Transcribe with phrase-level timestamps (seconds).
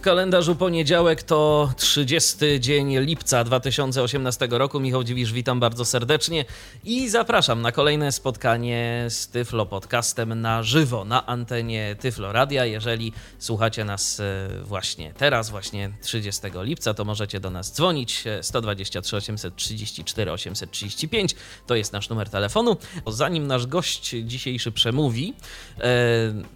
[0.00, 4.80] W kalendarzu poniedziałek to 30 dzień lipca 2018 roku.
[4.80, 6.44] Michał Dziwisz, witam bardzo serdecznie
[6.84, 12.64] i zapraszam na kolejne spotkanie z Tyflo Podcastem na żywo na antenie Tyflo Radia.
[12.64, 19.16] Jeżeli słuchacie nas e, właśnie teraz, właśnie 30 lipca, to możecie do nas dzwonić 123
[19.16, 21.34] 834 835.
[21.66, 22.76] To jest nasz numer telefonu.
[23.06, 25.34] Zanim nasz gość dzisiejszy przemówi,
[25.80, 25.84] e,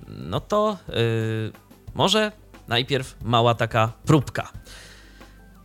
[0.08, 0.94] no to e,
[1.94, 4.52] może najpierw mała taka próbka.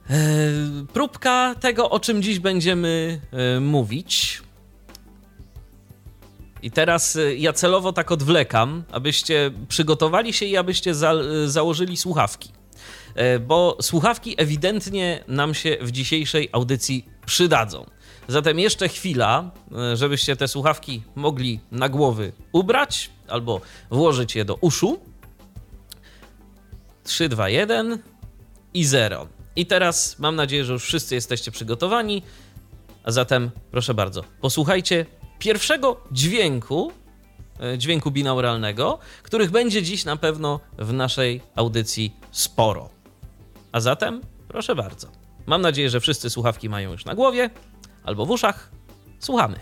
[0.10, 0.16] E,
[0.94, 4.42] próbka tego, o czym dziś będziemy e, mówić.
[6.62, 11.14] I teraz e, ja celowo tak odwlekam, abyście przygotowali się i abyście za,
[11.46, 12.52] założyli słuchawki.
[13.48, 17.86] Bo słuchawki ewidentnie nam się w dzisiejszej audycji przydadzą.
[18.28, 19.52] Zatem jeszcze chwila,
[19.94, 25.00] żebyście te słuchawki mogli na głowy ubrać albo włożyć je do uszu.
[27.10, 27.98] 3, 2, 1
[28.74, 29.28] i 0.
[29.56, 32.24] I teraz mam nadzieję, że już wszyscy jesteście przygotowani.
[33.04, 35.06] A zatem proszę bardzo, posłuchajcie
[35.40, 36.92] pierwszego dźwięku,
[37.60, 42.90] e, dźwięku binauralnego, których będzie dziś na pewno w naszej audycji sporo.
[43.72, 45.08] A zatem proszę bardzo.
[45.46, 47.50] Mam nadzieję, że wszyscy słuchawki mają już na głowie
[48.04, 48.72] albo w uszach.
[49.20, 49.60] Słuchamy.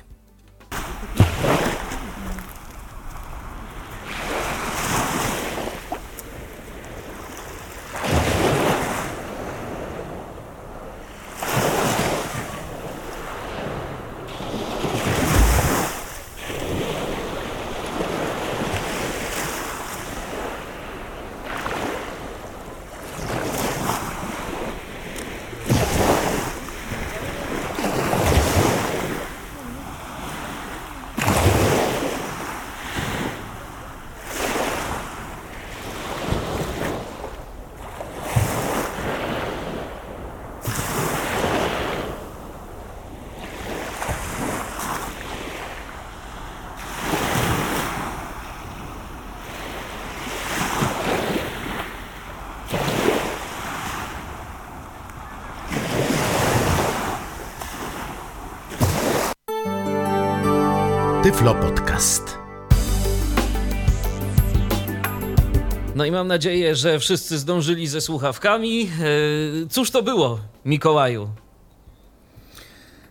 [66.08, 68.82] I mam nadzieję, że wszyscy zdążyli ze słuchawkami.
[68.82, 71.30] E, cóż to było, Mikołaju?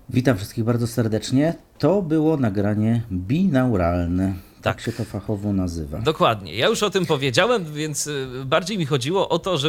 [0.08, 1.54] Witam wszystkich bardzo serdecznie.
[1.78, 4.34] To było nagranie binauralne.
[4.62, 4.76] Tak.
[4.76, 5.98] tak się to fachowo nazywa.
[5.98, 6.54] Dokładnie.
[6.54, 9.68] Ja już o tym powiedziałem, więc y, bardziej mi chodziło o to, że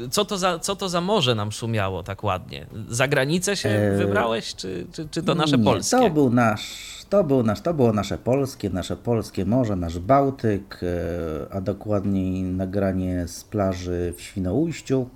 [0.00, 2.66] y, co to za, co to za morze nam szumiało tak ładnie.
[2.88, 3.96] Za granicę się e...
[3.96, 5.96] wybrałeś, czy, czy, czy to nasze Nie, polskie?
[5.96, 10.80] To był nasz to, był nasz, to było nasze polskie, nasze polskie morze, nasz Bałtyk,
[10.82, 15.08] e, a dokładniej nagranie z plaży w Świnoujściu.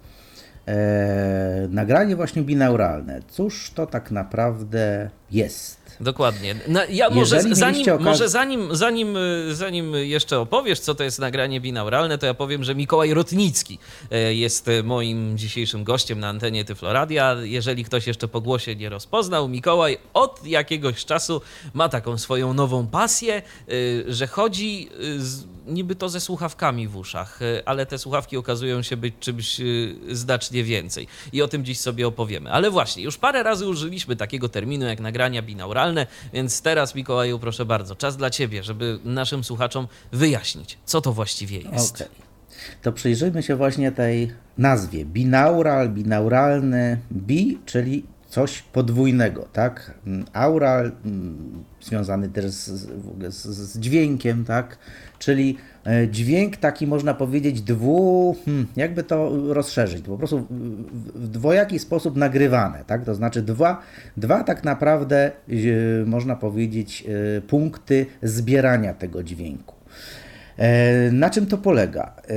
[0.68, 3.20] E, nagranie właśnie binauralne.
[3.28, 5.77] Cóż to tak naprawdę jest?
[6.00, 6.54] Dokładnie.
[6.68, 8.04] No, ja może, zanim, okaz...
[8.04, 9.18] może zanim, zanim,
[9.50, 13.78] zanim jeszcze opowiesz, co to jest nagranie binauralne, to ja powiem, że Mikołaj Rotnicki
[14.10, 17.36] e, jest moim dzisiejszym gościem na antenie Tyfloradia.
[17.42, 21.40] Jeżeli ktoś jeszcze po głosie nie rozpoznał, Mikołaj od jakiegoś czasu
[21.74, 23.72] ma taką swoją nową pasję, e,
[24.12, 28.96] że chodzi e, z niby to ze słuchawkami w uszach, ale te słuchawki okazują się
[28.96, 29.60] być czymś
[30.10, 31.06] znacznie więcej.
[31.32, 32.52] I o tym dziś sobie opowiemy.
[32.52, 35.87] Ale właśnie, już parę razy użyliśmy takiego terminu jak nagrania binauralne,
[36.32, 41.58] więc teraz Mikołaju, proszę bardzo, czas dla Ciebie, żeby naszym słuchaczom wyjaśnić, co to właściwie
[41.58, 41.94] jest.
[41.94, 42.08] Okay.
[42.82, 45.04] To przyjrzyjmy się właśnie tej nazwie.
[45.04, 49.94] Binaural, binauralny, bi, czyli coś podwójnego, tak?
[50.32, 52.68] Aural mm, związany też z,
[53.28, 54.78] z, z, dźwiękiem, tak?
[55.18, 55.56] Czyli
[55.86, 60.46] e, dźwięk taki można powiedzieć dwu, hmm, jakby to rozszerzyć, po prostu
[61.14, 63.04] w dwojaki sposób nagrywane, tak?
[63.04, 63.82] To znaczy dwa,
[64.16, 65.52] dwa tak naprawdę e,
[66.06, 67.04] można powiedzieć
[67.36, 69.77] e, punkty zbierania tego dźwięku.
[70.58, 72.14] E, na czym to polega?
[72.16, 72.34] E,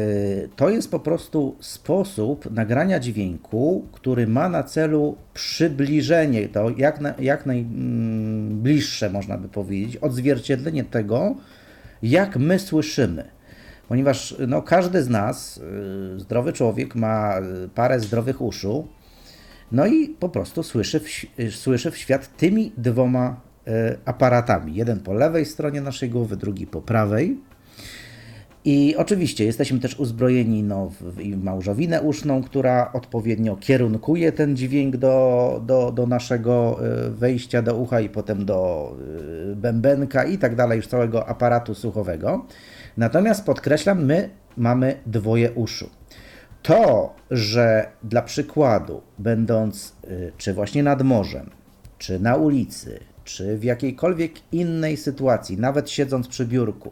[0.55, 7.13] to jest po prostu sposób nagrania dźwięku, który ma na celu przybliżenie, to jak, na,
[7.19, 11.35] jak najbliższe można by powiedzieć, odzwierciedlenie tego,
[12.03, 13.23] jak my słyszymy.
[13.87, 15.61] Ponieważ no, każdy z nas,
[16.15, 17.33] e, zdrowy człowiek, ma
[17.75, 18.87] parę zdrowych uszu,
[19.71, 21.09] no i po prostu słyszy w,
[21.55, 23.41] słyszy w świat tymi dwoma
[24.05, 24.75] aparatami.
[24.75, 27.37] Jeden po lewej stronie naszej głowy, drugi po prawej.
[28.65, 35.61] I oczywiście jesteśmy też uzbrojeni no, w, małżowinę uszną, która odpowiednio kierunkuje ten dźwięk do,
[35.65, 38.91] do, do naszego y, wejścia do ucha i potem do
[39.51, 42.45] y, bębenka i tak dalej, już całego aparatu słuchowego.
[42.97, 45.89] Natomiast podkreślam, my mamy dwoje uszu.
[46.61, 51.49] To, że dla przykładu, będąc y, czy właśnie nad morzem,
[51.97, 56.91] czy na ulicy, czy w jakiejkolwiek innej sytuacji, nawet siedząc przy biurku,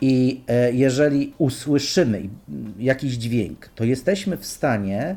[0.00, 2.28] i e, jeżeli usłyszymy
[2.78, 5.16] jakiś dźwięk, to jesteśmy w stanie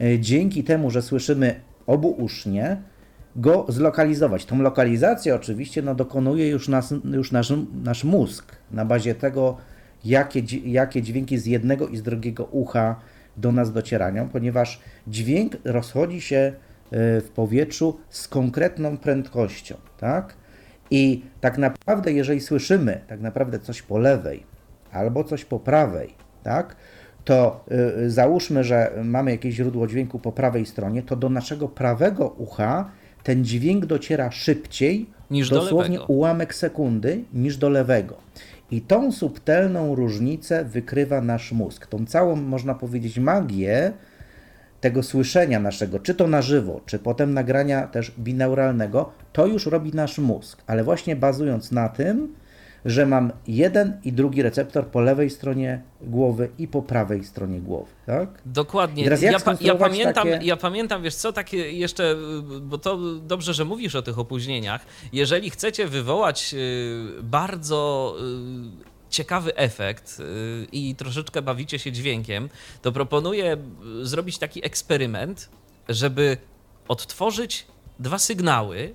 [0.00, 2.76] e, dzięki temu, że słyszymy obuusznie,
[3.36, 4.44] go zlokalizować.
[4.44, 7.52] Tą lokalizację oczywiście no, dokonuje już, nas, już nasz,
[7.84, 9.56] nasz mózg na bazie tego,
[10.04, 13.00] jakie, jakie dźwięki z jednego i z drugiego ucha
[13.36, 16.52] do nas docierają, ponieważ dźwięk rozchodzi się e,
[17.20, 20.34] w powietrzu z konkretną prędkością, tak?
[20.90, 24.42] I tak naprawdę, jeżeli słyszymy tak naprawdę coś po lewej
[24.92, 26.76] albo coś po prawej, tak,
[27.24, 27.64] to
[28.04, 32.90] y, załóżmy, że mamy jakieś źródło dźwięku po prawej stronie, to do naszego prawego ucha
[33.22, 38.16] ten dźwięk dociera szybciej, niż dosłownie do ułamek sekundy, niż do lewego.
[38.70, 41.86] I tą subtelną różnicę wykrywa nasz mózg.
[41.86, 43.92] Tą całą, można powiedzieć, magię
[44.86, 49.92] tego słyszenia naszego, czy to na żywo, czy potem nagrania też binauralnego, to już robi
[49.92, 52.34] nasz mózg, ale właśnie bazując na tym,
[52.84, 57.90] że mam jeden i drugi receptor po lewej stronie głowy i po prawej stronie głowy,
[58.06, 58.28] tak?
[58.44, 59.04] Dokładnie.
[59.04, 60.46] Ja, pa, ja, pamiętam, takie...
[60.46, 62.16] ja pamiętam, wiesz co, takie jeszcze,
[62.62, 64.86] bo to dobrze, że mówisz o tych opóźnieniach.
[65.12, 68.16] Jeżeli chcecie wywołać y, bardzo
[68.92, 72.48] y, ciekawy efekt y, i troszeczkę bawicie się dźwiękiem,
[72.82, 73.56] to proponuję
[74.02, 75.50] y, zrobić taki eksperyment,
[75.88, 76.36] żeby
[76.88, 77.66] odtworzyć
[77.98, 78.92] dwa sygnały y,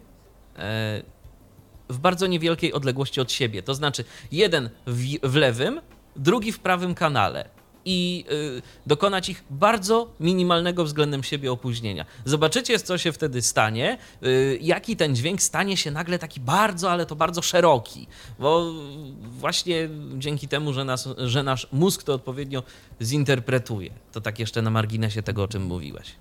[1.89, 3.63] w bardzo niewielkiej odległości od siebie.
[3.63, 5.81] To znaczy jeden w, w lewym,
[6.15, 12.05] drugi w prawym kanale i y, dokonać ich bardzo minimalnego względem siebie opóźnienia.
[12.25, 17.05] Zobaczycie, co się wtedy stanie, y, jaki ten dźwięk stanie się nagle taki bardzo, ale
[17.05, 18.07] to bardzo szeroki,
[18.39, 18.73] bo
[19.21, 22.63] właśnie dzięki temu, że, nas, że nasz mózg to odpowiednio
[23.01, 23.91] zinterpretuje.
[24.11, 26.15] To tak jeszcze na marginesie tego, o czym mówiłeś.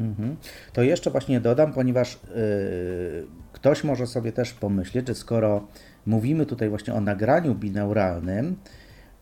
[0.00, 0.36] Mhm.
[0.72, 5.66] To jeszcze właśnie dodam, ponieważ yy, ktoś może sobie też pomyśleć, że skoro
[6.06, 8.56] mówimy tutaj właśnie o nagraniu binauralnym,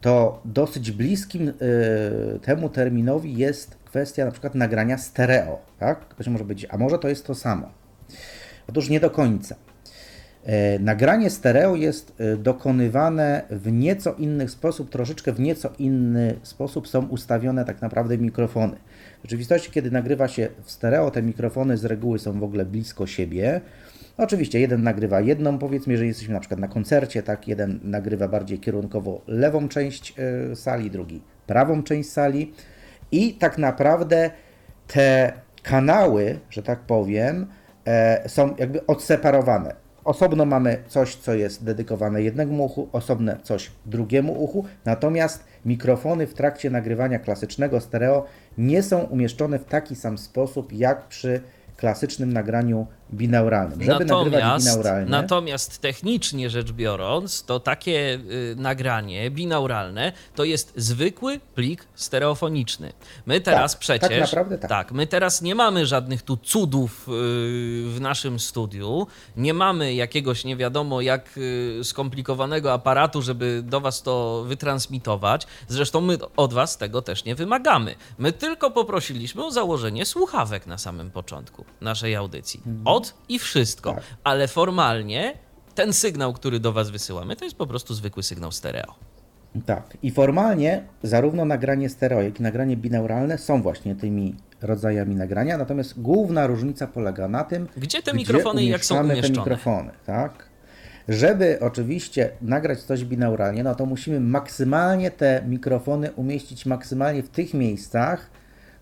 [0.00, 1.54] to dosyć bliskim y,
[2.42, 5.58] temu terminowi jest kwestia na przykład nagrania stereo.
[5.78, 6.08] Tak?
[6.08, 7.70] Ktoś może być, a może to jest to samo?
[8.68, 9.56] Otóż nie do końca.
[10.44, 16.88] E, nagranie stereo jest e, dokonywane w nieco inny sposób, troszeczkę w nieco inny sposób
[16.88, 18.76] są ustawione tak naprawdę mikrofony.
[19.18, 23.06] W rzeczywistości, kiedy nagrywa się w stereo, te mikrofony z reguły są w ogóle blisko
[23.06, 23.60] siebie.
[24.18, 28.58] Oczywiście jeden nagrywa jedną, powiedzmy, jeżeli jesteśmy na przykład na koncercie, tak, jeden nagrywa bardziej
[28.58, 30.14] kierunkowo lewą część
[30.52, 32.52] y, sali, drugi prawą część sali
[33.12, 34.30] i tak naprawdę
[34.86, 35.32] te
[35.62, 37.46] kanały, że tak powiem,
[37.86, 39.74] e, są jakby odseparowane.
[40.04, 46.34] Osobno mamy coś, co jest dedykowane jednemu uchu, osobne coś drugiemu uchu, natomiast mikrofony w
[46.34, 48.24] trakcie nagrywania klasycznego stereo
[48.58, 51.40] nie są umieszczone w taki sam sposób jak przy
[51.76, 53.82] klasycznym nagraniu binauralnym.
[53.82, 55.10] Żeby natomiast, binauralnie.
[55.10, 62.92] Natomiast technicznie rzecz biorąc, to takie y, nagranie binauralne to jest zwykły plik stereofoniczny.
[63.26, 64.08] My teraz tak, przecież.
[64.08, 64.70] Tak naprawdę tak.
[64.70, 64.92] tak.
[64.92, 67.12] my teraz nie mamy żadnych tu cudów y,
[67.88, 69.06] w naszym studiu.
[69.36, 75.46] Nie mamy jakiegoś nie wiadomo jak y, skomplikowanego aparatu, żeby do Was to wytransmitować.
[75.68, 77.94] Zresztą my od Was tego też nie wymagamy.
[78.18, 82.60] My tylko poprosiliśmy o założenie słuchawek na samym początku naszej audycji.
[83.28, 83.92] I wszystko.
[83.92, 84.02] Tak.
[84.24, 85.34] Ale formalnie
[85.74, 88.94] ten sygnał, który do Was wysyłamy, to jest po prostu zwykły sygnał stereo.
[89.66, 89.98] Tak.
[90.02, 96.00] I formalnie zarówno nagranie stereo, jak i nagranie binauralne są właśnie tymi rodzajami nagrania, natomiast
[96.00, 99.34] główna różnica polega na tym, gdzie te mikrofony i jak są umieszczone.
[99.34, 100.48] te mikrofony, tak?
[101.08, 107.54] Żeby oczywiście nagrać coś binauralnie, no to musimy maksymalnie te mikrofony umieścić maksymalnie w tych
[107.54, 108.30] miejscach,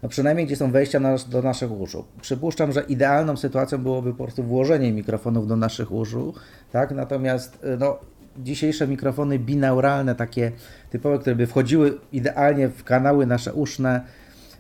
[0.03, 2.05] no przynajmniej gdzie są wejścia na, do naszych uszu.
[2.21, 6.35] Przypuszczam, że idealną sytuacją byłoby po prostu włożenie mikrofonów do naszych uszu,
[6.73, 6.91] tak?
[6.91, 7.99] Natomiast y, no,
[8.39, 10.53] dzisiejsze mikrofony binauralne, takie
[10.91, 14.01] typowe, które by wchodziły idealnie w kanały nasze uszne,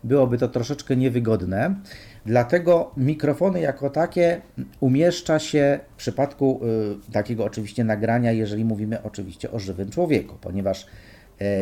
[0.04, 1.74] byłoby to troszeczkę niewygodne.
[2.26, 4.40] Dlatego mikrofony jako takie
[4.80, 6.60] umieszcza się w przypadku
[7.08, 10.86] y, takiego oczywiście nagrania, jeżeli mówimy oczywiście o żywym człowieku, ponieważ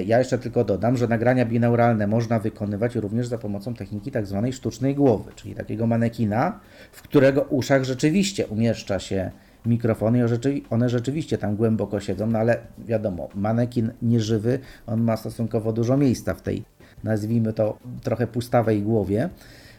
[0.06, 4.52] ja jeszcze tylko dodam, że nagrania binauralne można wykonywać również za pomocą techniki tak zwanej
[4.52, 6.60] sztucznej głowy, czyli takiego manekina,
[6.92, 9.30] w którego uszach rzeczywiście umieszcza się
[9.66, 15.72] mikrofony i one rzeczywiście tam głęboko siedzą, no ale wiadomo, manekin nieżywy, on ma stosunkowo
[15.72, 16.64] dużo miejsca w tej,
[17.04, 19.28] nazwijmy to, trochę pustawej głowie.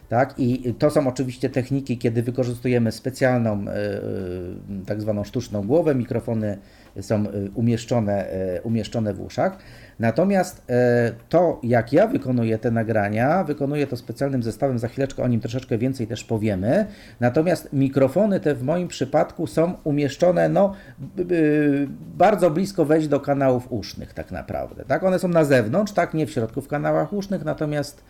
[0.08, 0.34] Tak?
[0.38, 3.64] I to są oczywiście techniki, kiedy wykorzystujemy specjalną,
[4.86, 6.58] tak zwaną sztuczną głowę, mikrofony
[7.00, 7.24] są
[7.54, 8.26] umieszczone,
[8.62, 9.58] umieszczone w uszach.
[9.98, 15.28] Natomiast e, to, jak ja wykonuję te nagrania, wykonuję to specjalnym zestawem, za chwileczkę o
[15.28, 16.86] nim troszeczkę więcej też powiemy.
[17.20, 20.72] Natomiast mikrofony te w moim przypadku są umieszczone no,
[22.16, 24.84] bardzo blisko wejść do kanałów usznych tak naprawdę.
[24.84, 25.04] Tak?
[25.04, 28.04] One są na zewnątrz, tak, nie w środku w kanałach usznych, natomiast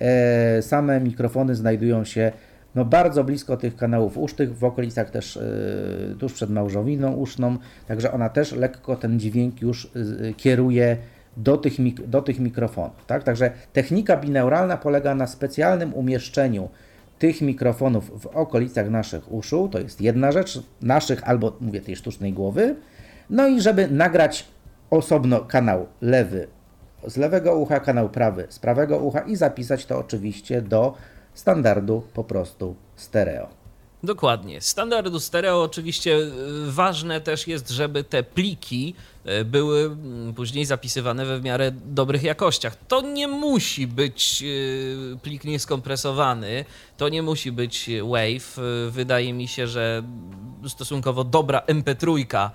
[0.00, 2.32] e, same mikrofony znajdują się
[2.74, 7.56] no bardzo blisko tych kanałów usznych, w okolicach też y, tuż przed małżowiną uszną,
[7.88, 9.90] także ona też lekko ten dźwięk już
[10.36, 10.96] kieruje
[11.36, 11.72] do tych,
[12.08, 13.06] do tych mikrofonów.
[13.06, 13.24] Tak?
[13.24, 16.68] Także technika bineuralna polega na specjalnym umieszczeniu
[17.18, 22.32] tych mikrofonów w okolicach naszych uszu, to jest jedna rzecz, naszych albo mówię tej sztucznej
[22.32, 22.76] głowy,
[23.30, 24.46] no i żeby nagrać
[24.90, 26.48] osobno kanał lewy
[27.06, 30.94] z lewego ucha, kanał prawy z prawego ucha i zapisać to oczywiście do
[31.34, 33.61] standardu po prostu stereo.
[34.04, 34.60] Dokładnie.
[34.60, 36.30] Standardu stereo oczywiście e,
[36.66, 38.94] ważne też jest, żeby te pliki
[39.24, 39.96] e, były
[40.36, 42.76] później zapisywane we w miarę dobrych jakościach.
[42.88, 46.64] To nie musi być e, plik nieskompresowany,
[46.96, 48.62] to nie musi być WAV.
[48.90, 50.02] Wydaje mi się, że
[50.68, 52.50] stosunkowo dobra MP3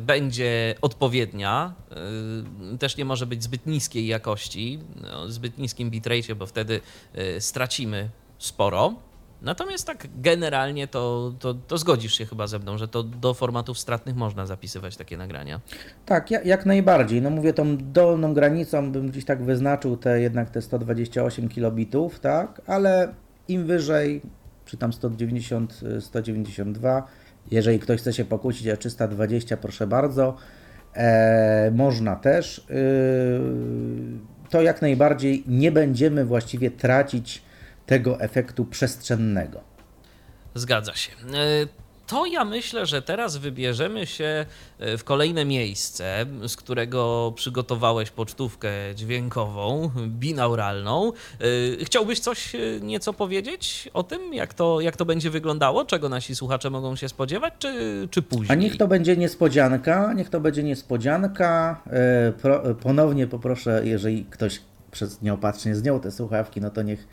[0.00, 1.74] będzie odpowiednia.
[2.78, 6.80] Też nie może być zbyt niskiej jakości, no, zbyt niskim bitrate, bo wtedy
[7.38, 8.94] stracimy sporo.
[9.42, 13.78] Natomiast tak generalnie to, to, to, zgodzisz się chyba ze mną, że to do formatów
[13.78, 15.60] stratnych można zapisywać takie nagrania.
[16.06, 17.22] Tak, jak, najbardziej.
[17.22, 22.62] No mówię, tą dolną granicą bym gdzieś tak wyznaczył te jednak te 128 kilobitów, tak,
[22.66, 23.14] ale
[23.48, 24.22] im wyżej,
[24.64, 27.06] czy tam 190, 192,
[27.50, 30.36] jeżeli ktoś chce się pokłócić o 320, proszę bardzo,
[30.94, 32.58] e, można też.
[32.58, 32.74] E,
[34.50, 37.42] to jak najbardziej nie będziemy właściwie tracić
[37.92, 39.60] tego efektu przestrzennego.
[40.54, 41.12] Zgadza się.
[41.12, 41.66] E,
[42.06, 44.46] to ja myślę, że teraz wybierzemy się
[44.78, 51.12] e, w kolejne miejsce, z którego przygotowałeś pocztówkę dźwiękową, binauralną.
[51.80, 56.34] E, chciałbyś coś nieco powiedzieć o tym, jak to, jak to będzie wyglądało, czego nasi
[56.34, 58.50] słuchacze mogą się spodziewać, czy, czy później?
[58.50, 61.82] A niech to będzie niespodzianka, niech to będzie niespodzianka.
[62.82, 67.08] Ponownie poproszę, jeżeli ktoś przez nieopatrznie zdjął te słuchawki, no to niech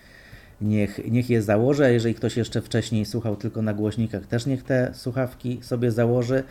[0.62, 4.64] niech, niech je założy, a jeżeli ktoś jeszcze wcześniej słuchał tylko na głośnikach, też niech
[4.64, 6.44] te słuchawki sobie założy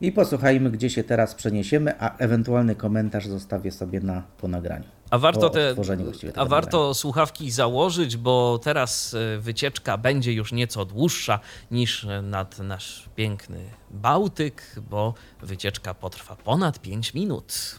[0.00, 4.84] i posłuchajmy, gdzie się teraz przeniesiemy, a ewentualny komentarz zostawię sobie na po nagraniu.
[5.10, 5.74] A warto, te,
[6.34, 13.08] a warto słuchawki założyć, bo teraz e, wycieczka będzie już nieco dłuższa niż nad nasz
[13.16, 13.58] piękny
[13.90, 17.78] Bałtyk, bo wycieczka potrwa ponad 5 minut.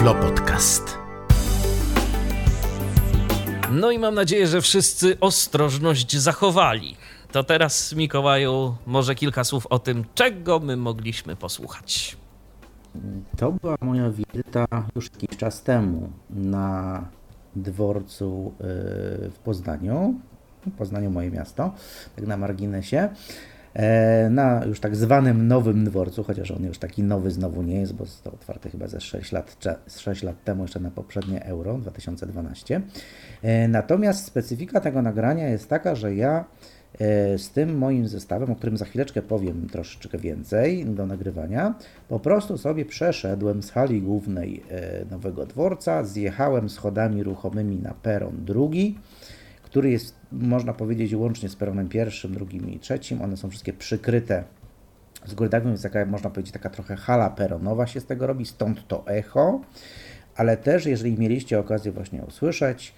[0.00, 0.98] Tyflo Podcast.
[3.70, 6.96] No i mam nadzieję, że wszyscy ostrożność zachowali.
[7.32, 12.16] To teraz, Mikołaju, może kilka słów o tym, czego my mogliśmy posłuchać.
[13.36, 17.04] To była moja wizyta już jakiś czas temu na
[17.56, 18.66] dworcu yy,
[19.30, 20.14] w Poznaniu.
[20.66, 21.74] W Poznaniu moje miasto,
[22.16, 23.08] tak na marginesie.
[23.74, 27.94] E, na już tak zwanym nowym dworcu, chociaż on już taki nowy znowu nie jest,
[27.94, 29.56] bo został otwarty chyba ze 6 lat,
[29.96, 32.80] 6 lat temu, jeszcze na poprzednie Euro 2012.
[33.42, 36.44] E, natomiast specyfika tego nagrania jest taka, że ja
[36.98, 41.74] e, z tym moim zestawem, o którym za chwileczkę powiem troszeczkę więcej do nagrywania,
[42.08, 44.62] po prostu sobie przeszedłem z hali głównej
[45.10, 48.98] nowego dworca, zjechałem schodami ruchomymi na peron drugi,
[49.70, 53.22] który jest, można powiedzieć, łącznie z peronem pierwszym, drugim i trzecim.
[53.22, 54.44] One są wszystkie przykryte
[55.26, 58.46] z góry dagą, więc taka, można powiedzieć, taka trochę hala peronowa się z tego robi,
[58.46, 59.60] stąd to echo.
[60.36, 62.94] Ale też, jeżeli mieliście okazję właśnie usłyszeć,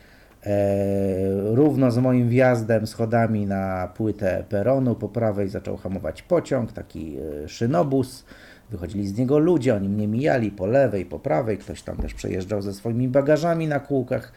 [0.47, 7.17] e, równo z moim wjazdem schodami na płytę peronu po prawej zaczął hamować pociąg, taki
[7.45, 8.25] e, szynobus.
[8.71, 12.63] Wychodzili z niego ludzie, oni mnie mijali po lewej, po prawej, ktoś tam też przejeżdżał
[12.63, 14.33] ze swoimi bagażami na kółkach.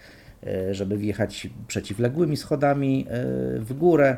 [0.48, 3.24] E, żeby wjechać przeciwległymi schodami e,
[3.60, 4.18] w górę.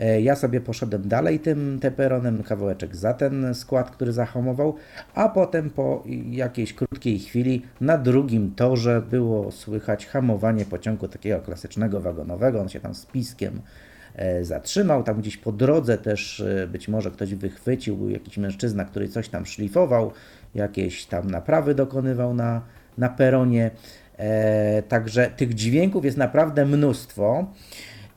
[0.00, 4.74] E, ja sobie poszedłem dalej tym teperonem, kawałeczek za ten skład, który zahamował,
[5.14, 12.00] a potem po jakiejś krótkiej chwili na drugim torze było słychać hamowanie pociągu takiego klasycznego
[12.00, 12.60] wagonowego.
[12.60, 13.60] On się tam z piskiem
[14.42, 15.02] zatrzymał.
[15.02, 19.46] Tam gdzieś po drodze też być może ktoś wychwycił, był jakiś mężczyzna, który coś tam
[19.46, 20.12] szlifował,
[20.54, 22.62] jakieś tam naprawy dokonywał na,
[22.98, 23.70] na peronie.
[24.20, 27.46] E, także tych dźwięków jest naprawdę mnóstwo.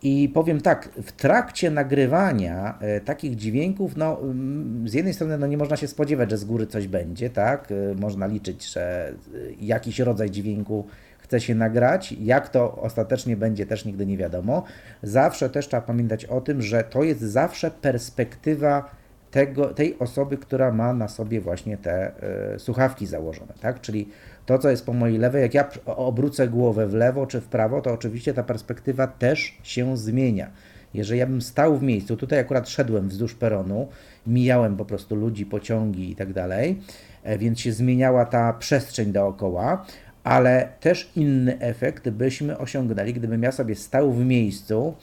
[0.01, 5.47] I powiem tak, w trakcie nagrywania e, takich dźwięków, no mm, z jednej strony no,
[5.47, 7.71] nie można się spodziewać, że z góry coś będzie, tak?
[7.71, 9.13] E, można liczyć, że
[9.61, 10.87] jakiś rodzaj dźwięku
[11.19, 12.11] chce się nagrać.
[12.11, 14.63] Jak to ostatecznie będzie, też nigdy nie wiadomo.
[15.03, 18.89] Zawsze też trzeba pamiętać o tym, że to jest zawsze perspektywa
[19.31, 22.11] tego, tej osoby, która ma na sobie właśnie te
[22.57, 23.81] słuchawki założone, tak?
[23.81, 24.09] Czyli
[24.45, 27.81] to, co jest po mojej lewej, jak ja obrócę głowę w lewo czy w prawo,
[27.81, 30.51] to oczywiście ta perspektywa też się zmienia.
[30.93, 33.87] Jeżeli ja bym stał w miejscu, tutaj akurat szedłem wzdłuż peronu,
[34.27, 36.79] mijałem po prostu ludzi, pociągi i tak dalej,
[37.23, 39.85] e, więc się zmieniała ta przestrzeń dookoła,
[40.23, 44.93] ale też inny efekt byśmy osiągnęli, gdybym ja sobie stał w miejscu,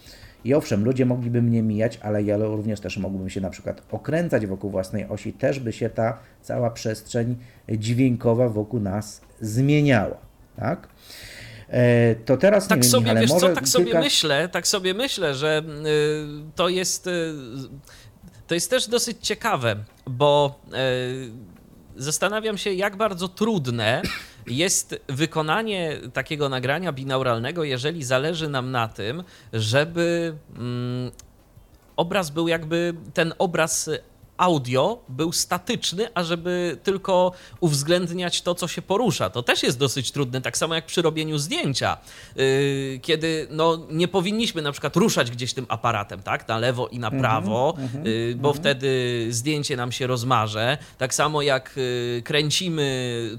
[0.44, 4.46] i owszem, ludzie mogliby mnie mijać, ale ja również też mógłbym się na przykład okręcać
[4.46, 7.36] wokół własnej osi, też by się ta cała przestrzeń
[7.68, 10.16] dźwiękowa wokół nas zmieniała.
[10.56, 10.88] Tak?
[11.68, 13.70] E, to teraz tak nie sobie, wiem, wiesz może co, tak kilka...
[13.70, 17.34] sobie myślę, tak sobie myślę, że y, to jest y,
[18.46, 19.76] to jest też dosyć ciekawe,
[20.06, 20.60] bo
[21.96, 24.02] zastanawiam się, jak bardzo trudne
[24.46, 31.10] jest wykonanie takiego nagrania binauralnego, jeżeli zależy nam na tym, żeby mm,
[31.96, 33.90] obraz był jakby ten obraz
[34.40, 39.30] audio był statyczny, a żeby tylko uwzględniać to, co się porusza.
[39.30, 41.98] To też jest dosyć trudne, tak samo jak przy robieniu zdjęcia,
[42.36, 46.98] yy, kiedy no, nie powinniśmy na przykład ruszać gdzieś tym aparatem, tak, na lewo i
[46.98, 48.60] na mhm, prawo, mm -hmm, yy, bo mm -hmm.
[48.60, 50.78] wtedy zdjęcie nam się rozmarze.
[50.98, 52.90] Tak samo jak yy, kręcimy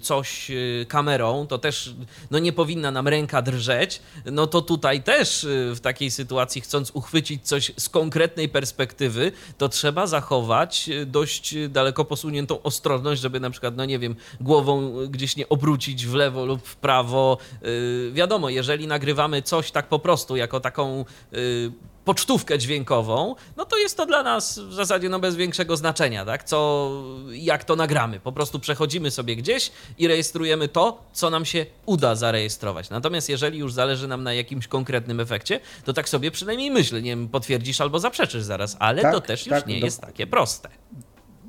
[0.01, 0.51] coś
[0.87, 1.95] kamerą, to też
[2.31, 7.47] no, nie powinna nam ręka drżeć, no to tutaj też w takiej sytuacji, chcąc uchwycić
[7.47, 13.85] coś z konkretnej perspektywy, to trzeba zachować dość daleko posuniętą ostrożność, żeby na przykład, no
[13.85, 17.37] nie wiem, głową gdzieś nie obrócić w lewo lub w prawo.
[17.61, 21.71] Yy, wiadomo, jeżeli nagrywamy coś tak po prostu, jako taką yy,
[22.05, 26.43] pocztówkę dźwiękową, no to jest to dla nas w zasadzie no bez większego znaczenia, tak?
[26.43, 26.91] Co,
[27.31, 28.19] jak to nagramy.
[28.19, 32.89] Po prostu przechodzimy sobie gdzieś i rejestrujemy to, co nam się uda zarejestrować.
[32.89, 37.09] Natomiast jeżeli już zależy nam na jakimś konkretnym efekcie, to tak sobie przynajmniej myślę, nie
[37.09, 39.85] wiem, potwierdzisz albo zaprzeczysz zaraz, ale tak, to też już tak, nie do...
[39.85, 40.69] jest takie proste.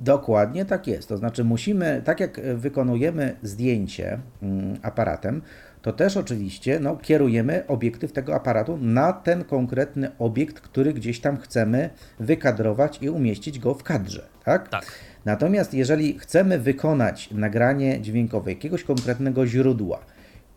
[0.00, 1.08] Dokładnie tak jest.
[1.08, 5.42] To znaczy musimy, tak jak wykonujemy zdjęcie mm, aparatem,
[5.82, 11.36] to też oczywiście no, kierujemy obiektyw tego aparatu na ten konkretny obiekt, który gdzieś tam
[11.36, 11.90] chcemy
[12.20, 14.26] wykadrować i umieścić go w kadrze.
[14.44, 14.68] Tak?
[14.68, 14.92] tak.
[15.24, 19.98] Natomiast jeżeli chcemy wykonać nagranie dźwiękowe jakiegoś konkretnego źródła,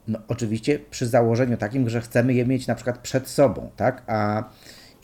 [0.07, 4.03] no, oczywiście przy założeniu takim, że chcemy je mieć na przykład przed sobą, tak?
[4.07, 4.43] a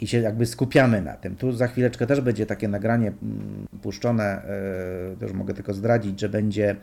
[0.02, 1.36] i się jakby skupiamy na tym.
[1.36, 6.30] Tu za chwileczkę też będzie takie nagranie mm, puszczone, e, też mogę tylko zdradzić, że
[6.30, 6.76] będzie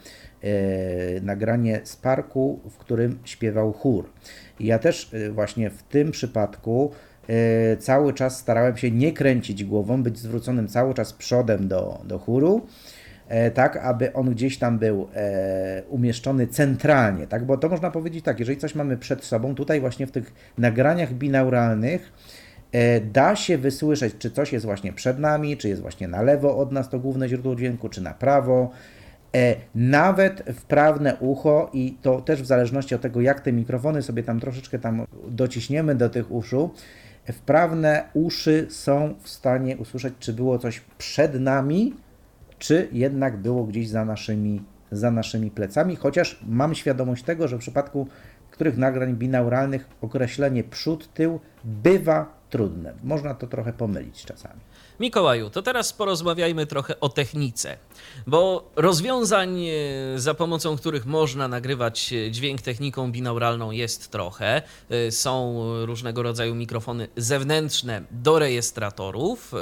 [0.42, 4.10] e, nagranie z parku, w którym śpiewał chór.
[4.60, 6.92] I ja też e, właśnie w tym przypadku
[7.78, 12.66] cały czas starałem się nie kręcić głową, być zwróconym cały czas przodem do, do chóru,
[13.54, 15.08] tak aby on gdzieś tam był
[15.88, 17.44] umieszczony centralnie, tak?
[17.44, 21.12] Bo to można powiedzieć tak, jeżeli coś mamy przed sobą, tutaj właśnie w tych nagraniach
[21.12, 22.12] binauralnych
[23.12, 26.72] da się wysłyszeć, czy coś jest właśnie przed nami, czy jest właśnie na lewo od
[26.72, 28.70] nas to główne źródło dźwięku, czy na prawo,
[29.36, 34.22] E, nawet wprawne ucho i to też w zależności od tego, jak te mikrofony sobie
[34.22, 36.70] tam troszeczkę tam dociśniemy do tych uszu,
[37.32, 41.94] wprawne uszy są w stanie usłyszeć, czy było coś przed nami,
[42.58, 47.60] czy jednak było gdzieś za naszymi, za naszymi plecami, chociaż mam świadomość tego, że w
[47.60, 48.06] przypadku
[48.50, 52.94] których nagrań binauralnych określenie przód, tył bywa trudne.
[53.02, 54.60] Można to trochę pomylić czasami.
[55.00, 57.76] Mikołaju, to teraz porozmawiajmy trochę o technice,
[58.26, 59.72] bo rozwiązań, e,
[60.16, 64.62] za pomocą których można nagrywać e, dźwięk techniką binauralną jest trochę.
[64.90, 69.52] E, są różnego rodzaju mikrofony zewnętrzne do rejestratorów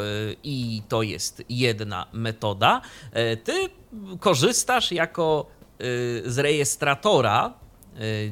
[0.45, 2.81] i to jest jedna metoda.
[3.45, 3.53] Ty
[4.21, 5.47] korzystasz jako
[6.25, 7.55] z rejestratora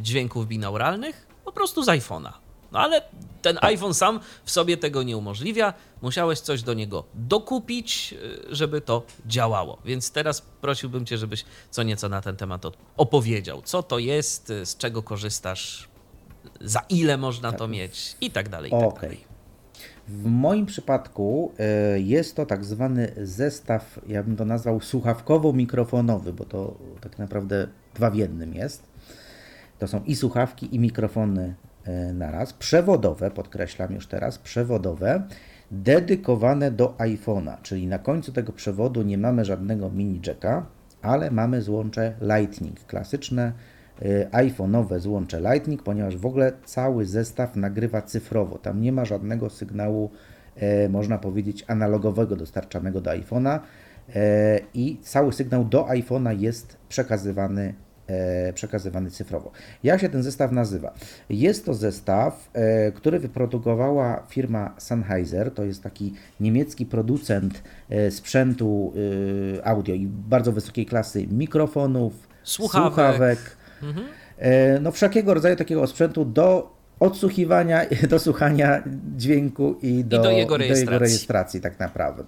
[0.00, 2.43] dźwięków binauralnych po prostu z iPhone'a.
[2.74, 3.02] No ale
[3.42, 5.74] ten iPhone sam w sobie tego nie umożliwia.
[6.02, 8.14] Musiałeś coś do niego dokupić,
[8.50, 9.78] y, żeby to działało.
[9.84, 12.62] Więc teraz prosiłbym Cię, żebyś co nieco na ten temat
[12.96, 13.62] opowiedział.
[13.62, 15.88] Co to jest, y, z czego korzystasz,
[16.60, 18.70] za ile można to mieć i tak dalej.
[18.72, 18.88] Okej.
[18.88, 19.16] Okay.
[19.16, 19.34] Tak
[20.08, 21.52] w moim przypadku
[21.96, 27.68] y, jest to tak zwany zestaw, ja bym to nazwał słuchawkowo-mikrofonowy, bo to tak naprawdę
[27.94, 28.82] dwa w jednym jest.
[29.78, 31.54] To są i słuchawki, i mikrofony
[32.14, 35.22] naraz, przewodowe, podkreślam już teraz, przewodowe,
[35.70, 40.66] dedykowane do iPhone'a, czyli na końcu tego przewodu nie mamy żadnego mini jacka,
[41.02, 43.52] ale mamy złącze Lightning, klasyczne
[44.02, 48.58] e, iPhone'owe złącze Lightning, ponieważ w ogóle cały zestaw nagrywa cyfrowo.
[48.58, 50.10] Tam nie ma żadnego sygnału,
[50.56, 53.58] e, można powiedzieć, analogowego dostarczanego do iPhone'a
[54.74, 57.93] i cały sygnał do iPhone'a jest przekazywany E,
[58.54, 59.50] przekazywany cyfrowo.
[59.82, 60.94] Jak się ten zestaw nazywa?
[61.30, 68.92] Jest to zestaw, e, który wyprodukowała firma Sennheiser, to jest taki niemiecki producent e, sprzętu
[69.64, 73.38] audio i bardzo wysokiej klasy mikrofonów, słuchawek, słuchawek
[73.82, 74.06] mhm.
[74.82, 78.82] no wszelkiego rodzaju takiego sprzętu do odsłuchiwania, do słuchania
[79.16, 80.86] dźwięku i do, I do, jego, rejestracji.
[80.86, 82.24] do jego rejestracji tak naprawdę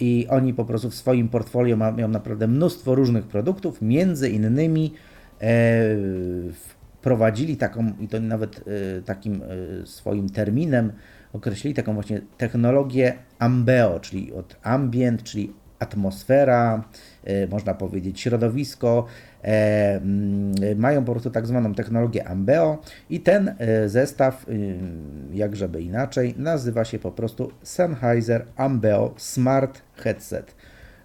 [0.00, 4.94] i oni po prostu w swoim portfolio mają naprawdę mnóstwo różnych produktów, między innymi
[5.40, 5.46] e,
[7.00, 10.92] wprowadzili taką, i to nawet e, takim e, swoim terminem
[11.32, 16.84] określili taką właśnie technologię Ambeo, czyli od ambient, czyli atmosfera,
[17.50, 19.06] można powiedzieć środowisko,
[20.76, 22.78] mają po prostu tak zwaną technologię Ambeo
[23.10, 24.78] i ten e, zestaw, y,
[25.32, 30.54] jak żeby inaczej, nazywa się po prostu Sennheiser Ambeo Smart Headset.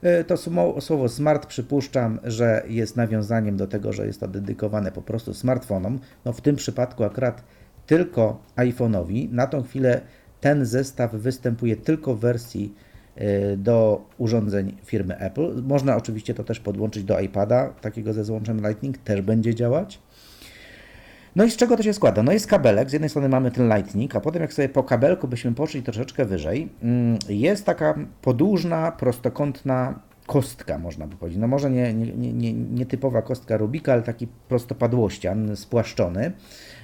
[0.02, 0.38] E, to
[0.82, 6.00] słowo smart przypuszczam, że jest nawiązaniem do tego, że jest to dedykowane po prostu smartfonom.
[6.26, 7.44] No w tym przypadku akurat
[7.86, 9.32] tylko iPhone'owi.
[9.32, 10.02] Na tą chwilę
[10.42, 12.74] ten zestaw występuje tylko w wersji
[13.58, 15.64] do urządzeń firmy Apple.
[15.64, 20.00] Można oczywiście to też podłączyć do iPada, takiego ze złączem Lightning, też będzie działać.
[21.36, 22.24] No i z czego to się składa?
[22.24, 25.28] No jest kabelek, z jednej strony mamy ten Lightning, a potem jak sobie po kabelku
[25.28, 31.42] byśmy poszli troszeczkę wyżej, mm, jest taka podłużna, prostokątna kostka, można by powiedzieć.
[31.42, 36.32] No może nie, nie, nie, nie typowa kostka Rubika, ale taki prostopadłościan spłaszczony.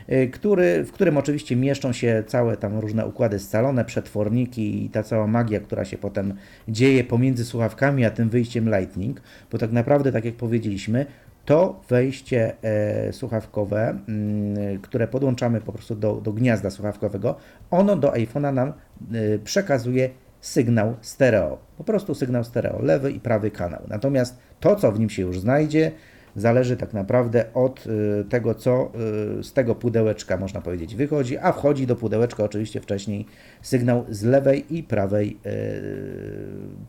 [0.10, 5.04] Y, który, w którym oczywiście mieszczą się całe tam różne układy scalone, przetworniki i ta
[5.04, 6.34] cała magia, która się potem
[6.68, 11.06] dzieje pomiędzy słuchawkami a tym wyjściem Lightning, bo tak naprawdę, tak jak powiedzieliśmy,
[11.46, 17.36] to wejście e, słuchawkowe, m, mm, które podłączamy po prostu do, do gniazda słuchawkowego,
[17.72, 20.10] ono do iPhone'a nam e, przekazuje
[20.42, 21.58] sygnał stereo.
[21.78, 23.82] Po prostu sygnał stereo, lewy i prawy kanał.
[23.88, 25.92] Natomiast to, co w nim się już znajdzie,
[26.36, 28.92] zależy tak naprawdę od y, tego, co
[29.40, 33.26] y, z tego pudełeczka, można powiedzieć, wychodzi, a wchodzi do pudełeczka oczywiście wcześniej
[33.62, 35.38] sygnał z lewej i prawej,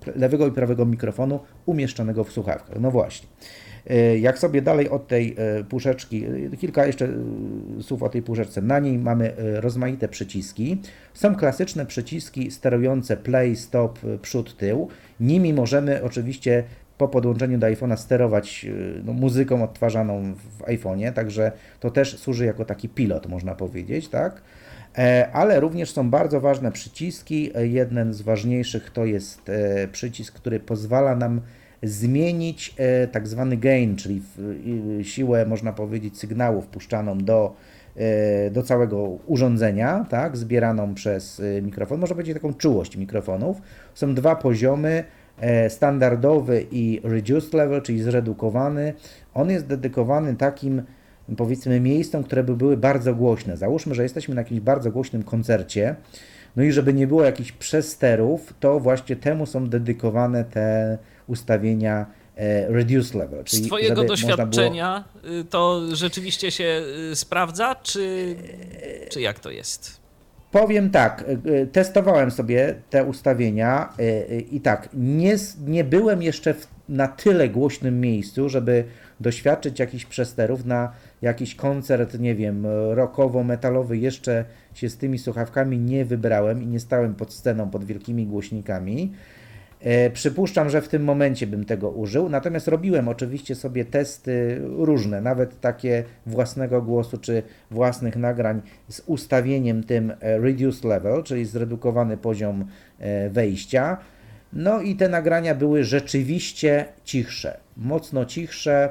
[0.07, 2.81] y, lewego i prawego mikrofonu umieszczonego w słuchawkach.
[2.81, 3.29] No właśnie.
[4.21, 5.37] Jak sobie dalej od tej
[5.69, 6.25] puszeczki,
[6.61, 7.09] kilka jeszcze
[7.81, 8.63] słów o tej puszeczce.
[8.63, 10.81] Na niej mamy rozmaite przyciski.
[11.15, 14.89] Są klasyczne przyciski sterujące play, stop, przód, tył.
[15.21, 16.65] Nimi możemy oczywiście
[17.07, 22.45] po podłączeniu do iPhone'a sterować y, no, muzyką odtwarzaną w iPhone'ie, także to też służy
[22.45, 24.43] jako taki pilot, można powiedzieć, tak?
[24.99, 27.51] E, ale również są bardzo ważne przyciski.
[27.59, 31.41] Jeden z ważniejszych to jest e, przycisk, który pozwala nam
[31.83, 34.23] zmienić e, tak zwany gain, czyli
[35.03, 37.55] siłę, można powiedzieć, sygnału wpuszczaną do,
[38.51, 42.01] do całego urządzenia, tak, zbieraną przez mikrofon.
[42.01, 43.63] Można powiedzieć taką czułość mikrofonów.
[43.95, 45.05] Są dwa poziomy e,
[45.69, 48.95] standardowy i reduced level, czyli zredukowany,
[49.35, 50.83] on jest dedykowany takim
[51.37, 53.57] powiedzmy miejscom, które by były bardzo głośne.
[53.57, 55.97] Załóżmy, że jesteśmy na jakimś bardzo głośnym koncercie,
[56.57, 62.69] no i żeby nie było jakichś przesterów, to właśnie temu są dedykowane te ustawienia e,
[62.69, 63.45] reduced level.
[63.45, 65.45] Czyli Z Twojego doświadczenia było...
[65.45, 66.83] to rzeczywiście się
[67.15, 68.37] sprawdza, czy,
[69.11, 70.02] czy jak to jest?
[70.53, 75.37] Powiem tak, e, testowałem sobie te ustawienia e, i tak, nie,
[75.67, 78.85] nie byłem jeszcze w, na tyle głośnym miejscu, żeby
[79.21, 86.05] doświadczyć jakichś przesterów na jakiś koncert, nie wiem, rockowo-metalowy, jeszcze się z tymi słuchawkami nie
[86.05, 89.13] wybrałem i nie stałem pod sceną, pod wielkimi głośnikami.
[89.83, 95.21] E, przypuszczam, że w tym momencie bym tego użył, natomiast robiłem oczywiście sobie testy różne,
[95.21, 102.17] nawet takie własnego głosu czy własnych nagrań z ustawieniem tym e, reduced level, czyli zredukowany
[102.17, 102.65] poziom
[102.99, 103.97] e, wejścia.
[104.53, 108.89] No i te nagrania były rzeczywiście cichsze, mocno cichsze.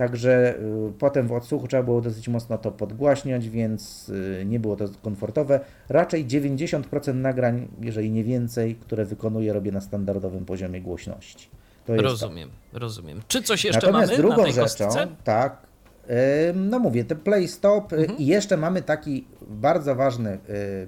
[0.00, 0.54] Także
[0.88, 4.88] y, potem w odsłuchu trzeba było dosyć mocno to podgłaśniać, więc y, nie było to
[5.02, 5.60] komfortowe.
[5.88, 11.48] Raczej 90% nagrań, jeżeli nie więcej, które wykonuję, robię na standardowym poziomie głośności.
[11.88, 12.78] rozumiem, to.
[12.78, 13.20] rozumiem.
[13.28, 15.08] Czy coś jeszcze Natomiast mamy drugą na rzeczą, kostce?
[15.24, 15.56] tak,
[16.54, 18.18] no mówię, te play stop y, mhm.
[18.18, 20.38] i jeszcze mamy taki bardzo ważny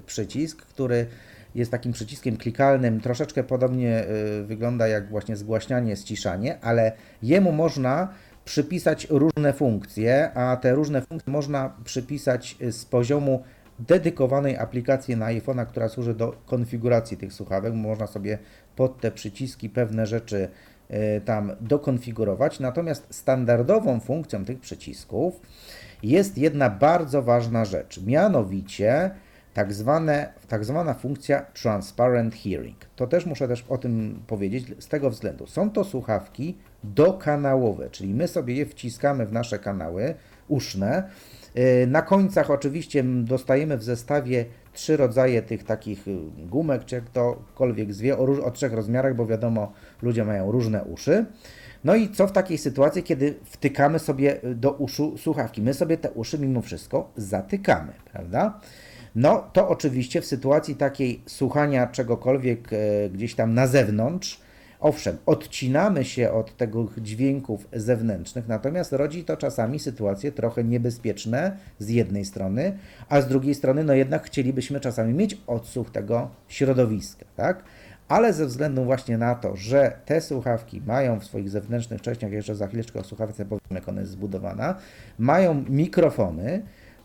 [0.05, 1.05] przycisk, który
[1.55, 4.05] jest takim przyciskiem klikalnym, troszeczkę podobnie
[4.45, 8.07] wygląda jak właśnie zgłaśnianie, ściszanie, ale jemu można
[8.45, 13.43] przypisać różne funkcje, a te różne funkcje można przypisać z poziomu
[13.79, 17.73] dedykowanej aplikacji na iPhone'a, która służy do konfiguracji tych słuchawek.
[17.73, 18.37] Można sobie
[18.75, 20.47] pod te przyciski pewne rzeczy
[20.89, 22.59] e, tam dokonfigurować.
[22.59, 25.41] Natomiast standardową funkcją tych przycisków
[26.03, 29.11] jest jedna bardzo ważna rzecz, mianowicie
[29.53, 32.77] tak, zwane, tak zwana funkcja Transparent Hearing.
[32.95, 35.47] To też muszę też o tym powiedzieć z tego względu.
[35.47, 40.15] Są to słuchawki dokanałowe, czyli my sobie je wciskamy w nasze kanały
[40.47, 41.03] uszne.
[41.57, 46.17] Y, na końcach oczywiście dostajemy w zestawie trzy rodzaje tych takich y,
[46.49, 51.25] gumek, czy jak tokolwiek zwie, o, o trzech rozmiarach, bo wiadomo, ludzie mają różne uszy.
[51.83, 55.61] No i co w takiej sytuacji, kiedy wtykamy sobie y, do uszu słuchawki?
[55.61, 58.59] My sobie te uszy mimo wszystko zatykamy, prawda?
[59.15, 62.69] No to oczywiście w sytuacji takiej słuchania czegokolwiek
[63.13, 64.42] gdzieś tam na zewnątrz,
[64.83, 71.89] Owszem, odcinamy się od tego dźwięków zewnętrznych, natomiast rodzi to czasami sytuacje trochę niebezpieczne z
[71.89, 72.77] jednej strony,
[73.09, 77.63] a z drugiej strony, no jednak chcielibyśmy czasami mieć odsłuch tego środowiska, tak?
[78.07, 82.55] Ale ze względu właśnie na to, że te słuchawki mają w swoich zewnętrznych częściach, jeszcze
[82.55, 84.75] za chwileczkę o słuchawce powiem, jak ona jest zbudowana,
[85.19, 86.61] mają mikrofony,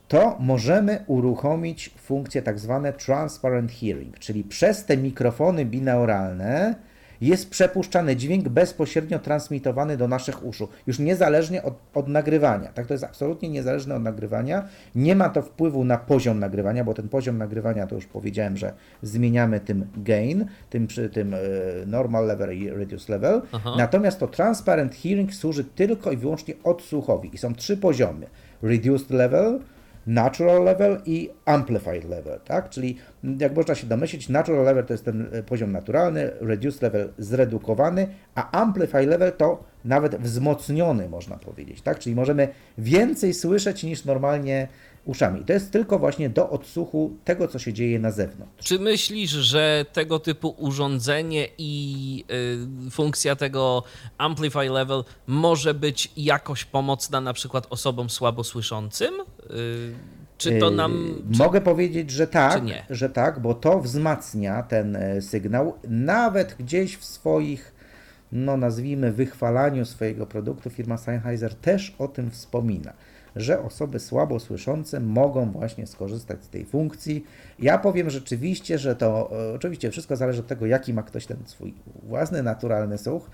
[0.09, 6.88] to możemy uruchomić funkcję tak zwane transparent hearing, czyli przez te mikrofony binauralne
[7.21, 12.69] jest przepuszczany dźwięk bezpośrednio transmitowany do naszych uszu, już niezależnie od, od nagrywania.
[12.69, 14.69] Tak, to jest absolutnie niezależne od nagrywania.
[14.95, 18.73] Nie ma to wpływu na poziom nagrywania, bo ten poziom nagrywania to już powiedziałem, że
[19.03, 21.39] zmieniamy tym gain, tym przy tym e,
[21.87, 23.43] normal level i reduce level.
[23.53, 23.75] Aha.
[23.79, 28.27] Natomiast to transparent hearing służy tylko i wyłącznie odsłuchowi i są trzy poziomy.
[28.63, 29.61] Reduced level,
[30.09, 32.71] natural level i amplified level, tak?
[32.71, 32.97] Czyli
[33.41, 38.09] jak można się domyślić, natural level to jest ten e, poziom naturalny, reduced level zredukowany,
[38.35, 41.99] a amplified level to nawet wzmocniony, można powiedzieć, tak?
[41.99, 44.69] Czyli możemy więcej słyszeć niż normalnie
[45.09, 45.45] uszami.
[45.45, 48.65] To jest tylko właśnie do odsłuchu tego, co się dzieje na zewnątrz.
[48.65, 52.25] Czy myślisz, że tego typu urządzenie i
[52.87, 53.83] y, funkcja tego
[54.19, 59.15] Amplify Level może być jakoś pomocna na przykład osobom słabo słyszącym?
[59.51, 59.95] Y,
[60.39, 61.23] czy to nam.
[61.33, 61.39] Czy...
[61.39, 67.05] Mogę powiedzieć, że tak, że tak, bo to wzmacnia ten e, sygnał, nawet gdzieś w
[67.05, 67.75] swoich,
[68.33, 72.93] no nazwijmy, wychwalaniu swojego produktu, firma Sennheiser też o tym wspomina
[73.39, 77.25] że osoby słabo słyszące mogą właśnie skorzystać z tej funkcji.
[77.59, 81.37] Ja powiem rzeczywiście, że to e, oczywiście wszystko zależy od tego, jaki ma ktoś ten
[81.45, 83.31] swój własny naturalny słuch,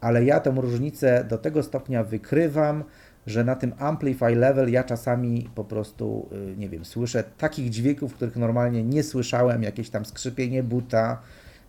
[0.00, 2.84] ale ja tę różnicę do tego stopnia wykrywam,
[3.26, 8.14] że na tym amplify level ja czasami po prostu, e, nie wiem, słyszę takich dźwięków,
[8.14, 11.22] których normalnie nie słyszałem, jakieś tam skrzypienie buta,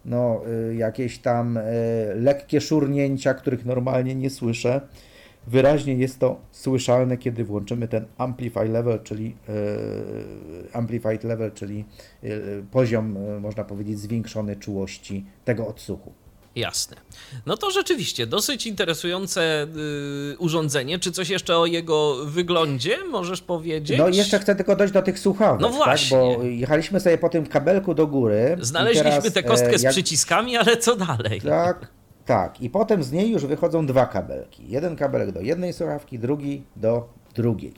[0.05, 1.59] no, e, jakieś tam
[2.15, 4.81] lekkie szurnięcia, których normalnie nie słyszę.
[5.47, 11.85] Wyraźnie jest to słyszalne, kiedy włączymy ten amplify level, czyli e, amplified level, czyli
[12.23, 12.29] e,
[12.71, 16.13] poziom, e, można powiedzieć, zwiększony czułości tego odsłuchu.
[16.57, 16.97] Jasne.
[17.45, 19.67] No to rzeczywiście dosyć interesujące
[20.33, 20.99] y, urządzenie.
[20.99, 23.99] Czy coś jeszcze o jego wyglądzie możesz powiedzieć?
[23.99, 25.61] No jeszcze chcę tylko dojść do tych słuchawek.
[25.61, 26.17] No właśnie.
[26.17, 26.37] Tak?
[26.37, 28.57] Bo jechaliśmy sobie po tym kabelku do góry.
[28.61, 29.93] Znaleźliśmy teraz, tę kostkę z jak...
[29.93, 31.41] przyciskami, ale co dalej?
[31.41, 31.87] Tak,
[32.27, 34.63] Tak, i potem z niej już wychodzą dwa kabelki.
[34.67, 37.73] Jeden kabelek do jednej słuchawki, drugi do drugiej.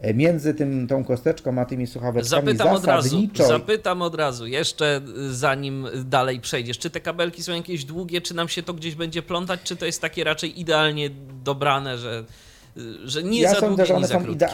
[0.00, 3.46] E, Między tym, tą kosteczką a tymi słuchaweczkami Zapytam od razu, zasadniczo...
[3.46, 8.34] zapytam od razu, jeszcze y, zanim dalej przejdziesz, czy te kabelki są jakieś długie, czy
[8.34, 11.10] nam się to gdzieś będzie plątać, czy to jest takie raczej idealnie
[11.44, 12.24] dobrane, że,
[12.76, 14.46] y, że nie ja za sądzę, długie, że nie one za są krótkie.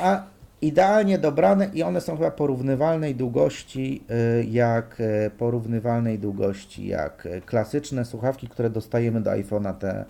[0.63, 4.05] Idea- idealnie dobrane i one są chyba porównywalnej długości
[4.41, 10.05] y, jak y, porównywalnej długości jak y, klasyczne słuchawki, które dostajemy do iPhone'a te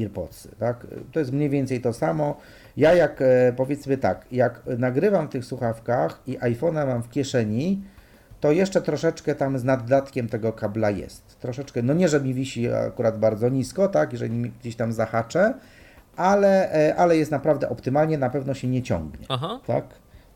[0.00, 0.86] AirPodsy, tak?
[1.12, 2.36] To jest mniej więcej to samo.
[2.76, 3.22] Ja jak
[3.56, 7.82] powiedzmy tak, jak nagrywam w tych słuchawkach i iPhone'a mam w kieszeni,
[8.40, 11.40] to jeszcze troszeczkę tam z naddatkiem tego kabla jest.
[11.40, 15.54] Troszeczkę, no nie, że mi wisi akurat bardzo nisko, tak, jeżeli mi gdzieś tam zahaczę,
[16.18, 19.26] ale, e, ale jest naprawdę optymalnie, na pewno się nie ciągnie.
[19.28, 19.60] Aha.
[19.66, 19.84] Tak?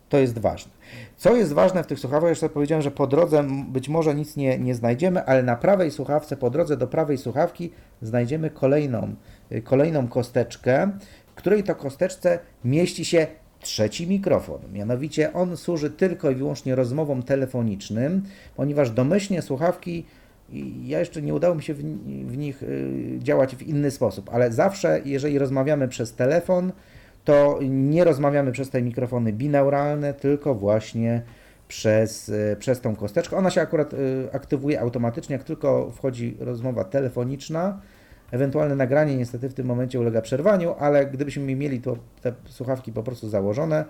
[0.08, 0.72] To jest ważne.
[1.16, 4.58] Co jest ważne w tych słuchawkach, jeszcze powiedziałem, że po drodze być może nic nie,
[4.58, 7.70] nie znajdziemy, ale na prawej słuchawce, po drodze do prawej słuchawki
[8.02, 9.14] znajdziemy kolejną,
[9.52, 10.90] y, kolejną kosteczkę,
[11.26, 13.26] w której to kosteczce mieści się
[13.60, 14.60] trzeci mikrofon.
[14.72, 18.22] Mianowicie on służy tylko i wyłącznie rozmowom telefonicznym,
[18.56, 20.04] ponieważ domyślnie słuchawki
[20.84, 21.78] ja jeszcze nie udało mi się w,
[22.26, 26.72] w nich y, działać w inny sposób, ale zawsze, jeżeli rozmawiamy przez telefon,
[27.24, 31.22] to nie rozmawiamy przez te mikrofony binauralne, tylko właśnie
[31.68, 33.36] przez, y, przez tą kosteczkę.
[33.36, 37.80] Ona się akurat y, aktywuje automatycznie, jak tylko wchodzi rozmowa telefoniczna.
[38.30, 43.02] Ewentualne nagranie niestety w tym momencie ulega przerwaniu, ale gdybyśmy mieli to, te słuchawki po
[43.02, 43.84] prostu założone,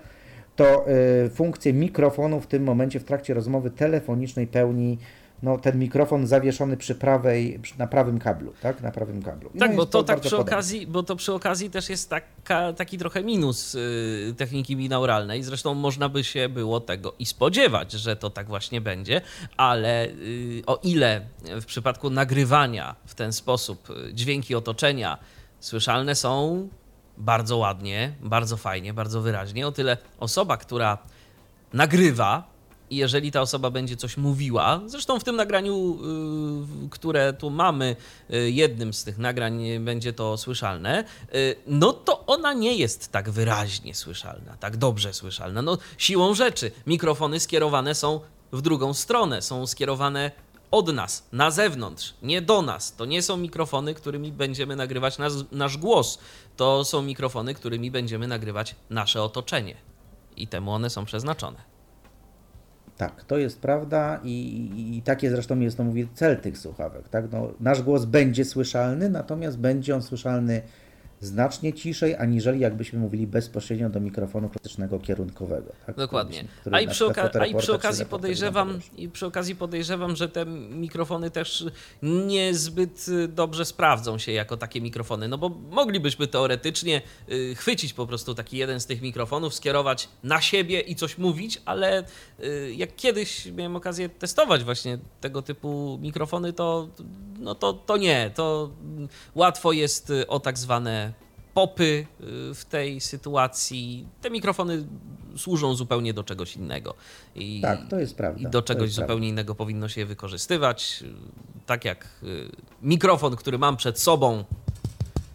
[0.56, 0.86] to
[1.34, 4.98] funkcję mikrofonu w tym momencie w trakcie rozmowy telefonicznej pełni
[5.43, 8.82] no, ten mikrofon zawieszony przy prawej, na prawym kablu, tak?
[8.82, 9.51] Na prawym kablu.
[9.59, 10.53] Tak, no bo jest to tak przy podobne.
[10.53, 15.43] okazji, bo to przy okazji też jest taka, taki trochę minus y, techniki binauralnej.
[15.43, 19.20] Zresztą można by się było tego i spodziewać, że to tak właśnie będzie,
[19.57, 21.20] ale y, o ile
[21.61, 25.18] w przypadku nagrywania w ten sposób y, dźwięki otoczenia
[25.61, 26.68] słyszalne są
[27.18, 30.99] bardzo ładnie, bardzo fajnie, bardzo wyraźnie, o tyle osoba, która
[31.72, 32.51] nagrywa
[32.93, 35.99] i jeżeli ta osoba będzie coś mówiła, zresztą w tym nagraniu,
[36.86, 37.97] y, które tu mamy,
[38.34, 43.30] y, jednym z tych nagrań będzie to słyszalne, y, no to ona nie jest tak
[43.30, 45.62] wyraźnie słyszalna, tak dobrze słyszalna.
[45.62, 48.20] No siłą rzeczy mikrofony skierowane są
[48.53, 50.30] w drugą stronę, są skierowane
[50.70, 52.97] od nas, na zewnątrz, nie do nas.
[52.97, 56.18] To nie są mikrofony, którymi będziemy nagrywać nas, nasz głos.
[56.57, 59.76] To są mikrofony, którymi będziemy nagrywać nasze otoczenie.
[60.36, 61.71] I temu one są przeznaczone.
[63.03, 67.09] Tak, to jest prawda i, i, takie zresztą jest, to mówię, cel tych słuchawek.
[67.09, 67.32] Tak?
[67.32, 70.62] No, nasz głos będzie słyszalny, natomiast będzie on słyszalny
[71.22, 75.72] znacznie ciszej, aniżeli jakbyśmy mówili bezpośrednio do mikrofonu klasycznego kierunkowego.
[75.86, 75.96] Tak?
[75.96, 76.44] Dokładnie.
[76.60, 80.28] Który A i przy, oka- a i przy okazji podejrzewam, i przy okazji podejrzewam, że
[80.28, 81.64] te mikrofony też
[82.02, 87.02] niezbyt y, dobrze sprawdzą się jako takie mikrofony, no bo moglibyśmy teoretycznie
[87.32, 91.62] y, chwycić po prostu taki jeden z tych mikrofonów, skierować na siebie i coś mówić,
[91.64, 92.04] ale
[92.40, 96.88] y, jak kiedyś miałem okazję testować właśnie tego typu mikrofony, to
[97.38, 101.11] no to, to nie, to mm, łatwo jest o tak zwane
[101.55, 102.07] popy
[102.50, 104.07] y, w tej sytuacji.
[104.20, 104.84] Te mikrofony
[105.36, 106.94] służą zupełnie do czegoś innego.
[107.34, 108.48] I, Tak, to jest prawda.
[108.48, 109.12] I do czegoś jest prawda.
[109.12, 111.05] zupełnie innego powinno się je wykorzystywać.
[111.66, 112.48] Tak jak y,
[112.82, 114.44] mikrofon, który mam przed sobą,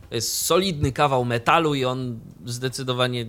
[0.10, 3.26] to jest solidny kawał metalu i on zdecydowanie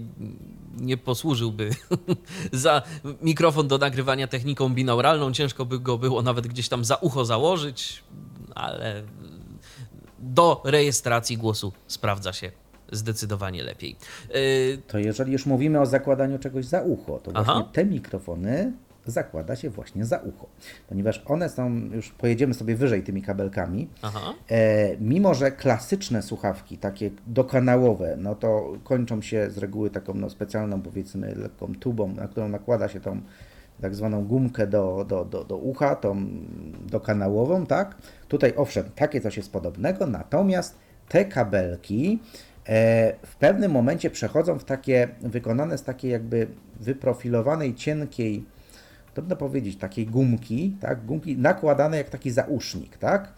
[0.76, 1.70] nie posłużyłby
[2.52, 2.82] za
[3.22, 5.32] mikrofon do nagrywania techniką binauralną.
[5.32, 8.02] Ciężko by go było nawet gdzieś tam za ucho założyć,
[8.54, 9.02] ale
[10.18, 12.52] do rejestracji głosu sprawdza się
[12.92, 13.96] zdecydowanie lepiej.
[14.34, 17.68] Yy, To jeżeli już mówimy o zakładaniu czegoś za ucho, to właśnie Aha.
[17.72, 18.72] te mikrofony
[19.10, 20.46] zakłada się właśnie za ucho,
[20.88, 23.88] ponieważ one są, już pojedziemy sobie wyżej tymi kabelkami.
[24.50, 30.30] E, mimo, że klasyczne słuchawki, takie dokanałowe, no to kończą się z reguły taką no,
[30.30, 33.20] specjalną, powiedzmy, lekką tubą, na którą nakłada się tą
[33.80, 36.26] tak zwaną gumkę do, do, do, do ucha, tą
[36.86, 37.96] dokanałową, tak?
[38.28, 40.78] Tutaj owszem, takie coś jest podobnego, natomiast
[41.08, 42.18] te kabelki
[43.26, 46.46] w pewnym momencie przechodzą w takie, wykonane z takiej jakby
[46.80, 48.44] wyprofilowanej, cienkiej,
[49.14, 53.32] trudno powiedzieć, takiej gumki, tak, gumki nakładane jak taki zausznik, tak,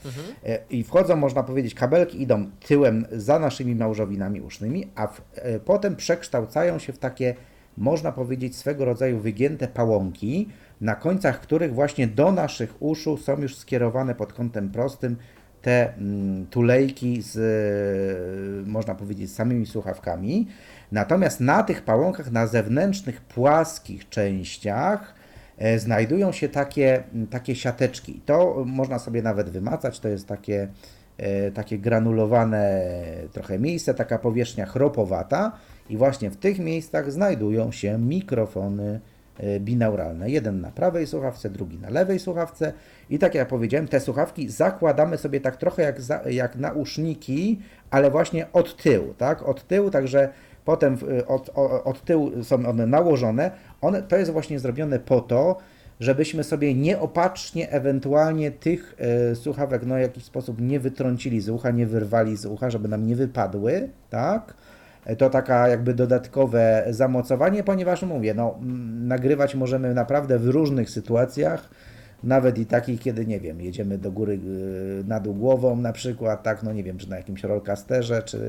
[0.47, 5.61] E, i wchodzą, można powiedzieć, kabelki idą tyłem za naszymi małżowinami usznymi, a w, e,
[5.61, 7.35] potem przekształcają się w takie,
[7.76, 10.49] można powiedzieć, swego rodzaju wygięte pałąki,
[10.81, 15.16] na końcach których właśnie do naszych uszu są już skierowane pod kątem prostym
[15.62, 20.48] te mm, tulejki z, e, można powiedzieć, samymi słuchawkami.
[20.92, 25.14] Natomiast na tych pałąkach, na zewnętrznych, płaskich częściach,
[25.58, 28.20] e, znajdują się takie, takie siateczki.
[28.26, 30.68] To można sobie nawet wymacać, to jest takie
[31.18, 32.82] e, takie granulowane
[33.32, 35.52] trochę miejsce, taka powierzchnia chropowata
[35.90, 39.00] i właśnie w tych miejscach znajdują się mikrofony
[39.61, 40.30] binauralne.
[40.30, 42.72] Jeden na prawej słuchawce, drugi na lewej słuchawce
[43.11, 47.61] i tak jak powiedziałem, te słuchawki zakładamy sobie tak trochę jak, za, jak nauszniki,
[47.91, 49.43] ale właśnie od tyłu, tak?
[49.43, 50.28] Od tyłu, także
[50.64, 53.51] potem od, od, od tyłu są one nałożone.
[53.80, 55.57] One, to jest właśnie zrobione po to,
[56.01, 61.70] żebyśmy sobie nieopatrznie ewentualnie tych e, słuchawek no, w jakiś sposób nie wytrącili z ucha,
[61.70, 64.55] nie wyrwali z ucha, żeby nam nie wypadły, tak?
[65.18, 68.59] To taka jakby dodatkowe zamocowanie, ponieważ mówię, no,
[69.01, 71.70] nagrywać możemy naprawdę w różnych sytuacjach,
[72.24, 76.42] nawet i takich, kiedy nie wiem, jedziemy do góry e, na dół głową na przykład,
[76.42, 78.40] tak, no nie wiem, czy na jakimś rollcasterze, czy,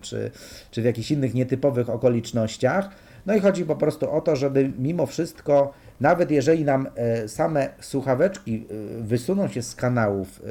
[0.00, 0.30] czy,
[0.70, 2.88] czy w jakichś innych nietypowych okolicznościach.
[3.26, 7.68] No i chodzi po prostu o to, żeby mimo wszystko nawet jeżeli nam e, same
[7.80, 10.42] słuchaweczki e, wysuną się z kanałów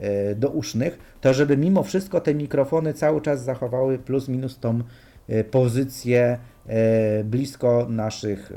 [0.00, 4.82] e, dousznych, to żeby mimo wszystko te mikrofony cały czas zachowały plus minus tą
[5.50, 6.38] pozycję
[7.24, 8.52] blisko naszych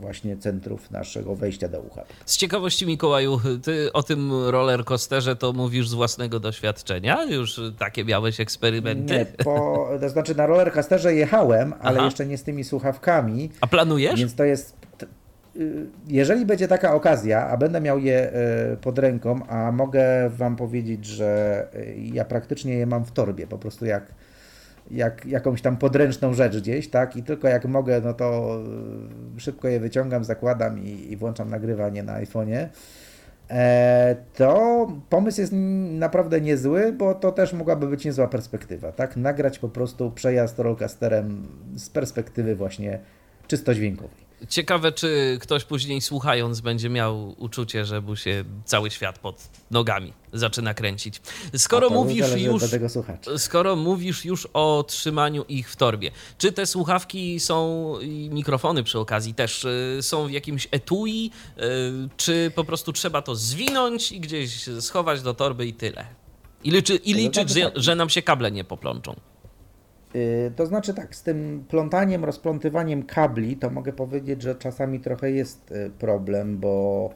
[0.00, 2.04] właśnie centrów naszego wejścia do ucha.
[2.24, 7.24] Z ciekawości Mikołaju, ty o tym roller coasterze to mówisz z własnego doświadczenia?
[7.24, 9.14] Już takie miałeś eksperymenty?
[9.14, 12.04] Nie, po, to znaczy na roller coasterze jechałem, ale Aha.
[12.04, 13.50] jeszcze nie z tymi słuchawkami.
[13.60, 14.20] A planujesz?
[14.20, 14.77] Więc to jest
[16.08, 18.32] jeżeli będzie taka okazja, a będę miał je
[18.72, 23.46] y, pod ręką, a mogę Wam powiedzieć, że y, ja praktycznie je mam w torbie,
[23.46, 24.06] po prostu jak,
[24.90, 27.16] jak jakąś tam podręczną rzecz gdzieś, tak?
[27.16, 28.58] I tylko jak mogę, no to
[29.36, 32.68] szybko je wyciągam, zakładam i, i włączam nagrywanie na iPhone'ie.
[33.50, 35.52] E, to pomysł jest
[35.90, 39.16] naprawdę niezły, bo to też mogłaby być niezła perspektywa, tak?
[39.16, 41.46] Nagrać po prostu przejazd rollcasterem
[41.76, 42.98] z perspektywy właśnie
[43.46, 44.27] czysto dźwiękowej.
[44.48, 50.12] Ciekawe, czy ktoś później słuchając będzie miał uczucie, że mu się cały świat pod nogami
[50.32, 51.20] zaczyna kręcić.
[51.56, 52.62] Skoro mówisz już
[53.36, 58.98] skoro mówisz już o trzymaniu ich w torbie, czy te słuchawki są i mikrofony przy
[58.98, 61.62] okazji też y, są w jakimś etui, y,
[62.16, 66.06] czy po prostu trzeba to zwinąć i gdzieś schować do torby i tyle?
[66.64, 69.14] I, liczy, i liczyć, że, że nam się kable nie poplączą.
[70.14, 75.30] Y, to znaczy tak, z tym plątaniem, rozplątywaniem kabli, to mogę powiedzieć, że czasami trochę
[75.30, 77.10] jest y, problem, bo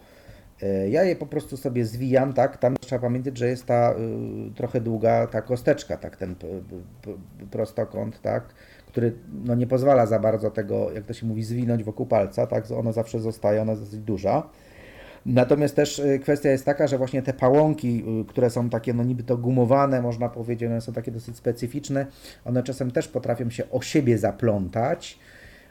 [0.62, 3.94] y, ja je po prostu sobie zwijam, tak, tam trzeba pamiętać, że jest ta
[4.54, 6.34] trochę długa ta kosteczka, tak, ten
[7.50, 8.54] prostokąt, tak,
[8.86, 9.12] który
[9.44, 12.92] no, nie pozwala za bardzo tego, jak to się mówi, zwinąć wokół palca, tak, ona
[12.92, 14.48] zawsze zostaje, ona jest dosyć duża.
[15.26, 19.04] Natomiast też y, kwestia jest taka, że właśnie te pałąki, y, które są takie no
[19.04, 22.06] niby to gumowane, można powiedzieć, one są takie dosyć specyficzne,
[22.44, 25.18] one czasem też potrafią się o siebie zaplątać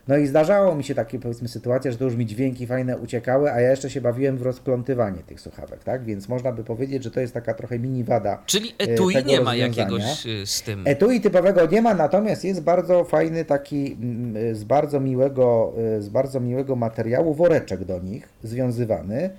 [0.08, 3.52] no i zdarzało mi się takie powiedzmy sytuacje, że to już mi dźwięki fajne uciekały,
[3.52, 6.06] a ja jeszcze się bawiłem w rozplątywanie tych słuchawek, tak?
[6.06, 8.44] Więc można by powiedzieć, że to jest taka trochę mini wada.
[8.46, 10.84] Czyli e, etui nie ma jakiegoś e, z tym.
[10.86, 16.10] Etui typowego nie ma, natomiast jest bardzo fajny taki mm, e, z bardzo miłego, z
[16.10, 19.30] bardzo miłego materiału woreczek do nich związywany.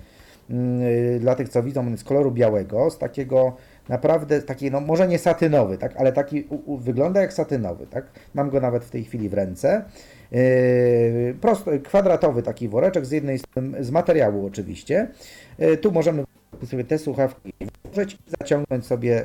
[0.49, 3.55] Mm, dla tych, co widzą, on jest koloru białego, z takiego
[3.89, 8.05] naprawdę taki, no może nie satynowy, tak, ale taki u, u, wygląda jak satynowy, tak.
[8.33, 9.85] Mam go nawet w tej chwili w ręce.
[10.33, 15.07] Yy, prosto, kwadratowy taki woreczek z jednej strony, z materiału oczywiście.
[15.59, 16.23] Yy, tu możemy
[16.65, 17.53] sobie te słuchawki
[17.83, 19.23] włożyć i zaciągnąć sobie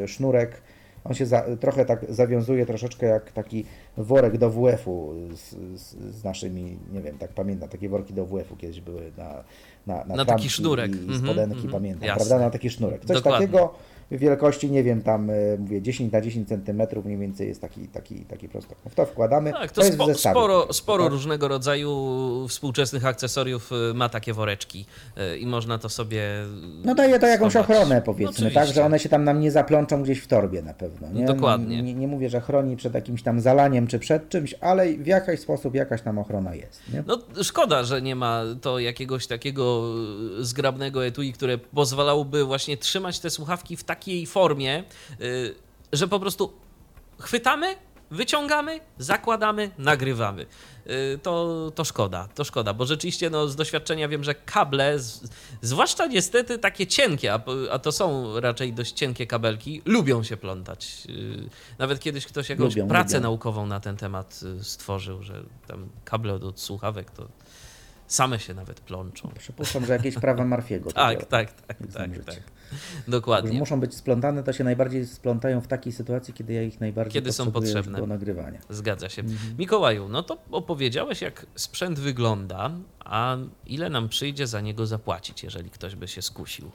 [0.00, 0.62] yy, sznurek.
[1.04, 3.64] On się za, trochę tak zawiązuje troszeczkę jak taki
[3.96, 8.56] worek do WF-u z, z, z, naszymi, nie wiem, tak pamiętam, takie worki do WF-u
[8.56, 9.44] kiedyś były na,
[9.86, 10.96] na, na, na taki sznurek.
[10.96, 12.26] I, i spodenki, mm -hmm, pamiętam, jasne.
[12.26, 12.44] prawda?
[12.44, 13.04] Na taki sznurek.
[13.04, 13.46] Coś Dokładnie.
[13.46, 13.74] takiego
[14.10, 18.14] wielkości, nie wiem, tam e, mówię 10 na 10 centymetrów mniej więcej jest taki, taki,
[18.14, 18.92] taki prostokąt.
[18.92, 19.52] W to wkładamy.
[19.52, 21.12] Tak, to, to jest spo, sporo, sporo tak?
[21.12, 21.90] różnego rodzaju
[22.48, 24.86] współczesnych akcesoriów e, ma takie woreczki
[25.16, 26.22] e, i można to sobie
[26.84, 27.70] No daje to jakąś schować.
[27.70, 30.74] ochronę powiedzmy, no, tak, że one się tam nam nie zaplączą gdzieś w torbie na
[30.74, 31.08] pewno.
[31.12, 31.24] Nie?
[31.24, 31.82] Dokładnie.
[31.82, 35.40] Nie, nie, mówię, że chroni przed jakimś tam zalaniem czy przed czymś, ale w jakiś
[35.40, 36.82] sposób jakaś tam ochrona jest.
[36.92, 37.04] Nie?
[37.06, 39.82] No szkoda, że nie ma to jakiegoś takiego
[40.38, 44.84] zgrabnego etui, które pozwalałoby właśnie trzymać te słuchawki w takiej formie,
[45.20, 45.54] y,
[45.92, 46.52] że po prostu
[47.18, 47.76] chwytamy,
[48.10, 50.46] wyciągamy, zakładamy, nagrywamy.
[50.86, 55.20] Y, to, to szkoda, to szkoda, bo rzeczywiście no, z doświadczenia wiem, że kable, z,
[55.62, 57.40] zwłaszcza niestety takie cienkie, a,
[57.70, 61.06] a, to są raczej dość cienkie kabelki, lubią się plątać.
[61.08, 63.28] Y, nawet kiedyś ktoś jakąś lubią, pracę lubią.
[63.28, 67.28] naukową na ten temat stworzył, że tam kable od słuchawek to
[68.06, 69.30] same się nawet plączą.
[69.38, 70.92] Przypuszczam, że jakieś prawa Marfiego.
[70.92, 72.42] tak, tak, tak, tak, tak.
[73.08, 73.58] Dokładnie.
[73.58, 77.32] Muszą być splątane, to się najbardziej splątają w takiej sytuacji, kiedy ja ich najbardziej kiedy
[77.32, 78.60] są potrzebne do nagrywania.
[78.70, 79.22] Zgadza się.
[79.22, 79.58] Mhm.
[79.58, 82.70] Mikołaju, no to opowiedziałeś, jak sprzęt wygląda,
[83.04, 83.36] a
[83.66, 86.70] ile nam przyjdzie za niego zapłacić, jeżeli ktoś by się skusił?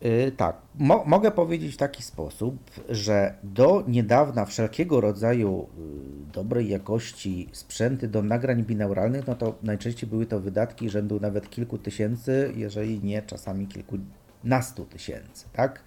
[0.00, 2.56] Yy, tak, Mo mogę powiedzieć w taki sposób,
[2.88, 10.10] że do niedawna wszelkiego rodzaju yy, dobrej jakości sprzęty do nagrań binauralnych, no to najczęściej
[10.10, 15.82] były to wydatki rzędu nawet kilku tysięcy, jeżeli nie czasami kilkunastu tysięcy, tak?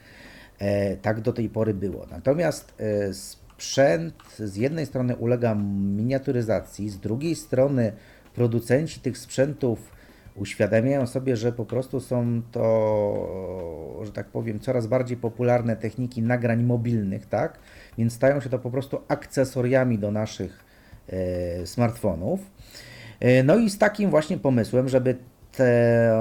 [0.59, 2.05] E, tak do tej pory było.
[2.11, 5.55] Natomiast e, sprzęt z jednej strony ulega
[5.95, 7.91] miniaturyzacji, z drugiej strony
[8.35, 9.91] producenci tych sprzętów
[10.35, 16.63] uświadamiają sobie, że po prostu są to, że tak powiem, coraz bardziej popularne techniki nagrań
[16.63, 17.59] mobilnych, tak?
[17.97, 20.65] Więc stają się to po prostu akcesoriami do naszych
[21.09, 22.39] e, smartfonów.
[23.19, 25.15] E, no i z takim właśnie pomysłem, żeby
[25.51, 26.13] tę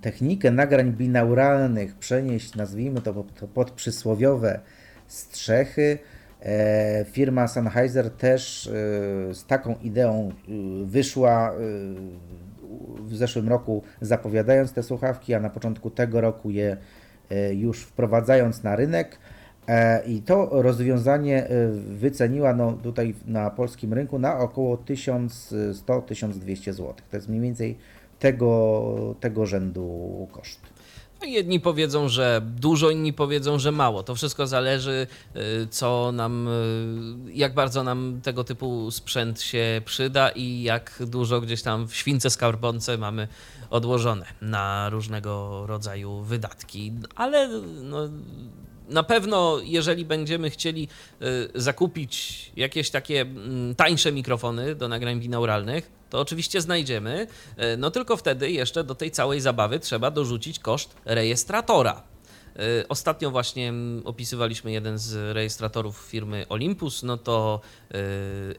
[0.00, 4.60] technikę nagrań binauralnych przenieść, nazwijmy to, to pod przysłowiowe
[5.06, 5.98] strzechy,
[6.42, 8.70] e, firma Sennheiser też
[9.32, 10.32] z taką ideą
[10.84, 11.52] wyszła
[12.98, 16.76] w zeszłym roku zapowiadając te słuchawki, a na początku tego roku je
[17.30, 19.18] e, już wprowadzając na rynek.
[19.68, 26.94] E, I to rozwiązanie e, wyceniła no, tutaj na polskim rynku na około 1100-1200 zł.
[27.10, 27.78] To jest mniej więcej
[28.18, 30.73] tego, tego rzędu koszt.
[31.20, 34.02] No jedni powiedzą, że dużo, inni powiedzą, że mało.
[34.02, 35.06] To wszystko zależy,
[35.36, 36.48] y, co nam,
[37.28, 41.94] y, jak bardzo nam tego typu sprzęt się przyda i jak dużo gdzieś tam w
[41.94, 43.28] śwince skarbonce mamy
[43.70, 46.92] odłożone na różnego rodzaju wydatki.
[47.14, 47.48] Ale
[47.82, 48.08] no,
[48.88, 50.88] na pewno, jeżeli będziemy chcieli
[51.22, 57.26] y, zakupić jakieś takie mm, tańsze mikrofony do nagrań binauralnych, to oczywiście znajdziemy.
[57.74, 62.02] Y, no tylko wtedy jeszcze do tej całej zabawy trzeba dorzucić koszt rejestratora.
[62.80, 67.60] Y, ostatnio właśnie mm, opisywaliśmy jeden z rejestratorów firmy Olympus, no to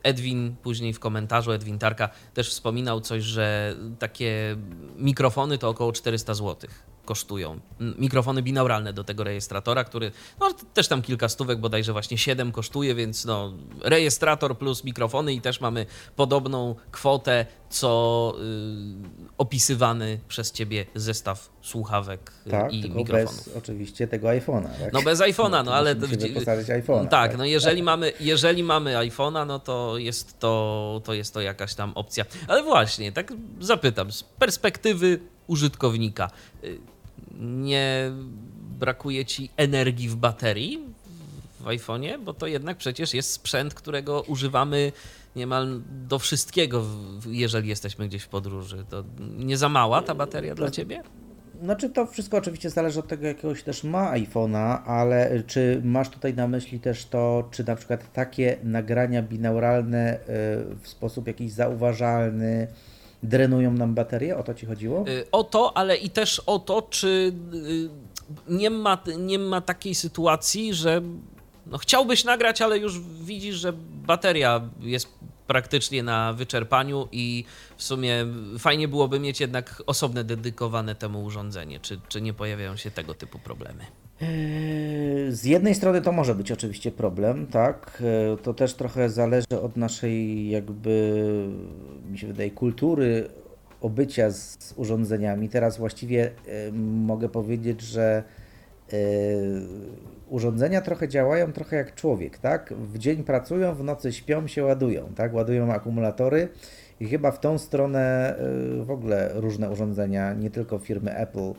[0.04, 4.58] Edwin później w komentarzu, Edwin Tarka też wspominał coś, że takie
[4.96, 7.60] mikrofony to około 400 złotych kosztują.
[7.80, 12.96] Mikrofony binauralne do tego rejestratora, który no, też tam kilka stówek, bodajże właśnie 7 kosztuje,
[12.96, 15.86] więc no, rejestrator plus mikrofony i też mamy
[16.16, 23.46] podobną kwotę, co y, opisywany przez ciebie zestaw słuchawek y, tak, i tylko mikrofonów.
[23.46, 24.70] Bez oczywiście tego iPhone'a.
[24.80, 24.94] Tak?
[24.94, 25.96] No bez iPhone'a, no ale.
[25.96, 31.34] iPhone'a, tak, tak, no jeżeli mamy, jeżeli mamy iPhone'a, no to jest to, to jest
[31.34, 32.26] to jakaś tam opcja.
[32.48, 36.30] Ale właśnie, tak zapytam, z perspektywy użytkownika
[36.64, 36.78] y,
[37.40, 38.12] nie
[38.80, 40.80] brakuje ci energii w baterii
[41.60, 44.92] w iPhone'ie, bo to jednak przecież jest sprzęt, którego używamy
[45.36, 46.84] niemal do wszystkiego,
[47.28, 48.86] jeżeli jesteśmy gdzieś w podróży.
[48.90, 49.04] To
[49.38, 51.04] nie za mała ta bateria dla ciebie?
[51.64, 56.34] Znaczy to wszystko oczywiście zależy od tego, jakiegoś też ma iPhone'a, ale czy masz tutaj
[56.34, 60.20] na myśli też to, czy na przykład takie nagrania binauralne y,
[60.82, 62.68] w sposób jakiś zauważalny,
[63.24, 64.38] drenują nam baterię?
[64.38, 65.06] O to ci chodziło?
[65.08, 67.90] Y, o to, ale i też o to, czy y,
[68.48, 71.02] nie ma, nie ma takiej sytuacji, że
[71.66, 73.74] no chciałbyś nagrać, ale już widzisz, że
[74.08, 75.08] bateria jest
[75.48, 77.46] praktycznie na wyczerpaniu i
[77.78, 78.26] w sumie
[78.60, 81.80] fajnie byłoby mieć jednak osobne dedykowane temu urządzenie.
[81.80, 83.86] Czy, czy nie pojawiają się tego typu problemy?
[85.30, 88.04] Z jednej strony to może być oczywiście problem, tak.
[88.44, 91.14] To też trochę zależy od naszej, jakby,
[92.12, 93.28] mi się wydaje, kultury
[93.82, 95.50] obycia z urządzeniami.
[95.50, 96.32] Teraz właściwie e,
[96.82, 98.24] mogę powiedzieć, że
[100.30, 102.74] urządzenia trochę działają trochę jak człowiek, tak?
[102.74, 105.34] W dzień pracują, w nocy śpią, się ładują, tak?
[105.34, 106.48] Ładują akumulatory
[107.00, 108.36] i chyba w tą stronę
[108.82, 111.54] w ogóle różne urządzenia, nie tylko firmy Apple,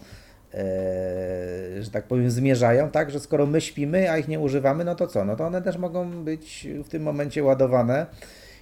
[1.81, 5.07] że tak powiem, zmierzają, tak, że skoro my śpimy, a ich nie używamy, no to
[5.07, 5.25] co?
[5.25, 8.07] No to one też mogą być w tym momencie ładowane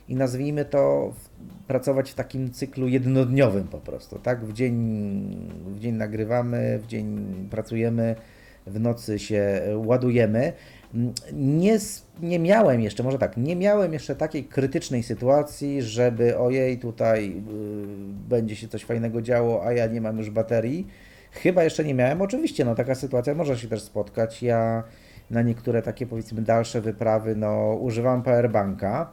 [0.09, 1.13] i nazwijmy to
[1.67, 4.45] pracować w takim cyklu jednodniowym po prostu, tak?
[4.45, 4.75] W dzień,
[5.67, 8.15] w dzień nagrywamy, w dzień pracujemy,
[8.67, 10.53] w nocy się ładujemy.
[11.33, 11.79] Nie,
[12.23, 17.41] nie miałem jeszcze, może tak, nie miałem jeszcze takiej krytycznej sytuacji, żeby ojej, tutaj y,
[18.29, 20.87] będzie się coś fajnego działo, a ja nie mam już baterii
[21.35, 22.23] Chyba jeszcze nie miałem.
[22.23, 24.43] Oczywiście, no taka sytuacja może się też spotkać.
[24.43, 24.83] Ja
[25.31, 29.13] na niektóre takie powiedzmy dalsze wyprawy, no używam powerbanka.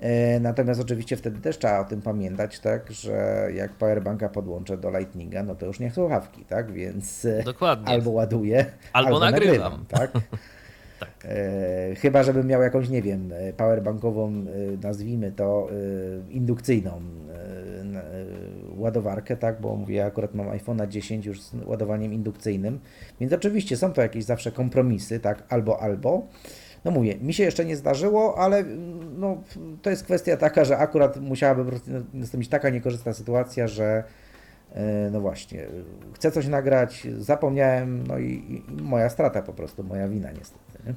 [0.00, 4.90] E, natomiast oczywiście wtedy też trzeba o tym pamiętać, tak, że jak powerbanka podłączę do
[4.90, 7.88] Lightninga, no to już nie słuchawki, tak, więc e, Dokładnie.
[7.88, 9.72] albo ładuję, albo, albo nagrywam.
[9.72, 10.12] nagrywam tak.
[11.00, 11.10] tak.
[11.24, 14.44] E, chyba, żebym miał jakąś, nie wiem, powerbankową,
[14.82, 15.68] nazwijmy to,
[16.30, 17.00] indukcyjną
[18.76, 22.80] ładowarkę, tak, bo mówię, ja akurat mam iPhone'a 10 już z ładowaniem indukcyjnym,
[23.20, 26.26] więc oczywiście są to jakieś zawsze kompromisy, tak, albo, albo.
[26.84, 28.64] No mówię, mi się jeszcze nie zdarzyło, ale
[29.18, 29.42] no,
[29.82, 31.80] to jest kwestia taka, że akurat musiałaby
[32.14, 34.04] nastąpić taka niekorzystna sytuacja, że
[34.74, 35.66] E, no właśnie,
[36.14, 40.62] chcę coś nagrać, zapomniałem, no i, i moja strata po prostu, moja wina niestety.
[40.86, 40.94] Nie?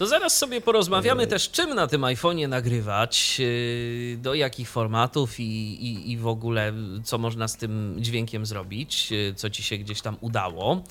[0.00, 5.42] To zaraz sobie porozmawiamy też, czym na tym iPhone'ie nagrywać, yy, do jakich formatów i,
[5.86, 6.72] i, i w ogóle
[7.04, 10.82] co można z tym dźwiękiem zrobić, yy, co ci się gdzieś tam udało.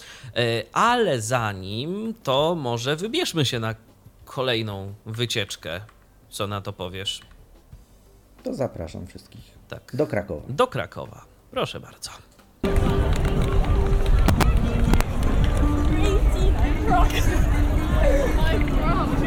[0.74, 3.76] Ale zanim to może wybierzmy się na
[4.26, 5.82] kolejną wycieczkę.
[6.30, 7.22] Co na to powiesz?
[8.44, 9.92] To zapraszam wszystkich Tak.
[9.94, 10.46] do Krakowa.
[10.50, 11.26] Do Krakowa.
[11.52, 12.12] Proszę bardzo.
[18.02, 19.20] Ai, pronto,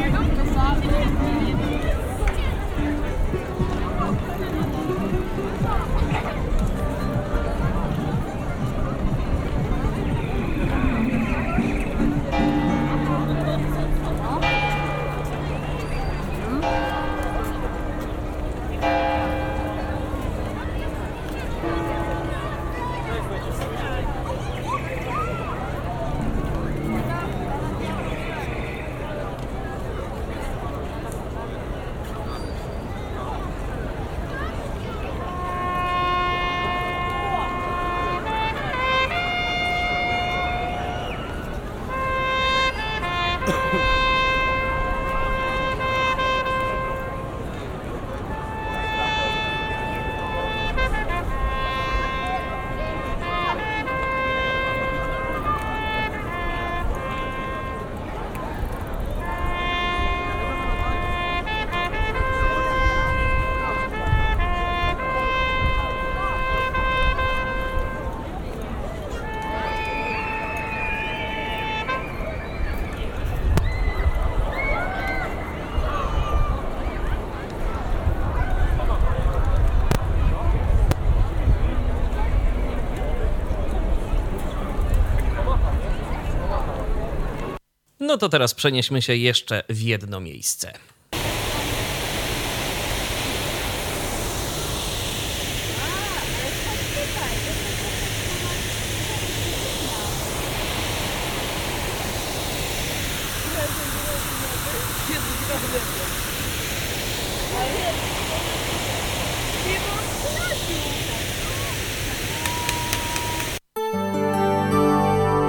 [88.12, 90.72] No to teraz przenieśmy się jeszcze w jedno miejsce.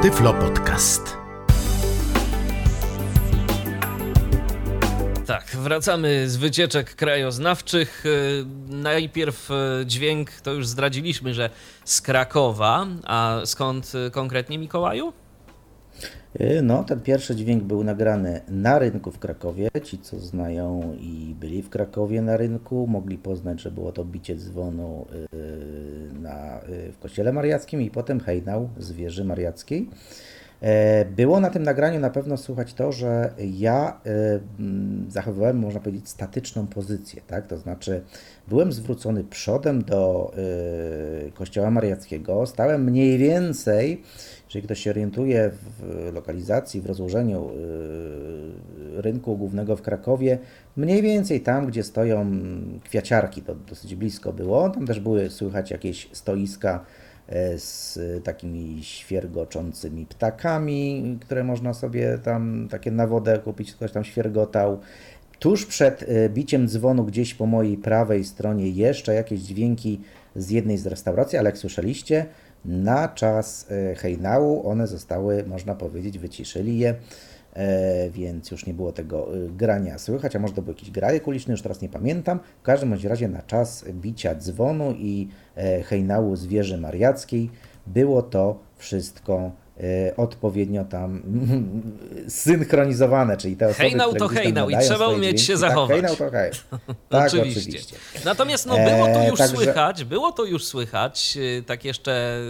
[0.01, 1.12] Tyflo Podcast.
[5.63, 8.05] Wracamy z wycieczek krajoznawczych.
[8.05, 11.49] Y, Najpierw y, dźwięk to już zdradziliśmy, że
[11.85, 12.87] z Krakowa.
[13.03, 15.13] A skąd y, konkretnie Mikołaju?
[16.63, 19.69] No, ten pierwszy dźwięk był nagrany na rynku w Krakowie.
[19.83, 24.35] Ci, co znają i byli w Krakowie na rynku, mogli poznać, że było to bicie
[24.35, 25.05] dzwonu
[26.21, 26.59] na,
[26.93, 29.89] w kościele mariackim i potem hejnał z wieży mariackiej.
[30.63, 34.09] E, Było na tym nagraniu na pewno słychać to, że ja y,
[34.59, 37.47] mm, zachowywałem, można powiedzieć, statyczną pozycję, tak?
[37.47, 38.01] To znaczy
[38.47, 40.33] byłem zwrócony przodem do
[41.27, 44.01] y, kościoła mariackiego, stałem mniej więcej,
[44.45, 47.49] jeżeli ktoś się orientuje w lokalizacji, w rozłożeniu
[48.95, 50.39] rynku głównego w Krakowie,
[50.77, 52.31] mniej więcej tam, gdzie stoją
[52.83, 57.02] kwiaciarki, to dosyć blisko było, tam też były słychać jakieś stoiska e,
[57.57, 64.79] z takimi świergoczącymi ptakami, które można sobie tam takie na wodę kupić, ktoś tam świergotał.
[65.39, 70.01] Tuż przed e, biciem dzwonu gdzieś po mojej prawej stronie jeszcze jakieś dźwięki
[70.35, 72.25] z jednej z restauracji, ale jak słyszeliście,
[72.65, 76.95] na czas e, hejnału one zostały, można powiedzieć, wyciszyli je, e,
[78.11, 81.51] więc już nie było tego e, grania słychać, a może to był jakiś grajek uliczny,
[81.51, 82.39] już teraz nie pamiętam.
[82.59, 87.49] W każdym bądź razie na czas bicia dzwonu i e, hejnału z wieży mariackiej
[87.87, 89.62] było to wszystko e,
[90.17, 91.21] odpowiednio tam
[92.27, 96.01] synchronizowane, czyli te osoby, Hejnał które to hejnał i trzeba umieć się dźwięki, zachować.
[96.01, 96.51] Tak, hejnał to hej.
[97.09, 97.59] Tak, oczywiście.
[97.59, 97.95] oczywiście.
[98.25, 102.41] Natomiast no, było to E, już także- słychać, było to już słychać, y, tak jeszcze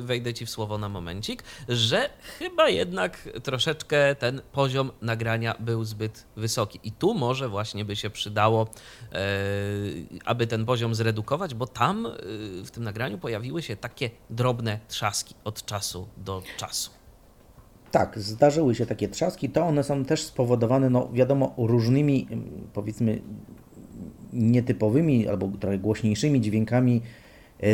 [0.00, 2.08] wejdę ci w słowo na momencik, że
[2.38, 6.80] chyba jednak troszeczkę ten poziom nagrania był zbyt wysoki.
[6.84, 8.66] I tu może właśnie by się przydało,
[9.12, 9.16] e,
[10.24, 12.08] aby ten poziom zredukować, bo tam
[12.64, 16.81] w tym nagraniu pojawiły się takie drobne trzaski od czasu do czasu.
[17.92, 19.50] Tak, zdarzyły się takie trzaski.
[19.50, 23.18] To one są też spowodowane, no wiadomo, różnymi, mm, powiedzmy,
[24.32, 27.02] nietypowymi albo trochę głośniejszymi dźwiękami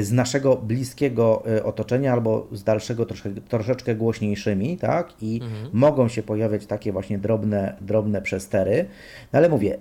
[0.03, 5.23] z naszego bliskiego otoczenia albo z dalszego trosze, troszeczkę głośniejszymi, tak?
[5.23, 5.71] I mhm.
[5.73, 8.85] mogą się pojawiać takie właśnie drobne, drobne przestery.
[9.33, 9.79] No ale mówię,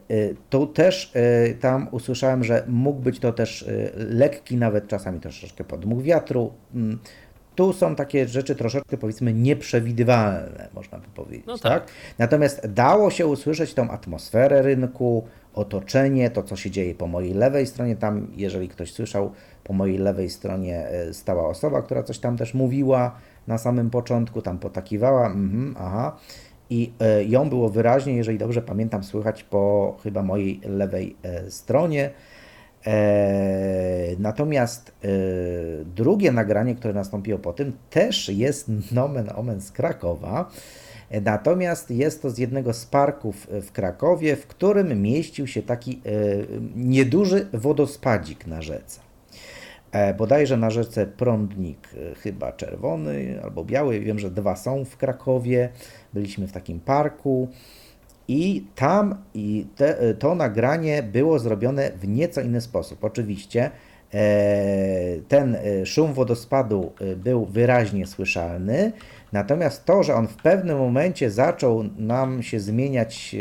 [0.49, 1.13] tu też
[1.59, 3.65] tam usłyszałem, że mógł być to też
[3.95, 6.53] lekki, nawet czasami troszeczkę podmuch wiatru.
[7.57, 11.45] Tu są takie rzeczy troszeczkę powiedzmy nieprzewidywalne, można by powiedzieć.
[11.47, 11.83] No tak.
[11.83, 11.93] tak.
[12.17, 17.67] Natomiast dało się usłyszeć tą atmosferę rynku, otoczenie, to co się dzieje po mojej lewej
[17.67, 17.95] stronie.
[17.95, 19.31] Tam, jeżeli ktoś słyszał,
[19.63, 23.15] po mojej lewej stronie e, stała osoba, która coś tam też mówiła
[23.47, 26.17] na samym początku, tam potakiwała, mhm, aha.
[26.69, 32.09] I e, ją było wyraźnie, jeżeli dobrze pamiętam, słychać po chyba mojej lewej e, stronie.
[32.85, 35.07] E, natomiast e,
[35.85, 40.51] drugie nagranie, które nastąpiło po tym, też jest nomen omen z Krakowa.
[41.09, 46.01] E, natomiast jest to z jednego z parków w Krakowie, w którym mieścił się taki
[46.75, 48.99] nieduży wodospadzik na rzece.
[50.17, 51.89] Bodajże na rzece Prądnik,
[52.23, 53.99] chyba czerwony albo biały.
[53.99, 55.69] Wiem, że dwa są w Krakowie.
[56.13, 57.47] Byliśmy w takim parku.
[58.27, 63.03] I tam i te, to nagranie było zrobione w nieco inny sposób.
[63.03, 63.71] Oczywiście
[64.13, 64.19] e,
[65.27, 68.91] ten e, szum wodospadu e, był wyraźnie słyszalny,
[69.33, 73.35] natomiast to, że on w pewnym momencie zaczął nam się zmieniać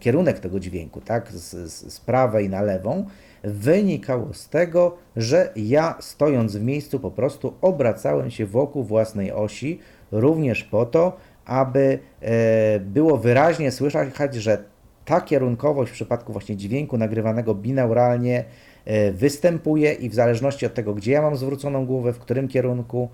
[0.00, 3.06] kierunek tego dźwięku, tak, z, z prawej na lewą,
[3.44, 9.78] wynikało z tego, że ja stojąc w miejscu po prostu obracałem się wokół własnej osi,
[10.12, 11.16] również po to,
[11.46, 14.64] aby e, było wyraźnie słychać, że
[15.04, 18.44] ta kierunkowość w przypadku właśnie dźwięku nagrywanego binauralnie
[18.84, 23.08] e, występuje i w zależności od tego, gdzie ja mam zwróconą głowę, w którym kierunku,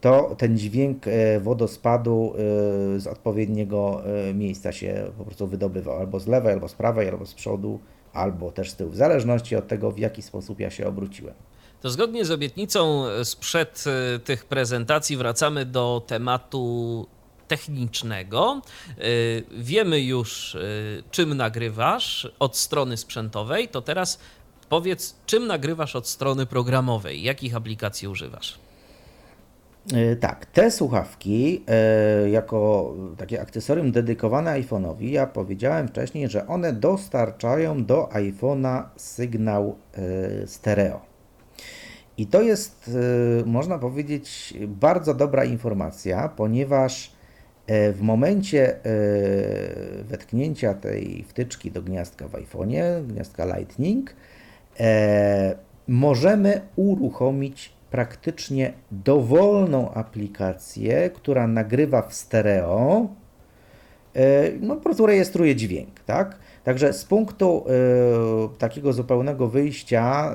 [0.00, 2.34] to ten dźwięk e, wodospadu
[2.96, 4.02] z odpowiedniego
[4.34, 7.80] miejsca się po prostu wydobywał, albo z lewej, albo z prawej, albo z przodu,
[8.12, 11.34] albo też z tyłu, w zależności od tego, w jaki sposób ja się obróciłem.
[11.80, 13.84] To zgodnie z obietnicą sprzed
[14.24, 17.06] tych prezentacji wracamy do tematu
[17.48, 18.62] technicznego.
[18.98, 24.18] Y, wiemy już, y, czym nagrywasz od strony sprzętowej, to teraz
[24.68, 28.58] powiedz, czym nagrywasz od strony programowej, jakich aplikacji używasz?
[29.92, 31.64] Y, tak, te słuchawki
[32.30, 39.78] jako takie akcesorium dedykowane iPhone'owi, ja powiedziałem wcześniej, że one dostarczają do iPhone'a sygnał
[40.46, 41.00] stereo.
[42.18, 42.90] I to jest,
[43.46, 47.13] można powiedzieć, bardzo dobra informacja, ponieważ
[47.68, 48.78] w momencie e,
[50.04, 54.14] wetknięcia tej wtyczki do gniazdka w iPhone'ie, gniazdka Lightning,
[54.80, 55.56] e,
[55.88, 63.08] możemy uruchomić praktycznie dowolną aplikację, która nagrywa w stereo,
[64.60, 66.38] no po prostu rejestruje dźwięk, tak?
[66.64, 67.64] Także z punktu
[68.58, 70.34] takiego zupełnego wyjścia,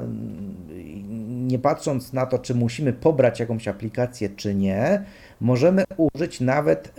[1.29, 5.03] nie patrząc na to, czy musimy pobrać jakąś aplikację, czy nie,
[5.41, 6.93] możemy użyć nawet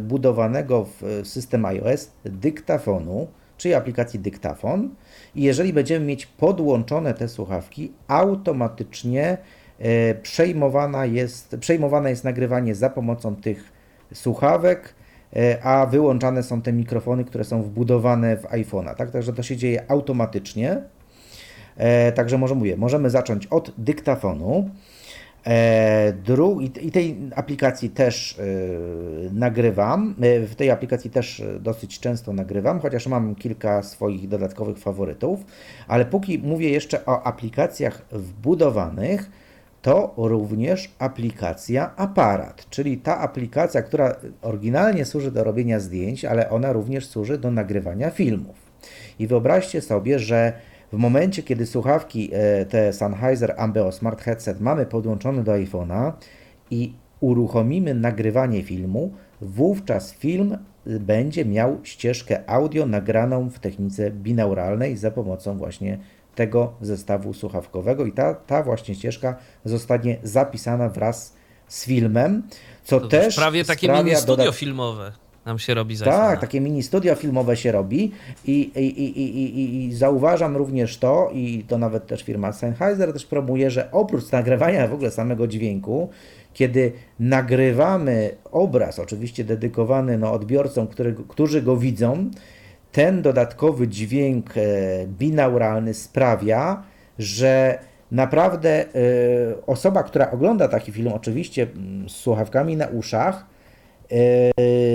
[0.00, 4.90] budowanego w system iOS dyktafonu, czyli aplikacji dyktafon.
[5.34, 9.38] I jeżeli będziemy mieć podłączone te słuchawki, automatycznie
[9.78, 13.72] e, przejmowana jest, przejmowane jest nagrywanie za pomocą tych
[14.14, 14.94] słuchawek,
[15.36, 18.94] e, a wyłączane są te mikrofony, które są wbudowane w iPhone'a.
[18.94, 19.10] Tak?
[19.10, 20.82] Także to się dzieje automatycznie.
[21.76, 24.70] E, także może mówię, możemy zacząć od dyktafonu.
[25.48, 28.42] E, dru I tej aplikacji też e,
[29.32, 30.14] nagrywam.
[30.20, 35.40] E, w tej aplikacji też dosyć często nagrywam, chociaż mam kilka swoich dodatkowych faworytów.
[35.88, 39.30] Ale póki mówię jeszcze o aplikacjach wbudowanych,
[39.82, 46.72] to również aplikacja aparat, czyli ta aplikacja, która oryginalnie służy do robienia zdjęć, ale ona
[46.72, 48.56] również służy do nagrywania filmów.
[49.18, 50.52] I wyobraźcie sobie, że
[50.92, 56.12] w momencie, kiedy słuchawki, e, te Sennheiser Ambeo Smart Headset mamy podłączone do iPhone'a
[56.70, 65.10] i uruchomimy nagrywanie filmu, wówczas film będzie miał ścieżkę audio nagraną w technice binauralnej za
[65.10, 65.98] pomocą właśnie
[66.34, 68.06] tego zestawu słuchawkowego.
[68.06, 71.34] I ta, ta właśnie ścieżka zostanie zapisana wraz
[71.68, 72.42] z filmem,
[72.84, 75.12] co to też prawie takie mini studio filmowe
[75.48, 78.12] nam się robi Tak, takie mini studia filmowe się robi
[78.46, 83.26] i, i, i, i, i zauważam również to, i to nawet też firma Sennheiser też
[83.26, 86.08] promuje, że oprócz nagrywania w ogóle samego dźwięku,
[86.54, 92.30] kiedy nagrywamy obraz, oczywiście dedykowany no, odbiorcom, który, którzy go widzą,
[92.92, 94.60] ten dodatkowy dźwięk e,
[95.06, 96.82] binauralny sprawia,
[97.18, 97.78] że
[98.12, 98.86] naprawdę e,
[99.66, 103.57] osoba, która ogląda taki film, oczywiście mm, z słuchawkami na uszach,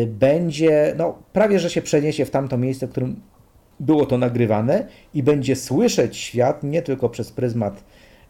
[0.07, 3.21] będzie, no prawie że się przeniesie w tamto miejsce, w którym
[3.79, 7.83] było to nagrywane i będzie słyszeć świat nie tylko przez pryzmat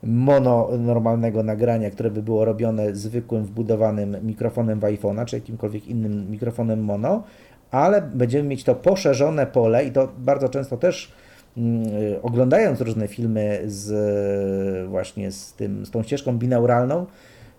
[0.03, 6.31] mono normalnego nagrania, które by było robione zwykłym wbudowanym mikrofonem w iPhone'a, czy jakimkolwiek innym
[6.31, 7.23] mikrofonem mono,
[7.71, 11.11] ale będziemy mieć to poszerzone pole i to bardzo często też
[11.57, 11.83] mm,
[12.21, 17.05] oglądając różne filmy z właśnie z, tym, z tą ścieżką binauralną,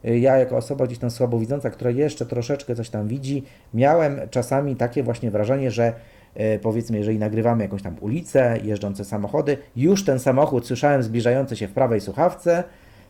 [0.05, 3.43] ja jako osoba gdzieś tam słabowidząca, która jeszcze troszeczkę coś tam widzi,
[3.75, 5.93] miałem czasami takie właśnie wrażenie, że
[6.35, 11.69] e, powiedzmy, jeżeli nagrywamy jakąś tam ulicę, jeżdżące samochody, już ten samochód słyszałem zbliżający się
[11.69, 12.65] w prawej słuchawce,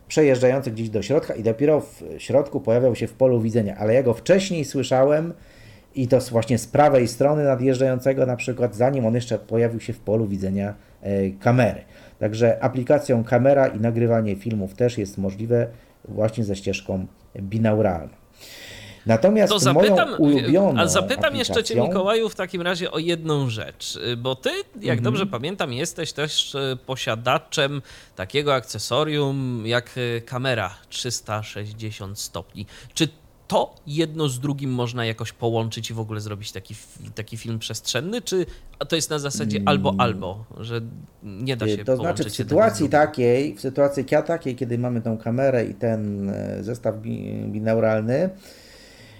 [0.07, 4.03] przejeżdżający gdzieś do środka i dopiero w środku pojawiał się w polu widzenia, ale ja
[4.03, 5.33] go wcześniej słyszałem
[5.95, 9.99] i to właśnie z prawej strony nadjeżdżającego na przykład, zanim on jeszcze pojawił się w
[9.99, 11.81] polu widzenia e, kamery.
[12.19, 15.67] Także aplikacją kamera i nagrywanie filmów też jest możliwe
[16.07, 18.13] właśnie ze ścieżką binauralną.
[19.05, 24.35] Natomiast to zapytam, moją zapytam jeszcze Cię, Mikołaju, w takim razie o jedną rzecz, bo
[24.35, 25.01] Ty, jak mm -hmm.
[25.01, 27.81] dobrze pamiętam, jesteś też e, posiadaczem
[28.15, 32.65] takiego akcesorium jak e, kamera 360 stopni.
[32.93, 33.07] Czy
[33.47, 36.75] to jedno z drugim można jakoś połączyć i w ogóle zrobić taki,
[37.15, 38.45] taki film przestrzenny, czy
[38.87, 40.01] to jest na zasadzie albo mm.
[40.01, 40.81] albo, że
[41.23, 45.65] nie da się To znaczy w sytuacji takiej, w sytuacji takiej, kiedy mamy tą kamerę
[45.65, 46.95] i ten e, zestaw
[47.47, 48.29] binauralny,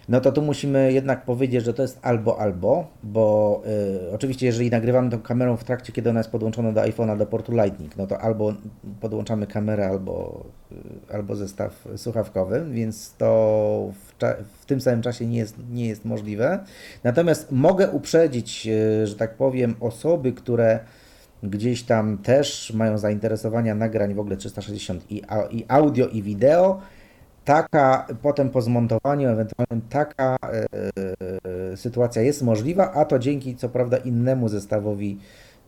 [0.09, 3.61] no to tu musimy jednak powiedzieć, że to jest albo albo, bo
[4.07, 7.25] y, oczywiście jeżeli nagrywamy tą kamerą w trakcie, kiedy ona jest podłączona do iPhone'a do
[7.25, 8.53] portu Lightning, no to albo
[9.01, 13.91] podłączamy kamerę, albo, y, albo zestaw słuchawkowy, więc to
[14.61, 16.59] w, tym samym czasie nie jest, nie jest możliwe.
[17.03, 20.79] Natomiast mogę uprzedzić, y, że tak powiem, osoby, które
[21.43, 26.81] gdzieś tam też mają zainteresowania nagrań w ogóle 360 i, i audio i wideo,
[27.45, 30.65] taka potem po zmontowaniu ewentualnym taka e,
[31.71, 35.19] e, sytuacja jest możliwa, a to dzięki co prawda innemu zestawowi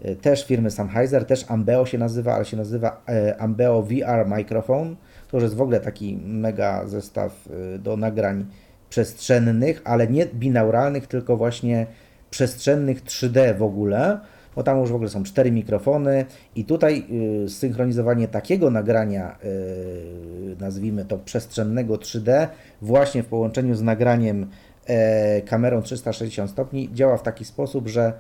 [0.02, 4.96] e, też firmy Sennheiser, też Ambeo się nazywa, ale się nazywa e, Ambeo VR Microphone.
[5.32, 8.46] To już jest w ogóle taki mega zestaw e, do nagrań
[8.90, 11.88] przestrzennych, ale nie binauralnych, tylko właśnie
[12.30, 14.20] przestrzennych 3D w ogóle
[14.58, 16.26] bo tam już w ogóle są cztery mikrofony
[16.56, 17.06] i tutaj
[17.46, 22.48] y, synchronizowanie takiego nagrania, y, nazwijmy to przestrzennego 3D,
[22.82, 24.48] właśnie w połączeniu z nagraniem
[24.86, 28.14] e, kamerą 360 stopni działa w taki sposób, że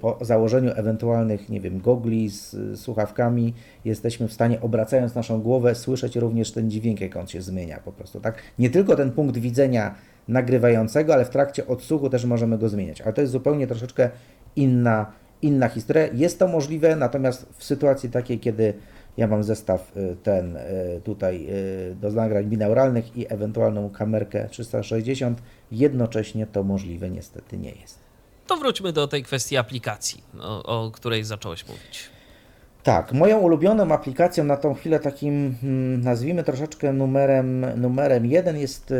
[0.00, 3.54] po założeniu ewentualnych, nie wiem, gogli z słuchawkami
[3.84, 7.92] jesteśmy w stanie, obracając naszą głowę, słyszeć również ten dźwięk, jak on się zmienia po
[7.92, 8.42] prostu, tak?
[8.58, 9.94] Nie tylko ten punkt widzenia
[10.28, 14.10] nagrywającego, ale w trakcie odsłuchu też możemy go zmieniać, ale to jest zupełnie troszeczkę
[14.56, 15.12] inna
[15.42, 16.06] inna historia.
[16.14, 18.74] Jest to możliwe, natomiast w sytuacji takiej, kiedy
[19.16, 21.46] ja mam zestaw y, ten y, tutaj
[21.90, 28.03] y, do nagrań binauralnych i ewentualną kamerkę 360, jednocześnie to możliwe niestety nie jest.
[28.46, 32.10] To wróćmy do tej kwestii aplikacji, o, o której zacząłeś mówić.
[32.82, 38.94] Tak, moją ulubioną aplikacją na tą chwilę takim hmm, nazwijmy troszeczkę numerem, numerem jeden jest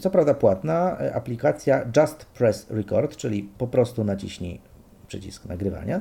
[0.00, 4.60] co prawda płatna aplikacja Just Press Record, czyli po prostu naciśnij
[5.08, 6.00] przycisk nagrywania.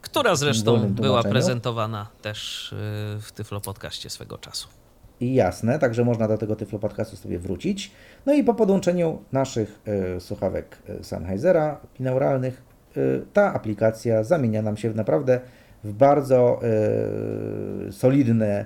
[0.00, 2.76] Która zresztą była prezentowana też y,
[3.20, 4.68] w Tyflo Podcaście swego czasu.
[5.20, 7.92] I jasne, także można do tego Tyflo Podcastu sobie wrócić.
[8.26, 9.80] No i po podłączeniu naszych
[10.16, 12.68] y, słuchawek y, Sennheisera binauralnych,
[13.32, 15.40] ta aplikacja zamienia nam się naprawdę
[15.84, 16.60] w bardzo
[17.90, 18.64] solidny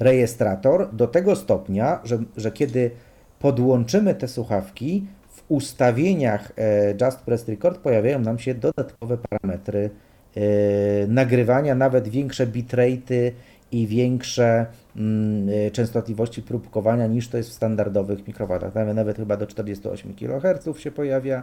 [0.00, 2.90] rejestrator do tego stopnia, że, że kiedy
[3.38, 9.90] podłączymy te słuchawki, w ustawieniach e, Just Press Record pojawiają nam się dodatkowe parametry
[10.36, 10.40] e,
[11.06, 13.32] nagrywania, nawet większe bitrate'y
[13.74, 14.66] i większe
[14.96, 18.74] mm, e, częstotliwości próbkowania niż to jest w standardowych mikrofonach.
[18.74, 21.42] Nawet, nawet chyba do 48 kHz się pojawia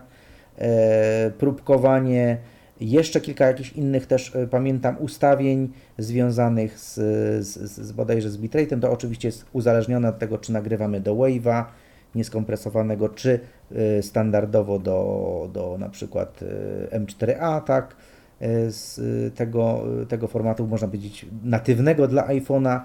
[1.38, 2.38] próbkowanie.
[2.82, 6.94] Jeszcze kilka jakichś innych też pamiętam ustawień związanych z,
[7.48, 8.82] z, z bodajże z bitrate'em.
[8.82, 11.64] To oczywiście jest uzależnione od tego, czy nagrywamy do wave'a,
[12.16, 13.40] nieskompresowanego, czy
[14.00, 16.48] y, standardowo do, do na przykład y,
[16.92, 18.21] M4A, tak, y,
[18.68, 19.00] z
[19.36, 22.80] tego, tego formatu, można powiedzieć, natywnego dla iPhone'a.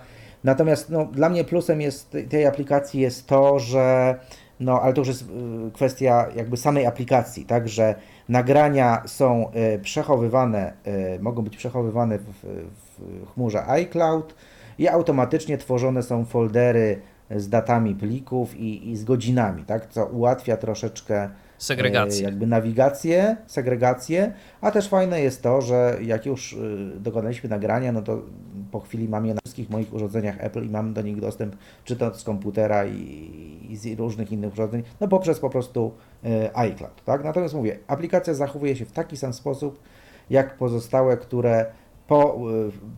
[0.44, 4.14] Natomiast no, dla mnie plusem jest tej aplikacji jest to, że
[4.60, 5.24] no, ale to już jest
[5.72, 7.94] kwestia jakby samej aplikacji, tak, że
[8.28, 9.50] nagrania są
[9.82, 10.72] przechowywane,
[11.20, 14.34] mogą być przechowywane w, w chmurze iCloud
[14.78, 17.00] i automatycznie tworzone są foldery
[17.30, 19.86] z datami plików i, i z godzinami, tak?
[19.86, 21.28] co ułatwia troszeczkę
[21.58, 22.24] segregację.
[22.24, 28.02] jakby nawigację, segregację, a też fajne jest to, że jak już y, dokonaliśmy nagrania, no
[28.02, 28.22] to
[28.70, 31.96] po chwili mam je na wszystkich moich urządzeniach Apple i mam do nich dostęp czy
[31.96, 35.92] to z komputera i, i z różnych innych urządzeń, no poprzez po prostu
[36.24, 37.24] y, iCloud, tak?
[37.24, 39.80] Natomiast mówię, aplikacja zachowuje się w taki sam sposób,
[40.30, 41.66] jak pozostałe, które
[42.06, 42.40] po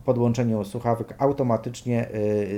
[0.05, 2.07] podłączeniu słuchawek automatycznie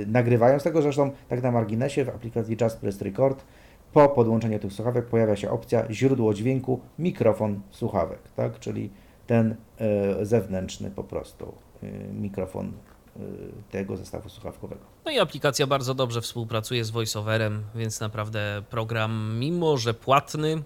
[0.06, 0.58] nagrywają.
[0.58, 3.44] Z tego zresztą, tak na marginesie, w aplikacji Just Press Record,
[3.92, 8.58] po podłączeniu tych słuchawek pojawia się opcja źródło dźwięku, mikrofon słuchawek, tak?
[8.58, 8.90] czyli
[9.26, 9.56] ten
[10.22, 11.54] zewnętrzny po prostu
[12.12, 12.72] mikrofon
[13.70, 14.80] tego zestawu słuchawkowego.
[15.04, 20.62] No i aplikacja bardzo dobrze współpracuje z VoiceOverem, więc naprawdę program, mimo że płatny,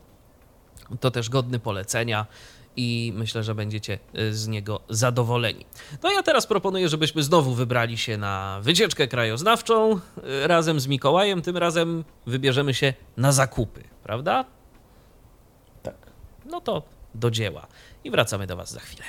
[1.01, 2.27] to też godny polecenia
[2.77, 5.67] i myślę, że będziecie y, z niego zadowoleni.
[6.03, 11.43] No ja teraz proponuję, żebyśmy znowu wybrali się na wycieczkę krajoznawczą y, razem z Mikołajem.
[11.43, 14.45] Tym razem wybierzemy się na zakupy, prawda?
[15.83, 15.97] Tak.
[16.51, 16.83] No to
[17.15, 17.67] do dzieła
[18.05, 19.05] i wracamy do Was za chwilę.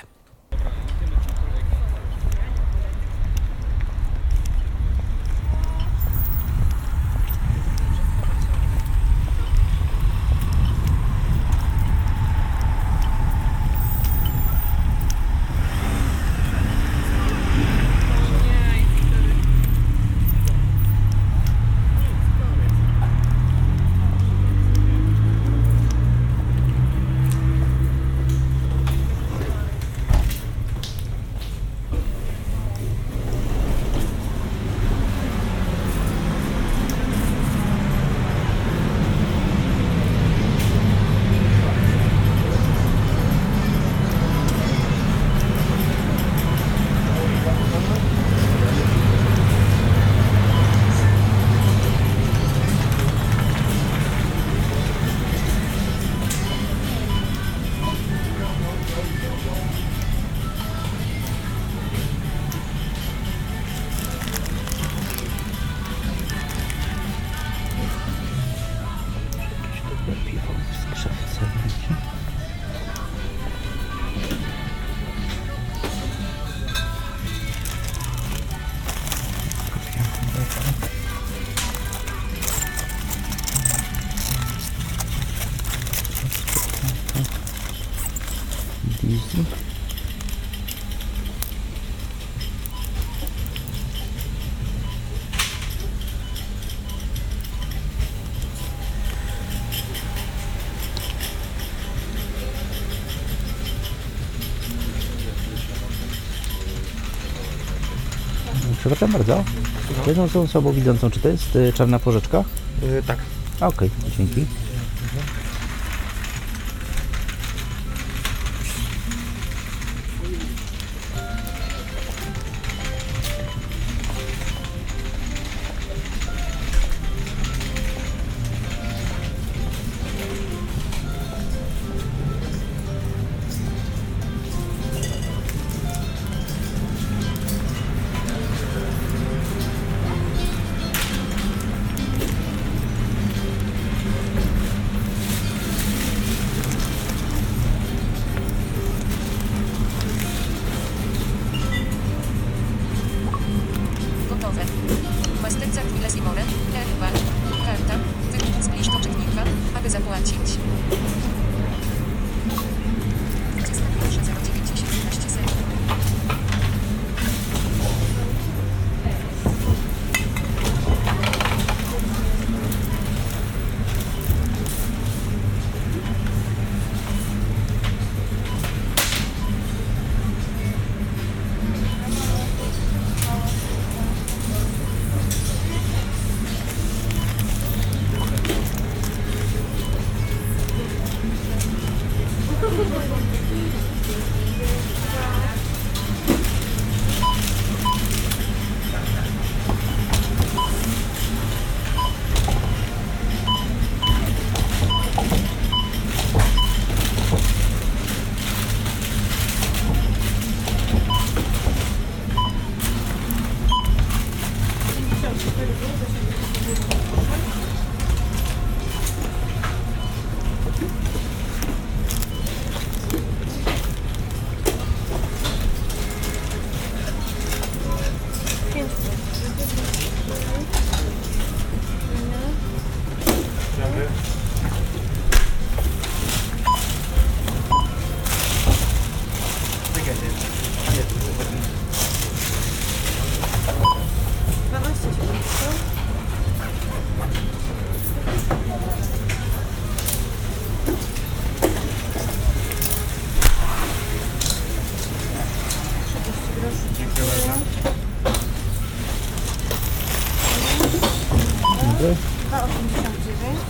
[110.27, 112.43] Są osobą widzącą, czy to jest y, czarna porzeczka?
[112.81, 113.17] Yy, tak.
[113.61, 114.45] Okej, dzięki.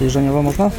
[0.08, 0.70] Zbliżeniowo można?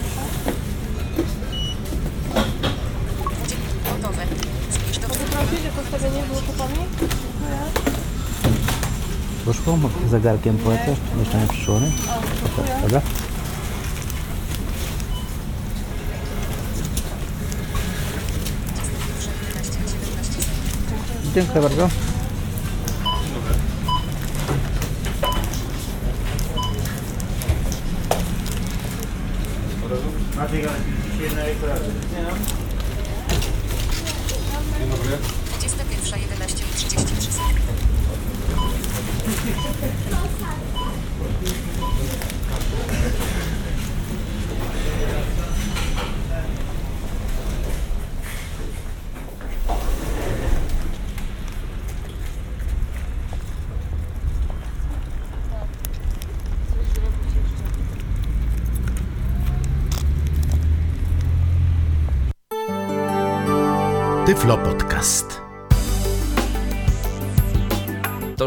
[6.59, 6.75] Pani?
[9.45, 9.79] Poszło?
[10.11, 10.97] Zegarkiem polecę?
[11.19, 11.91] Jeszcze nie przyszło, nie?
[12.83, 13.01] Dobra.
[21.35, 22.08] Dziękuję bardzo.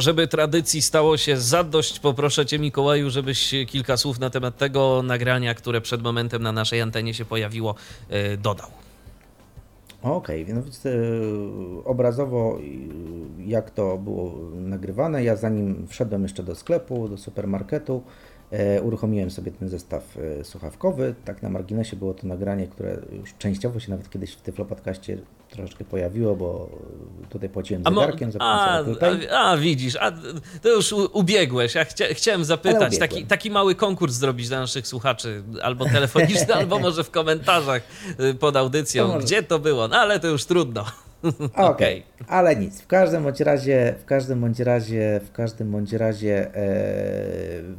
[0.02, 5.54] Żeby tradycji stało się zadość, poproszę Cię Mikołaju, żebyś kilka słów na temat tego nagrania,
[5.56, 7.76] które przed momentem na naszej antenie się pojawiło,
[8.10, 8.68] e, dodał.
[10.02, 10.92] Okej, więc e,
[11.86, 12.62] obrazowo e,
[13.50, 18.04] jak to było nagrywane, ja zanim wszedłem jeszcze do sklepu, do supermarketu,
[18.84, 21.16] uruchomiłem sobie ten zestaw e, słuchawkowy.
[21.26, 25.18] Tak na marginesie było to nagranie, które już częściowo się nawet kiedyś w Tyflo Podcaście
[25.50, 26.70] troszeczkę pojawiło, bo
[27.30, 30.12] tutaj płaciłem zegarkiem a, a, a widzisz, a,
[30.62, 31.76] to już ubiegłeś.
[31.76, 36.80] Ja chcia, chciałem zapytać, taki, taki mały konkurs zrobić dla naszych słuchaczy, albo telefoniczny, albo
[36.80, 37.82] może w komentarzach
[38.20, 40.86] y, pod audycją, To gdzie to było, no ale to już trudno.
[41.56, 42.82] Okej, ale nic.
[42.82, 46.72] W każdym bądź razie, w każdym bądź razie, w każdym bądź razie e,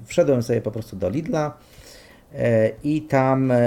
[0.04, 1.58] wszedłem sobie po prostu do Lidla
[2.34, 3.60] e, i tam, e,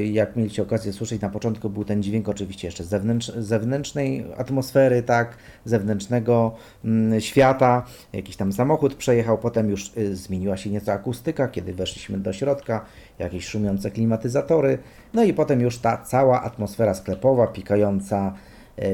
[0.00, 5.36] jak mieliście okazję słyszeć, na początku był ten dźwięk oczywiście jeszcze zewnętrz, zewnętrznej atmosfery, tak,
[5.64, 7.84] zewnętrznego mm, świata.
[8.12, 12.84] Jakiś tam samochód przejechał, potem już y, zmieniła się nieco akustyka, kiedy weszliśmy do środka,
[13.18, 14.78] jakieś szumiące klimatyzatory,
[15.14, 18.51] no i potem już ta cała atmosfera sklepowa, pikająca e,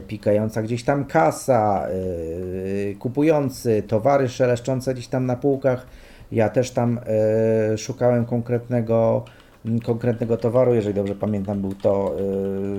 [0.09, 5.87] pikająca gdzieś tam kasa, e, kupujący, towary szeleszczące gdzieś tam na półkach.
[6.33, 7.01] Ja też tam
[7.73, 9.25] e, szukałem konkretnego,
[9.85, 12.17] konkretnego towaru, jeżeli dobrze pamiętam, był to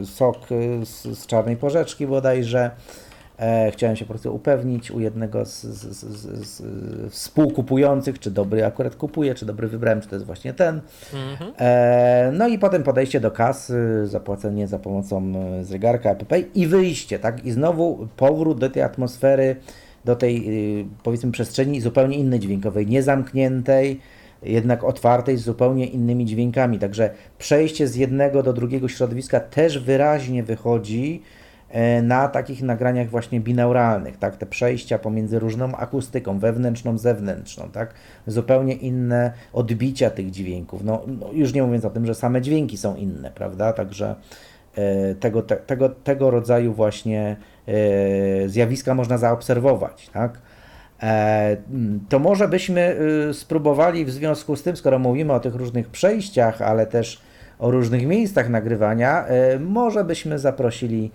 [0.02, 2.72] e, sok e, z, z czarnej porzeczki bodajże.
[3.40, 6.64] E, chciałem się po prostu upewnić u jednego z, z, z, z,
[7.12, 10.82] współkupujących, czy dobry akurat kupuje, czy dobry wybrałem, czy to jest właśnie ten.
[11.60, 16.68] E, no i potem podejście do kasy, zapłacenie za pomocą e, zegarka Apple Pay i
[16.68, 17.46] wyjście, tak?
[17.46, 19.56] I znowu powrót do tej atmosfery,
[20.06, 20.50] do tej
[20.82, 24.00] y, powiedzmy przestrzeni zupełnie innej dźwiękowej, niezamkniętej,
[24.44, 26.80] jednak otwartej z zupełnie innymi dźwiękami.
[26.80, 31.39] Także przejście z jednego do drugiego środowiska też wyraźnie wychodzi e,
[32.04, 37.94] na takich nagraniach właśnie binauralnych, tak, te przejścia pomiędzy różną akustyką, wewnętrzną, zewnętrzną, tak,
[38.28, 42.78] zupełnie inne odbicia tych dźwięków, no, no już nie mówiąc o tym, że same dźwięki
[42.78, 44.16] są inne, prawda, także
[44.76, 47.36] e, tego, te, tego, tego rodzaju właśnie
[47.68, 50.40] e, zjawiska można zaobserwować, tak.
[51.04, 51.58] E,
[52.10, 52.96] To może byśmy
[53.30, 57.22] y, spróbowali w związku z tym, skoro mówimy o tych różnych przejściach, ale też
[57.60, 61.12] o różnych miejscach nagrywania, e, może byśmy zaprosili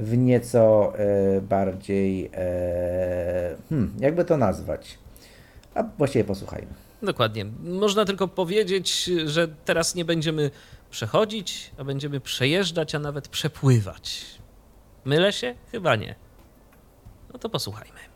[0.00, 4.98] w nieco e, bardziej, e, hmm, jakby to nazwać,
[5.74, 6.74] a właściwie posłuchajmy.
[7.02, 7.44] Dokładnie.
[7.62, 10.50] Można tylko powiedzieć, że teraz nie będziemy
[10.90, 14.24] przechodzić, a będziemy przejeżdżać, a nawet przepływać.
[15.04, 15.54] Mylę się?
[15.72, 16.14] Chyba nie.
[17.32, 18.09] No to posłuchajmy.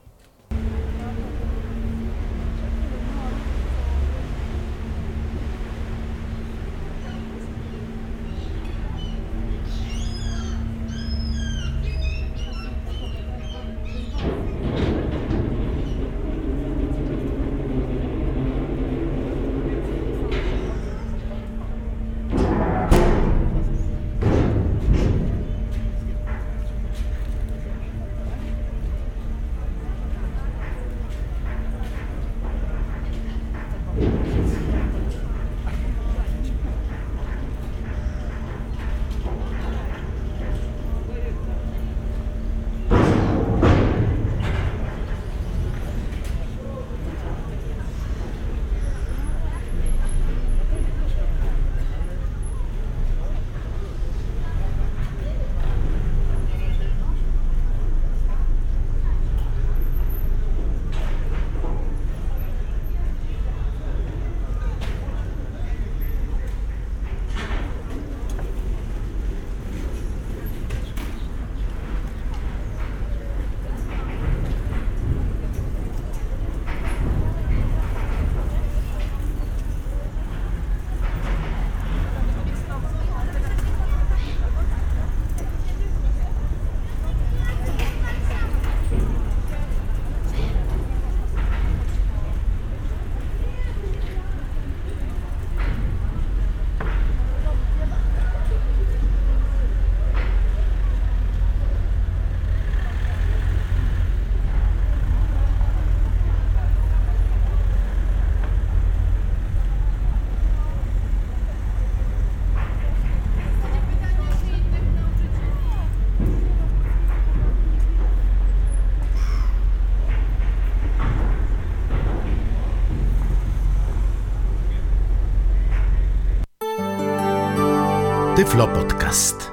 [128.44, 129.50] Tyflo Podcast.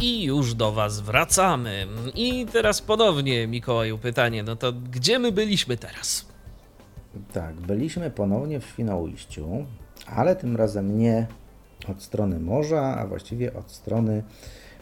[0.00, 1.86] I już do Was wracamy.
[2.14, 6.26] I teraz ponownie, Mikołaju, pytanie: no to gdzie my byliśmy teraz?
[7.32, 9.66] Tak, byliśmy ponownie w Świnoujściu,
[10.06, 11.26] ale tym razem nie
[11.88, 14.22] od strony morza, a właściwie od strony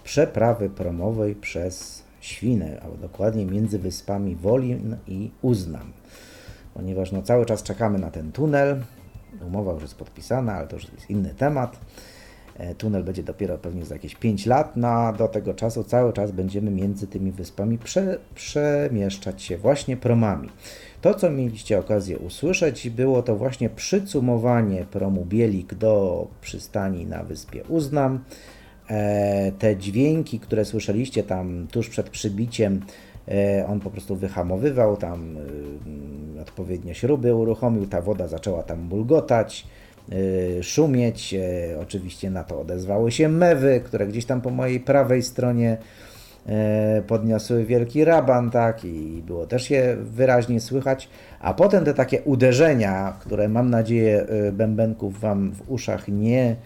[0.05, 5.93] przeprawy promowej przez Świnę, a dokładnie między wyspami Wolin i Uznam.
[6.75, 8.83] Ponieważ no, cały czas czekamy na ten tunel,
[9.47, 11.77] umowa już jest podpisana, ale to już jest inny temat.
[12.59, 16.13] E, Tunel będzie dopiero pewnie za jakieś 5 lat, no a do tego czasu cały
[16.13, 20.49] czas będziemy między tymi wyspami prze, przemieszczać się właśnie promami.
[21.01, 27.65] To, co mieliście okazję usłyszeć, było to właśnie przycumowanie promu Bielik do przystani na wyspie
[27.69, 28.25] Uznam.
[28.91, 32.81] E, te dźwięki, które słyszeliście tam tuż przed przybiciem,
[33.69, 35.37] on po prostu wyhamowywał, tam
[36.37, 39.67] y, odpowiednio śruby uruchomił, ta woda zaczęła tam bulgotać,
[40.13, 41.35] y, szumieć.
[41.35, 45.77] E, Oczywiście na to odezwały się mewy, które gdzieś tam po mojej prawej stronie
[46.47, 51.09] e, podniosły wielki raban, tak, i było też je wyraźnie słychać.
[51.41, 56.57] A potem te takie uderzenia, które mam nadzieję e, bębenków Wam w uszach nie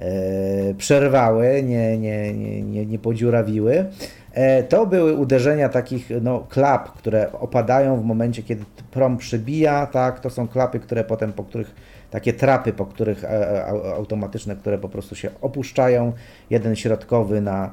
[0.00, 3.84] e, przerwały, nie, nie, nie, nie, nie podziurawiły.
[4.32, 10.20] E, To były uderzenia takich no, klap, które opadają w momencie, kiedy prom przybija, tak,
[10.20, 11.74] to są klapy, które potem, po których,
[12.10, 16.12] takie trapy, po których e, e, au- automatyczne, które po prostu się opuszczają,
[16.50, 17.72] jeden środkowy na,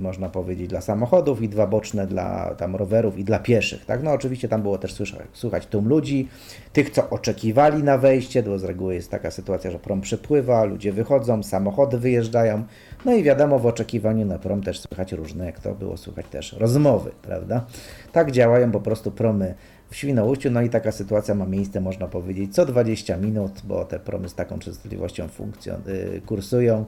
[0.00, 4.12] można powiedzieć, dla samochodów i dwa boczne dla tam rowerów i dla pieszych, tak, no
[4.12, 6.28] oczywiście tam było też słyszać, słuchać tłum ludzi,
[6.72, 10.92] tych, co oczekiwali na wejście, bo z reguły jest taka sytuacja, że prom przypływa, ludzie
[10.92, 12.64] wychodzą, samochody wyjeżdżają,
[13.04, 16.52] no i wiadomo, w oczekiwaniu na prom też słychać różne, jak to było słychać też,
[16.52, 17.64] rozmowy, prawda?
[18.12, 19.54] Tak działają po prostu promy
[19.90, 23.98] w Świnoujściu, no i taka sytuacja ma miejsce, można powiedzieć, co 20 minut, bo te
[24.00, 26.84] promy z taką częstotliwością funkcjon- y, kursują.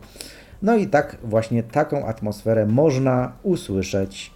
[0.63, 4.31] No i tak właśnie taką atmosferę można usłyszeć,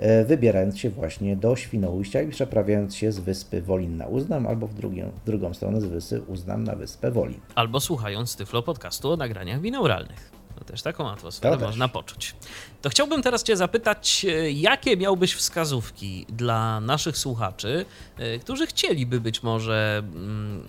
[0.00, 4.66] y, wybierając się właśnie do Świnoujścia i przeprawiając się z wyspy Wolin na Uznam, albo
[4.66, 7.40] w, drugą w drugą stronę z wyspy Uznam na wyspę Wolin.
[7.54, 10.33] Albo słuchając Tyflo podcastu o nagraniach binauralnych.
[10.58, 11.66] To też taką atmosferę To też.
[11.66, 12.34] można poczuć.
[12.82, 17.84] To chciałbym teraz Cię zapytać, e, jakie miałbyś wskazówki dla naszych słuchaczy,
[18.18, 20.62] e, którzy chcieliby być może mm,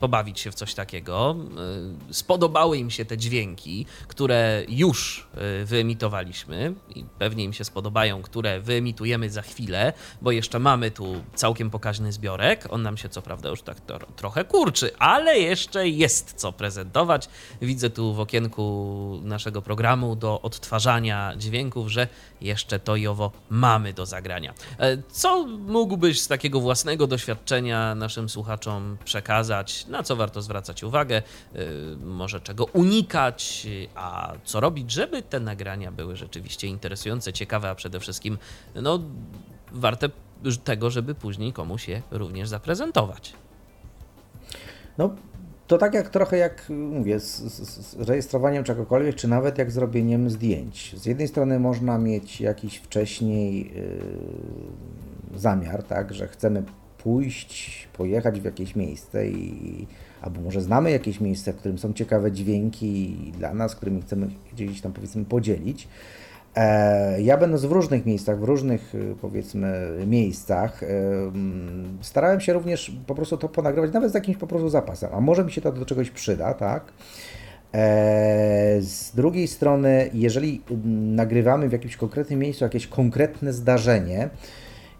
[0.00, 1.36] pobawić się w coś takiego.
[2.08, 8.22] E, Spodobały im się te dźwięki, które już e, wyemitowaliśmy i pewnie im się spodobają,
[8.22, 9.92] które wyemitujemy za chwilę,
[10.22, 12.66] bo jeszcze mamy tu całkiem pokaźny zbiorek.
[12.70, 17.28] On nam się co prawda już tak to, trochę kurczy, ale jeszcze jest co prezentować.
[17.62, 22.08] Widzę tu w okienku naszego programu do odtwarzania dźwięków, że
[22.40, 24.54] jeszcze to i owo mamy do zagrania.
[24.78, 29.86] E, Co mógłbyś z takiego własnego doświadczenia naszym słuchaczom przekazać?
[29.88, 31.16] Na co warto zwracać uwagę?
[31.54, 31.58] E,
[32.04, 33.66] Może czego unikać?
[33.94, 38.38] A co robić, żeby te nagrania były rzeczywiście interesujące, ciekawe, a przede wszystkim
[38.74, 39.00] no,
[39.72, 40.08] warte
[40.64, 43.32] tego, żeby później komuś je również zaprezentować.
[44.98, 45.10] No,
[45.66, 50.30] to tak jak trochę jak mówię, z, z, z rejestrowaniem czegokolwiek, czy nawet jak zrobieniem
[50.30, 50.94] zdjęć.
[50.98, 53.74] Z jednej strony można mieć jakiś wcześniej
[55.34, 56.62] yy, zamiar, tak, że chcemy
[56.98, 59.86] pójść, pojechać w jakieś miejsce i
[60.22, 64.80] albo może znamy jakieś miejsce, w którym są ciekawe dźwięki dla nas, którymi chcemy gdzieś
[64.80, 65.88] tam powiedzmy podzielić.
[66.56, 72.52] E, Ja będąc w różnych miejscach, w różnych y, powiedzmy miejscach, y, mm, starałem się
[72.52, 75.60] również po prostu to ponagrywać, nawet z jakimś po prostu zapasem, a może mi się
[75.60, 76.92] to do czegoś przyda, tak?
[77.74, 84.28] E, Z drugiej strony, jeżeli mm, nagrywamy w jakimś konkretnym miejscu jakieś konkretne zdarzenie,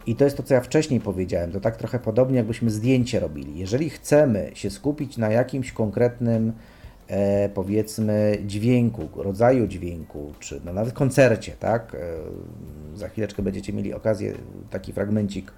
[0.08, 3.58] i to jest to, co ja wcześniej powiedziałem, to tak trochę podobnie, jakbyśmy zdjęcie robili.
[3.58, 6.52] Jeżeli chcemy się skupić na jakimś konkretnym,
[7.08, 11.94] e, powiedzmy, dźwięku, rodzaju dźwięku, czy no nawet koncercie, tak?
[11.94, 11.98] E,
[12.98, 14.32] za chwileczkę będziecie mieli okazję
[14.70, 15.52] taki fragmencik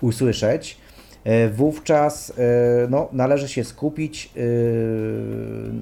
[0.00, 0.78] usłyszeć.
[1.24, 2.32] E, Wówczas e,
[2.90, 4.40] no, należy się skupić e,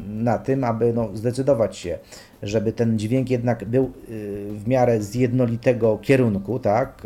[0.09, 1.99] na tym, aby no, zdecydować się,
[2.43, 3.89] żeby ten dźwięk jednak był e,
[4.53, 7.03] w miarę z jednolitego kierunku, tak?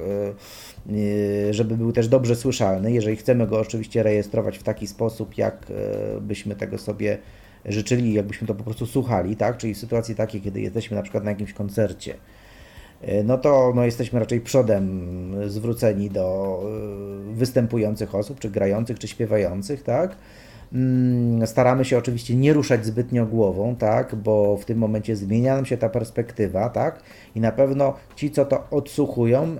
[0.89, 5.66] E, Żeby był też dobrze słyszalny, jeżeli chcemy go oczywiście rejestrować w taki sposób, jak
[5.70, 7.19] e, byśmy tego sobie
[7.65, 9.56] życzyli, jakbyśmy to po prostu słuchali, tak?
[9.56, 12.15] Czyli w sytuacji takiej, kiedy jesteśmy na przykład na jakimś koncercie,
[13.02, 14.90] e, no to no, jesteśmy raczej przodem
[15.51, 16.60] zwróceni do
[17.31, 20.16] e, występujących osób, czy grających, czy śpiewających, tak?
[20.73, 25.66] Mm, Staramy się oczywiście nie ruszać zbytnio głową, tak, bo w tym momencie zmienia nam
[25.66, 27.03] się ta perspektywa, tak,
[27.35, 29.57] i na pewno ci, co to odsłuchują,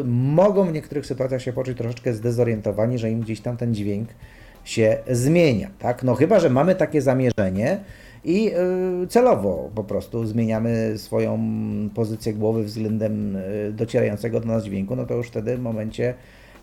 [0.00, 4.08] y, mogą w niektórych sytuacjach się poczuć troszeczkę zdezorientowani, że im gdzieś tam ten dźwięk
[4.64, 6.02] się zmienia, tak?
[6.02, 7.80] No chyba, że mamy takie zamierzenie
[8.24, 8.52] i
[9.04, 11.38] y, celowo po prostu zmieniamy swoją
[11.94, 16.14] pozycję głowy względem y, docierającego do nas dźwięku, no to już wtedy w momencie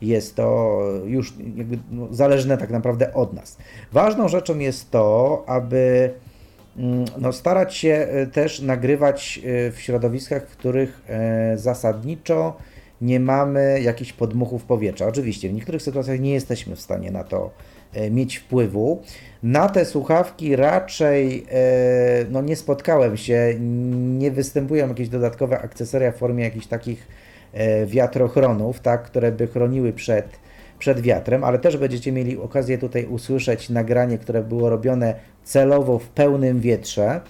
[0.04, 3.58] jest to już jakby no, zależne tak naprawdę od nas.
[3.92, 6.12] Ważną rzeczą jest to, aby
[6.78, 12.58] mm, no, starać się y, też nagrywać w środowiskach, w których e, zasadniczo
[13.04, 15.08] nie mamy jakichś podmuchów powietrza.
[15.08, 17.52] Oczywiście w niektórych sytuacjach nie jesteśmy w stanie na to
[17.94, 19.02] e, mieć wpływu.
[19.44, 23.56] Na te słuchawki raczej e, no, nie spotkałem się,
[24.20, 27.23] nie występują jakieś dodatkowe akcesoria w formie jakichś takich e,
[27.86, 30.26] wiatrochronów, tak, które by chroniły przed,
[30.80, 36.08] przed wiatrem, ale też będziecie mieli okazję tutaj usłyszeć nagranie, które było robione celowo w
[36.08, 37.22] pełnym wietrze.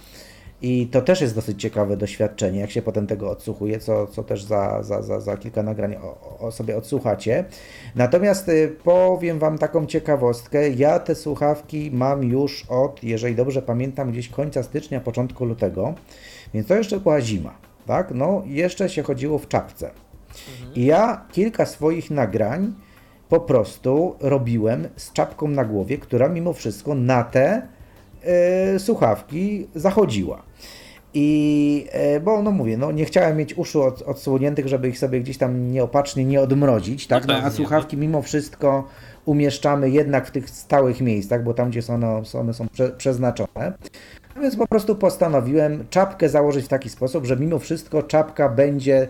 [0.62, 4.44] I to też jest dosyć ciekawe doświadczenie, jak się potem tego odsłuchuje, co, co też
[4.44, 7.44] za, za, za, za kilka nagrań o, o sobie odsłuchacie.
[7.94, 10.70] Natomiast y, powiem Wam taką ciekawostkę.
[10.70, 15.94] Ja te słuchawki mam już od, jeżeli dobrze pamiętam, gdzieś końca stycznia, początku lutego,
[16.54, 17.54] więc to jeszcze była zima.
[17.86, 18.10] Tak?
[18.14, 19.90] No, jeszcze się chodziło w czapce.
[20.74, 22.72] I ja kilka swoich nagrań
[23.28, 27.62] po prostu robiłem z czapką na głowie, która mimo wszystko na te
[28.74, 30.42] y, słuchawki zachodziła.
[31.14, 35.20] I e, bo no mówię, no nie chciałem mieć uszu od, odsłoniętych, żeby ich sobie
[35.20, 37.22] gdzieś tam nieopatrznie nie odmrozić, tak?
[37.22, 38.88] No, pewnie, a słuchawki mimo wszystko
[39.24, 43.72] umieszczamy jednak w tych stałych miejscach, bo tam gdzie są one, one są prze, przeznaczone.
[44.36, 49.08] No więc po prostu postanowiłem czapkę założyć w taki sposób, że mimo wszystko czapka będzie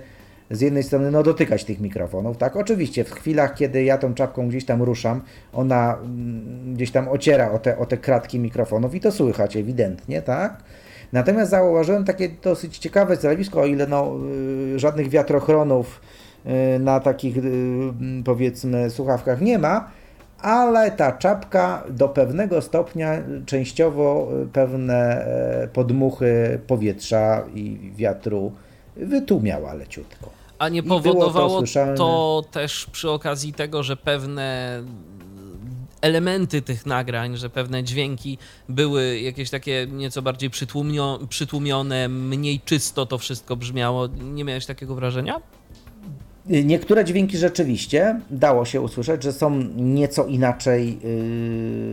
[0.51, 2.57] z jednej strony no, dotykać tych mikrofonów, tak?
[2.57, 5.23] Oczywiście w chwilach, kiedy ja tą czapką gdzieś tam ruszam,
[5.53, 10.23] ona mm, gdzieś tam ociera o te, o te kratki mikrofonów i to słychać ewidentnie,
[10.23, 10.57] tak?
[11.12, 14.12] Natomiast zauważyłem takie dosyć ciekawe zjawisko, o ile no,
[14.75, 16.01] y, żadnych wiatrochronów
[16.47, 17.43] y, na takich y,
[18.25, 19.91] powiedzmy słuchawkach nie ma,
[20.39, 28.53] ale ta czapka do pewnego stopnia częściowo pewne e, podmuchy powietrza i wiatru
[28.97, 30.31] wytłumiała leciutko.
[30.59, 31.95] A nie to powodowało słyszalne.
[31.95, 34.83] to też przy okazji tego, że pewne
[36.01, 38.39] elementy tych nagrań, że pewne dźwięki
[38.69, 44.07] były jakieś takie nieco bardziej przytłumio, przytłumione, mniej czysto to wszystko brzmiało.
[44.07, 45.41] Nie miałeś takiego wrażenia?
[46.47, 50.99] Niektóre dźwięki rzeczywiście dało się usłyszeć, że są nieco inaczej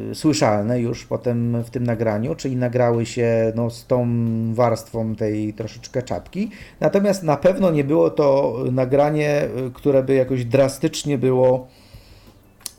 [0.09, 4.07] yy, słyszalne już potem w tym nagraniu, czyli nagrały się no, z tą
[4.53, 6.49] warstwą tej troszeczkę czapki.
[6.79, 11.67] Natomiast na pewno nie było to nagranie, y, które by jakoś drastycznie było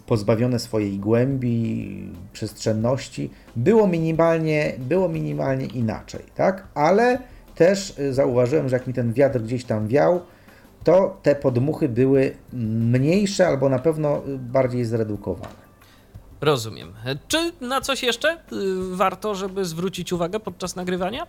[0.07, 3.31] pozbawione swojej głębi, przestrzenności.
[3.57, 6.69] Było minimalnie, było minimalnie inaczej, tak?
[6.74, 7.19] Ale
[7.55, 10.20] też y, zauważyłem, że jak mi ten wiatr gdzieś tam wiał,
[10.84, 15.62] to te podmuchy były mniejsze albo na pewno bardziej zredukowane.
[16.40, 16.92] Rozumiem.
[17.28, 18.36] Czy na coś jeszcze y,
[18.96, 21.26] warto, żeby zwrócić uwagę podczas nagrywania?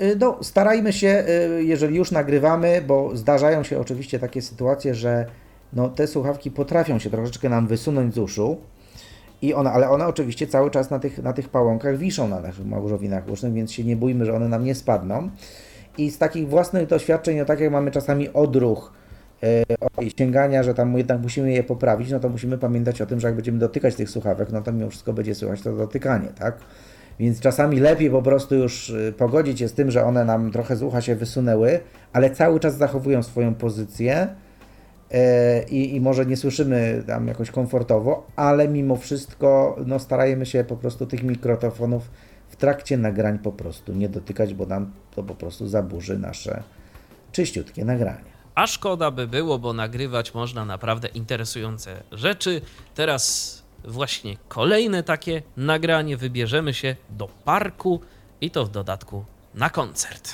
[0.00, 1.24] Y, No, starajmy się,
[1.58, 5.26] y, jeżeli już nagrywamy, bo zdarzają się oczywiście takie sytuacje, że
[5.72, 8.56] no, te słuchawki potrafią się troszeczkę nam wysunąć z uszu,
[9.42, 12.66] i one, ale one oczywiście cały czas na tych, na tych pałąkach wiszą na naszych
[12.66, 15.30] małżowinach usznych, więc się nie bójmy, że one nam nie spadną.
[15.98, 18.92] I z takich własnych doświadczeń, no tak jak mamy czasami odruch
[19.42, 23.28] e, sięgania, że tam jednak musimy je poprawić, no to musimy pamiętać o tym, że
[23.28, 26.58] jak będziemy dotykać tych słuchawek, no to mimo wszystko będzie słychać to dotykanie, tak?
[27.18, 30.76] Więc czasami lepiej po prostu już y, pogodzić się z tym, że one nam trochę
[30.76, 31.80] z ucha się wysunęły,
[32.12, 34.28] ale cały czas zachowują swoją pozycję
[35.10, 40.76] e, i, może nie słyszymy tam jakoś komfortowo, ale mimo wszystko no, starajmy się po
[40.76, 42.10] prostu tych mikrofonów
[42.62, 46.62] trakcie nagrań po prostu nie dotykać, bo nam to po prostu zaburzy nasze
[47.32, 48.32] czyściutkie nagranie.
[48.54, 52.60] A szkoda by było, bo nagrywać można naprawdę interesujące rzeczy.
[52.94, 56.16] Teraz właśnie kolejne takie nagranie.
[56.16, 58.00] Wybierzemy się do parku
[58.40, 59.24] i to w dodatku
[59.54, 60.32] na koncert.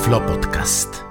[0.00, 1.04] Tyflo Podcast.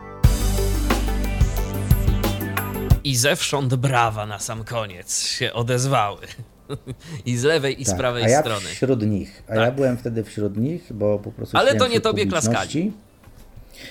[3.03, 6.17] I zewsząd brawa na sam koniec się odezwały.
[7.25, 8.65] I z lewej, i z Tak, prawej a ja strony.
[8.65, 9.43] wśród nich.
[9.47, 9.57] A Tak.
[9.65, 11.57] ja byłem wtedy wśród nich, bo po prostu.
[11.57, 12.91] Ale to nie tobie publiczności.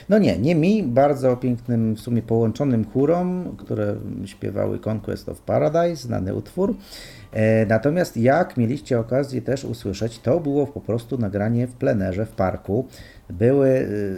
[0.09, 3.97] No nie, nie mi, bardzo pięknym, w sumie połączonym chórom, które
[4.27, 6.75] śpiewały Conquest of Paradise, znany utwór.
[7.39, 12.31] E, natomiast jak mieliście okazję też usłyszeć, to było po prostu nagranie w plenerze, w
[12.31, 12.87] parku.
[13.31, 13.69] Były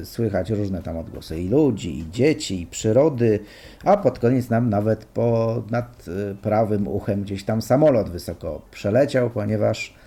[0.01, 3.39] y, słychać różne tam odgłosy i ludzi, i dzieci, i przyrody,
[3.85, 9.31] a pod koniec nam nawet po, nad y, prawym uchem gdzieś tam samolot wysoko przeleciał,
[9.31, 10.00] ponieważ E,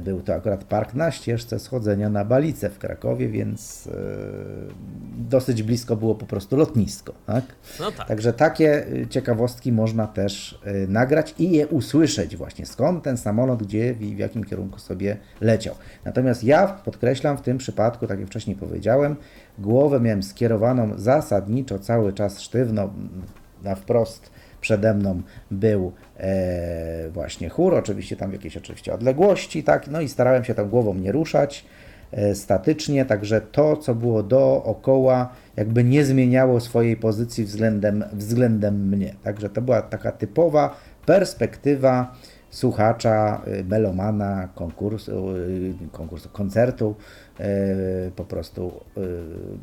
[0.00, 3.92] Był to akurat park na ścieżce schodzenia na Balicę w Krakowie, więc e,
[5.18, 7.12] dosyć blisko było po prostu lotnisko.
[7.26, 7.44] Tak?
[7.80, 8.08] No tak.
[8.08, 13.62] Także takie y, ciekawostki można też y, nagrać i je usłyszeć właśnie, skąd ten samolot,
[13.62, 15.74] gdzie i w jakim kierunku sobie leciał.
[16.04, 19.16] Natomiast ja podkreślam w tym przypadku, tak jak wcześniej powiedziałem,
[19.58, 23.22] głowę miałem skierowaną zasadniczo cały czas sztywno mm,
[23.62, 24.31] na wprost
[24.62, 30.08] przede mną był e, właśnie chór, oczywiście tam w jakiejś oczywiście odległości, tak, no i
[30.08, 31.64] starałem się tam głową nie ruszać
[32.12, 39.14] e, statycznie, także to, co było dookoła, jakby nie zmieniało swojej pozycji względem, względem mnie.
[39.22, 40.76] Także to była taka typowa
[41.06, 42.14] perspektywa
[42.52, 46.94] słuchacza, y, melomana, konkursu, y, konkursu koncertu,
[47.40, 48.72] y, po prostu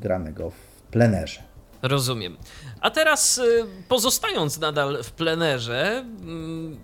[0.02, 1.49] granego w plenerze.
[1.82, 2.38] Rozumiem.
[2.82, 6.80] A teraz y, pozostając nadal w plenerze, mm,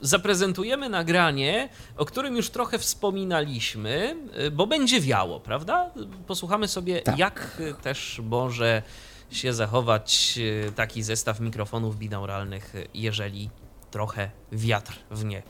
[0.00, 4.16] zaprezentujemy nagranie, o którym już trochę wspominaliśmy,
[4.46, 5.90] y, bo będzie wiało, prawda?
[6.26, 7.18] Posłuchamy sobie, Tak.
[7.18, 8.82] jak y, też może
[9.30, 10.38] się zachować
[10.76, 13.50] taki zestaw mikrofonów binauralnych, jeżeli
[13.90, 15.42] trochę wiatr w nie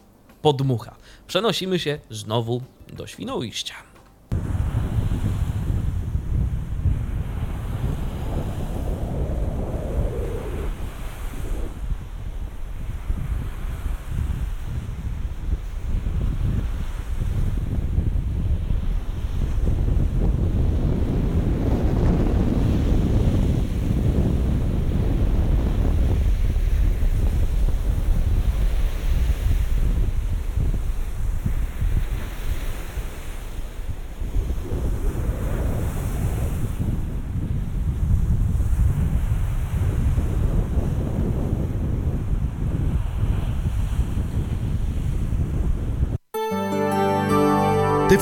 [0.42, 0.96] podmucha.
[1.26, 2.62] Przenosimy się znowu
[2.92, 3.74] do Świnoujścia.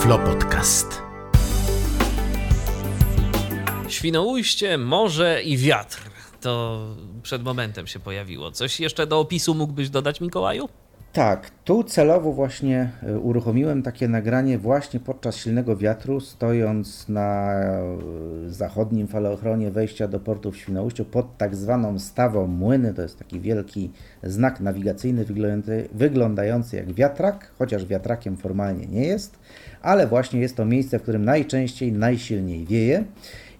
[0.07, 1.03] Tyflo Podcast.
[3.89, 6.11] Świnoujście, morze i wiatr.
[6.41, 6.81] To
[7.23, 8.51] przed momentem się pojawiło.
[8.51, 10.69] Coś jeszcze do opisu mógłbyś dodać, Mikołaju?
[11.17, 17.99] Tak, tu celowo właśnie e, uruchomiłem takie nagranie właśnie podczas silnego wiatru, stojąc na e,
[18.47, 22.95] zachodnim falochronie wejścia do portu w Świnoujściu pod tak zwaną stawą młyny.
[22.95, 23.91] To jest taki wielki
[24.23, 29.39] znak nawigacyjny wyglądający, wyglądający jak wiatrak, chociaż wiatrakiem formalnie nie jest,
[29.83, 33.05] ale właśnie jest to miejsce, w którym najczęściej, najsilniej wieje.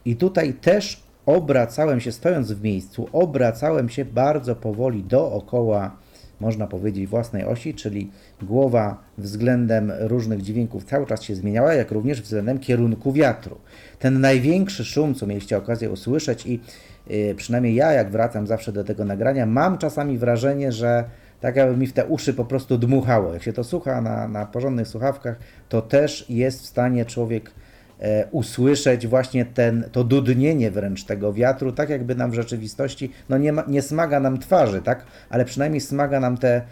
[0.05, 5.97] I tutaj też obracałem się, stojąc w miejscu, obracałem się bardzo powoli dookoła
[6.41, 8.11] można powiedzieć, własnej osi, czyli
[8.43, 13.57] głowa względem różnych dźwięków cały czas się zmieniała, jak również względem kierunku wiatru.
[13.99, 16.61] Ten największy szum, co mieliście okazję usłyszeć i
[17.07, 21.05] yy, przynajmniej ja, jak wracam zawsze do tego nagrania, mam czasami wrażenie, że
[21.47, 23.35] tak jakby mi w te uszy po prostu dmuchało.
[23.35, 27.51] Jak się to słucha na, na porządnych słuchawkach, to też jest w stanie człowiek
[28.01, 33.39] e, usłyszeć właśnie ten, to dudnienie wręcz tego wiatru, tak jakby nam w rzeczywistości, no
[33.39, 36.63] nie, ma, nie smaga nam twarzy, tak, ale przynajmniej smaga nam te e,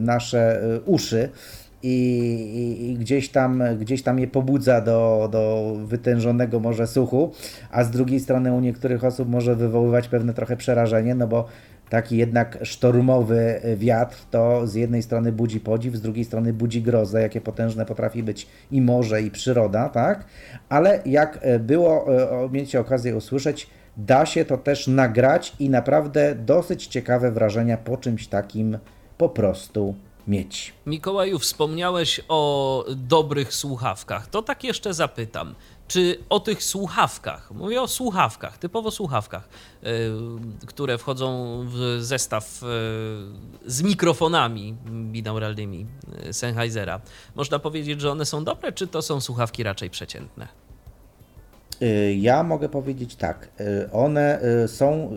[0.00, 1.28] nasze e, uszy
[1.82, 7.32] i, i gdzieś, tam, gdzieś tam je pobudza do, do wytężonego może słuchu,
[7.70, 11.48] a z drugiej strony u niektórych osób może wywoływać pewne trochę przerażenie, no bo
[11.88, 17.22] taki jednak sztormowy wiatr to z jednej strony budzi podziw, z drugiej strony budzi grozę,
[17.22, 20.24] jakie potężne potrafi być i morze, i przyroda, tak?
[20.68, 22.06] Ale jak było,
[22.44, 27.96] e, mieliście okazję usłyszeć, da się to też nagrać i naprawdę dosyć ciekawe wrażenia po
[27.96, 28.78] czymś takim
[29.18, 29.94] po prostu
[30.28, 30.74] mieć.
[30.86, 34.26] Mikołaju, wspomniałeś o dobrych słuchawkach.
[34.26, 35.54] To tak jeszcze zapytam.
[35.88, 39.48] Czy o tych słuchawkach, mówię o słuchawkach, typowo słuchawkach,
[39.82, 39.90] yy,
[40.66, 44.76] które wchodzą w zestaw yy, z mikrofonami
[45.12, 45.86] binauralnymi
[46.26, 47.00] yy, Sennheisera,
[47.34, 50.48] można powiedzieć, że one są dobre, czy to są słuchawki raczej przeciętne?
[51.82, 55.10] Y, Ja mogę powiedzieć tak, y, one y, są,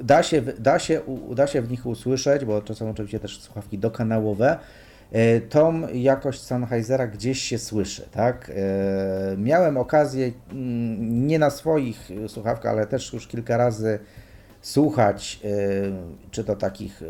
[0.00, 3.78] da się, da się, da się w nich usłyszeć, bo to są oczywiście też słuchawki
[3.78, 4.58] dokanałowe,
[5.48, 8.50] Tą jakość Sennheisera gdzieś się słyszy, tak?
[8.54, 13.98] E, Miałem okazję mm, nie na swoich słuchawkach, ale też już kilka razy
[14.66, 15.48] słuchać, e,
[16.30, 17.06] czy to takich e,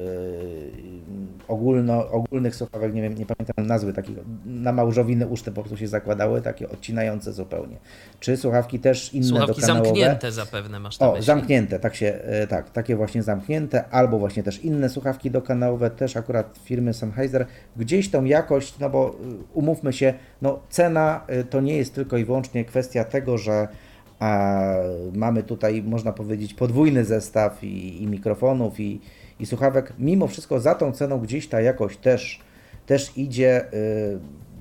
[1.48, 4.16] ogólno, ogólnych słuchawek, nie wiem, nie pamiętam nazwy, takich
[4.46, 7.76] na małżowiny uszte po prostu się zakładały, takie odcinające zupełnie.
[8.20, 9.84] Czy słuchawki też inne Słuchawki dokanałowe?
[9.88, 11.26] zamknięte zapewne masz na O, myśli.
[11.26, 16.16] zamknięte, tak się, e, tak, takie właśnie zamknięte, albo właśnie też inne słuchawki dokanałowe, też
[16.16, 17.46] akurat firmy Sennheiser,
[17.76, 19.14] gdzieś tą jakość, no bo y,
[19.54, 23.68] umówmy się, no cena y, to nie jest tylko i wyłącznie kwestia tego, że
[24.18, 24.64] a,
[25.14, 29.00] mamy tutaj, można powiedzieć, podwójny zestaw i, i mikrofonów i,
[29.40, 32.40] i słuchawek, mimo wszystko za tą ceną gdzieś ta jakość też,
[32.86, 34.18] też idzie, y,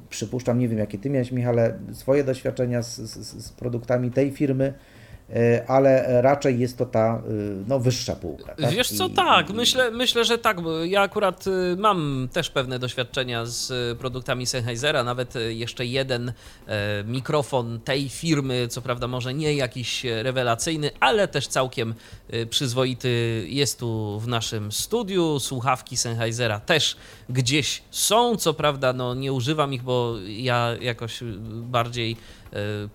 [0.09, 4.73] przypuszczam, nie wiem jakie Ty miałeś Michale, swoje doświadczenia z, z, z produktami tej firmy,
[5.67, 8.55] ale raczej jest to ta y, no, wyższa półka.
[8.55, 8.71] Tak?
[8.71, 10.61] Wiesz co, I- tak, myślę, myślę, że tak.
[10.61, 16.33] bo Ja akurat y, mam też pewne doświadczenia z produktami Sennheisera, nawet jeszcze jeden
[16.67, 21.93] e, mikrofon tej firmy, co prawda może nie jakiś e, rewelacyjny, ale też całkiem
[22.49, 25.39] przyzwoity jest tu w naszym studiu.
[25.39, 26.97] Słuchawki Sennheisera też
[27.29, 32.44] gdzieś są, co prawda no, nie używam ich, bo ja jakoś bardziej e,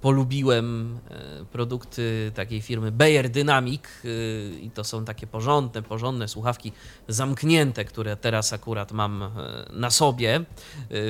[0.01, 6.73] polubiłem e, produkty takiej firmy Bayer Dynamic y, i to są takie porządne, porządne słuchawki
[7.09, 9.28] zamknięte, które teraz akurat mam e,
[9.73, 10.45] na sobie,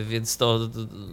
[0.02, 0.58] więc to,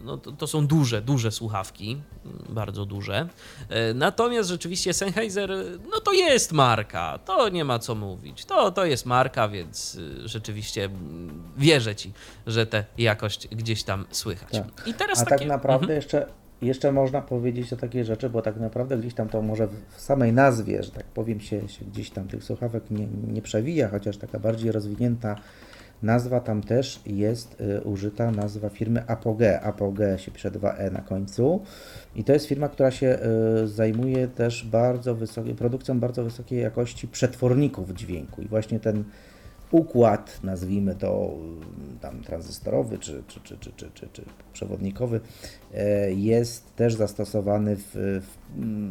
[0.04, 2.00] no, to, są duże, duże słuchawki,
[2.48, 3.28] bardzo duże.
[3.68, 5.50] E, Natomiast rzeczywiście Sennheiser,
[5.90, 10.90] no to jest marka, to nie ma co mówić, to, to jest marka, więc rzeczywiście
[11.56, 12.12] wierzę Ci,
[12.46, 14.52] że tę jakość gdzieś tam słychać.
[14.52, 14.86] Tak.
[14.86, 15.38] I teraz A takie...
[15.38, 15.96] tak naprawdę Mhm.
[15.96, 16.26] jeszcze,
[16.62, 20.32] jeszcze można powiedzieć o takiej rzeczy, bo tak naprawdę gdzieś tam to może w samej
[20.32, 24.38] nazwie, że tak powiem, się, się gdzieś tam tych słuchawek nie, nie przewija, chociaż taka
[24.38, 25.36] bardziej rozwinięta
[26.02, 29.62] nazwa tam też jest y, użyta, nazwa firmy Apogee.
[29.62, 31.62] Apogee się pisze 2E na końcu
[32.16, 33.18] i to jest firma, która się
[33.62, 39.04] y, zajmuje też bardzo wysokiej, produkcją bardzo wysokiej jakości przetworników dźwięku i właśnie ten
[39.70, 41.30] układ, nazwijmy to
[41.96, 44.22] y, tam tranzystorowy czy, czy, czy, czy, czy, czy, czy
[44.52, 45.20] przewodnikowy,
[45.74, 48.36] e, jest też zastosowany w, w,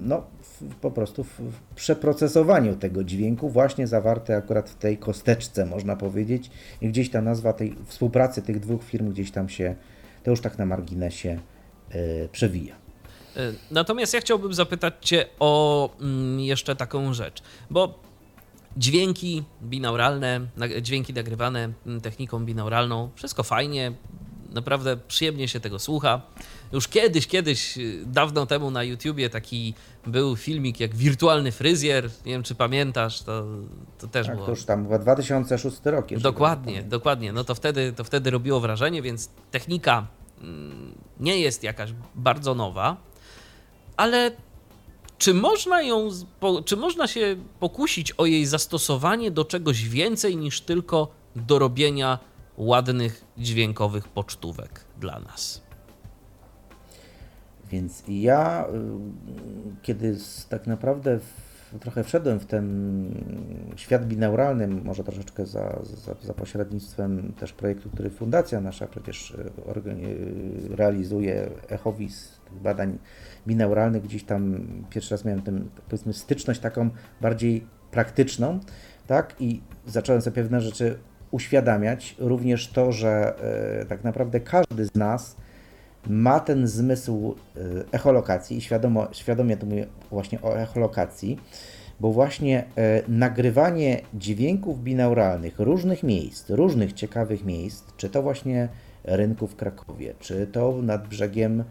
[0.08, 5.66] no, w, po prostu w, w przeprocesowaniu tego dźwięku, właśnie zawarte akurat w tej kosteczce,
[5.66, 6.52] można powiedzieć.
[6.82, 9.76] I gdzieś ta nazwa tej współpracy tych dwóch firm gdzieś tam się,
[10.24, 11.40] to już tak na marginesie
[11.90, 12.76] e, przewija.
[13.38, 18.07] Y, Natomiast ja chciałbym zapytać Cię o mm, jeszcze taką rzecz, bo
[18.78, 20.42] dźwięki binauralne,
[20.82, 23.92] dźwięki nagrywane mm, techniką binauralną, wszystko fajnie,
[24.50, 26.22] naprawdę przyjemnie się tego słucha.
[26.72, 29.74] Już kiedyś, kiedyś, y, dawno temu na YouTubie taki
[30.08, 33.46] był filmik jak wirtualny fryzjer, nie wiem czy pamiętasz, to,
[34.00, 34.46] to też Tak, było...
[34.46, 36.08] to już tam chyba 2006 rok.
[36.20, 37.34] Dokładnie, dokładnie.
[37.34, 40.08] No to wtedy, to wtedy robiło wrażenie, więc technika
[40.42, 42.98] mm, nie jest jakaś bardzo nowa,
[43.98, 44.32] ale
[45.18, 46.10] czy można ją,
[46.66, 52.20] czy można się pokusić o jej zastosowanie do czegoś więcej niż tylko do robienia
[52.58, 55.62] ładnych dźwiękowych pocztówek dla nas?
[57.72, 58.72] Więc ja, y,
[59.82, 60.18] kiedy
[60.50, 62.66] tak naprawdę w, trochę wszedłem w ten
[63.76, 69.52] świat binauralny, może troszeczkę za, za, za pośrednictwem też projektu, który fundacja nasza przecież y,
[69.88, 72.98] y, realizuje, Echowis, badań
[73.48, 75.52] binauralnych, gdzieś tam pierwszy raz miałem tę,
[75.90, 76.90] powiedzmy, styczność taką
[77.22, 78.60] bardziej praktyczną,
[79.08, 81.00] tak, i zacząłem sobie pewne rzeczy
[81.32, 83.34] uświadamiać, również to, że
[83.82, 85.36] y, tak naprawdę każdy z nas
[86.08, 88.58] ma ten zmysł y, echolokacji.
[88.58, 91.40] I świadomo, świadomie tu mówię właśnie o echolokacji,
[92.00, 92.64] bo właśnie y,
[93.08, 98.70] nagrywanie dźwięków binauralnych różnych miejsc, różnych ciekawych miejsc, czy to właśnie
[99.04, 101.64] rynku w Krakowie, czy to nad brzegiem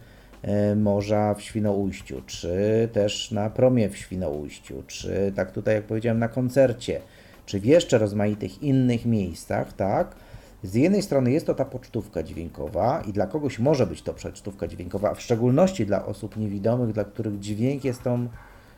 [0.76, 6.28] morza w Świnoujściu, czy też na promie w Świnoujściu, czy tak tutaj jak powiedziałem na
[6.28, 7.00] koncercie,
[7.46, 10.16] czy w jeszcze rozmaitych innych miejscach, tak,
[10.62, 14.68] z jednej strony jest to ta pocztówka dźwiękowa i dla kogoś może być to pocztówka
[14.68, 18.28] dźwiękowa, a w szczególności dla osób niewidomych, dla których dźwięk jest tą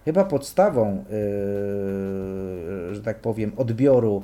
[0.05, 1.05] chyba podstawą,
[2.89, 4.23] yy, że tak powiem, odbioru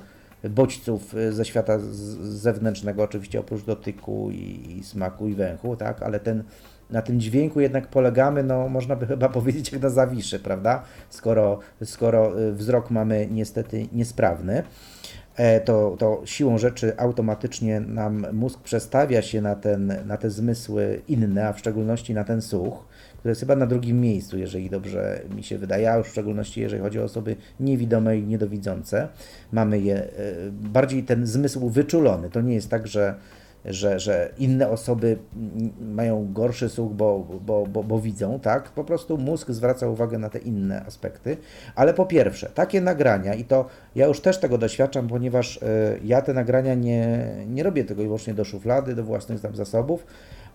[0.51, 1.79] bodźców yy, ze świata
[2.23, 6.45] zewnętrznego, oczywiście oprócz dotyku i, i smaku i węchu, tak, ale ten,
[6.91, 11.59] na tym dźwięku jednak polegamy, no można by chyba powiedzieć jak na zawiszy, prawda, skoro,
[11.85, 14.63] skoro yy, wzrok mamy niestety niesprawny
[15.37, 21.03] e, to, to siłą rzeczy automatycznie nam mózg przestawia się na, ten, na te zmysły
[21.09, 22.85] inne, a w szczególności na ten słuch,
[23.19, 26.61] który jest chyba na drugim miejscu, jeżeli dobrze mi się wydaje, a już w szczególności
[26.61, 29.09] jeżeli chodzi o osoby niewidome i niedowidzące.
[29.53, 30.09] Mamy je, e,
[30.51, 32.31] bardziej ten zmysł wyczulony.
[32.31, 33.15] To nie jest tak, że
[33.65, 35.19] że, że inne osoby
[35.81, 38.69] mają gorszy słuch, bo, bo, bo, bo widzą, tak?
[38.69, 41.37] Po prostu mózg zwraca uwagę na te inne aspekty.
[41.75, 45.61] Ale po pierwsze, takie nagrania, i to ja już też tego doświadczam, ponieważ y,
[46.05, 50.07] ja te nagrania nie, nie robię tego wyłącznie do szuflady, do własnych tam zasobów,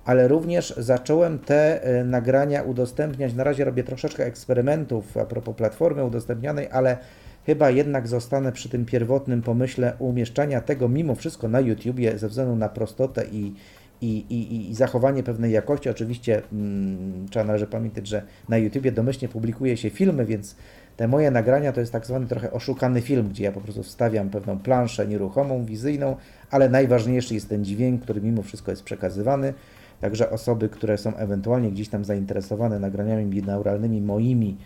[0.05, 3.33] ale również zacząłem te y, nagrania udostępniać.
[3.33, 6.97] Na razie robię troszeczkę eksperymentów a propos platformy udostępnianej, ale
[7.45, 12.55] chyba jednak zostanę przy tym pierwotnym pomyśle umieszczania tego mimo wszystko na YouTubie ze względu
[12.55, 13.53] na prostotę i,
[14.01, 15.89] i, i, i zachowanie pewnej jakości.
[15.89, 20.55] Oczywiście mm, trzeba należy pamiętać, że na YouTubie domyślnie publikuje się filmy, więc
[20.97, 24.29] te moje nagrania to jest tak zwany trochę oszukany film, gdzie ja po prostu wstawiam
[24.29, 26.15] pewną planszę nieruchomą, wizyjną,
[26.51, 29.53] ale najważniejszy jest ten dźwięk, który mimo wszystko jest przekazywany.
[30.01, 34.57] Także osoby, które są ewentualnie gdzieś tam zainteresowane nagraniami binauralnymi moimi,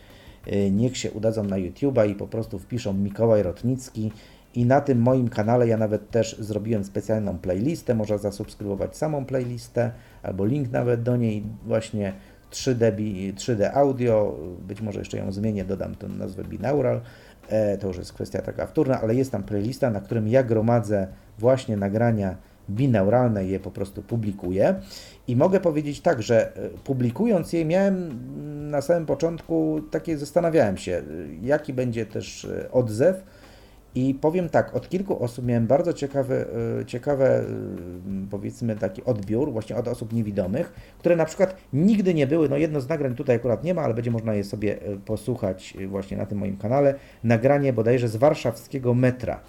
[0.71, 4.11] niech się udadzą na YouTube'a i po prostu wpiszą Mikołaj Rotnicki.
[4.55, 7.95] I na tym moim kanale ja nawet też zrobiłem specjalną playlistę.
[7.95, 9.91] Można zasubskrybować samą playlistę
[10.23, 11.43] albo link nawet do niej.
[11.65, 12.13] Właśnie
[12.51, 14.37] 3D, bi- 3D audio,
[14.67, 17.01] być może jeszcze ją zmienię, dodam tę nazwę binaural.
[17.49, 21.07] E, to już jest kwestia taka wtórna, ale jest tam playlista, na którym ja gromadzę
[21.39, 22.35] właśnie nagrania
[22.69, 24.75] binauralne, je po prostu publikuję.
[25.27, 28.19] I mogę powiedzieć tak, że e, publikując je miałem
[28.73, 31.01] na samym początku takie zastanawiałem się, e,
[31.41, 33.23] jaki będzie też e, odzew.
[33.95, 36.45] I powiem tak, od kilku osób miałem bardzo ciekawy,
[36.81, 37.45] e, ciekawe, e,
[38.31, 42.81] powiedzmy, taki odbiór właśnie od osób niewidomych, które na przykład nigdy nie były, no jedno
[42.81, 46.17] z nagrań tutaj akurat nie ma, ale będzie można je sobie e, posłuchać e, właśnie
[46.17, 49.39] na tym moim kanale, nagranie bodajże z warszawskiego metra.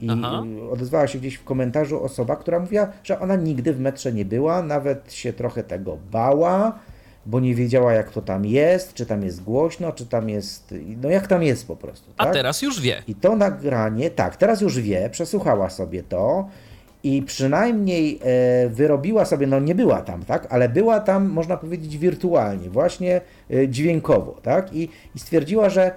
[0.00, 0.42] I Aha.
[0.62, 4.24] e, odezwała się gdzieś w komentarzu osoba, która mówiła, że ona nigdy w metrze nie
[4.24, 6.78] była, nawet się trochę tego bała,
[7.26, 11.08] bo nie wiedziała jak to tam jest, czy tam jest głośno, czy tam jest, no
[11.08, 12.10] jak tam jest po prostu.
[12.16, 12.34] A tak?
[12.34, 13.02] teraz już wie.
[13.08, 16.48] I to nagranie, tak, teraz już wie, przesłuchała sobie to
[17.02, 21.98] i przynajmniej e, wyrobiła sobie, no nie była tam, tak, ale była tam, można powiedzieć,
[21.98, 23.20] wirtualnie, właśnie
[23.50, 25.94] e, dźwiękowo, tak, i, i stwierdziła, że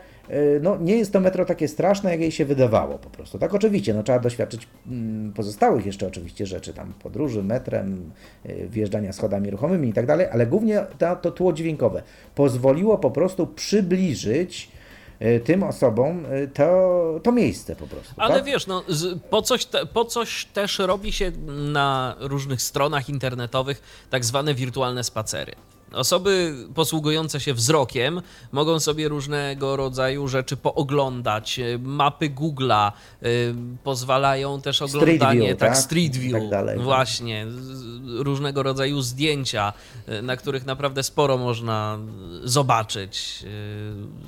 [0.62, 3.40] no, nie jest to metro takie straszne, jak jej się wydawało po prostu.
[3.40, 8.12] Tak, oczywiście, no, trzeba doświadczyć mm, pozostałych jeszcze oczywiście rzeczy, tam podróży metrem,
[8.46, 12.04] e, wjeżdżania schodami ruchomymi i tak dalej, ale głównie ta, to tło dźwiękowe
[12.36, 14.72] pozwoliło po prostu przybliżyć
[15.20, 18.14] e, tym osobom e, to, to miejsce po prostu.
[18.18, 18.44] Ale tak?
[18.44, 18.84] wiesz, no,
[19.30, 21.32] po, coś te, po coś też robi się
[21.72, 25.52] na różnych stronach internetowych tak zwane wirtualne spacery.
[25.94, 31.60] Osoby posługujące się wzrokiem mogą sobie różnego rodzaju rzeczy pooglądać.
[31.60, 32.92] Y, Mapy Google'a
[33.24, 35.78] y, pozwalają też Street oglądanie, View, tak, tak?
[35.78, 36.80] Street I View, tak dalej.
[36.80, 39.74] właśnie, z- różnego rodzaju zdjęcia,
[40.10, 41.98] y, na których naprawdę sporo można
[42.44, 43.46] zobaczyć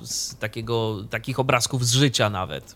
[0.03, 2.75] z takiego, takich obrazków z życia nawet.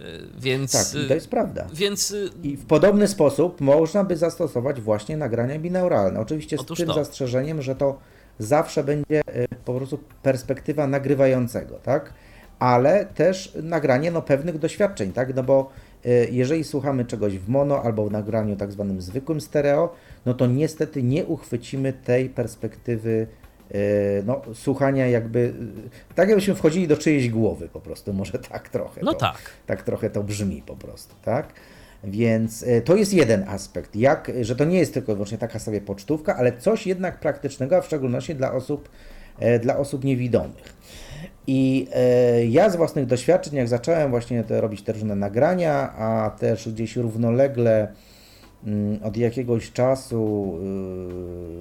[0.00, 0.04] Y,
[0.40, 1.66] Więc, Tak, to jest prawda.
[1.74, 6.20] więc y, I w podobny sposób można by zastosować właśnie nagrania binauralne.
[6.20, 6.94] Oczywiście z Otóż tym to.
[6.94, 7.98] zastrzeżeniem, że to
[8.38, 9.22] zawsze będzie
[9.64, 12.12] po prostu perspektywa nagrywającego, tak?
[12.58, 15.34] Ale też nagranie no, pewnych doświadczeń, tak?
[15.34, 15.70] No bo
[16.30, 19.94] jeżeli słuchamy czegoś w mono albo w nagraniu tak zwanym zwykłym stereo,
[20.26, 23.26] no to niestety nie uchwycimy tej perspektywy
[24.24, 25.52] no, słuchania jakby,
[26.10, 29.00] e, tak jakbyśmy wchodzili do czyjejś głowy po prostu, może tak trochę.
[29.04, 29.38] no to, tak.
[29.66, 31.46] tak trochę to brzmi po prostu, tak?
[32.04, 35.58] Więc e, to jest jeden aspekt, jak, że to nie jest tylko i wyłącznie taka
[35.58, 38.88] sobie pocztówka, ale coś jednak praktycznego, a w szczególności dla osób,
[39.38, 40.76] e, dla osób niewidomych.
[41.46, 46.30] I e, ja z własnych doświadczeń, jak zacząłem właśnie te, robić te różne nagrania, a
[46.30, 47.92] też gdzieś równolegle
[49.02, 50.52] od jakiegoś czasu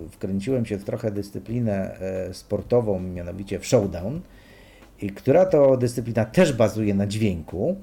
[0.05, 4.22] y, wkręciłem się w trochę dyscyplinę e, sportową, mianowicie w showdown,
[5.15, 7.76] która to dyscyplina też bazuje na dźwięku.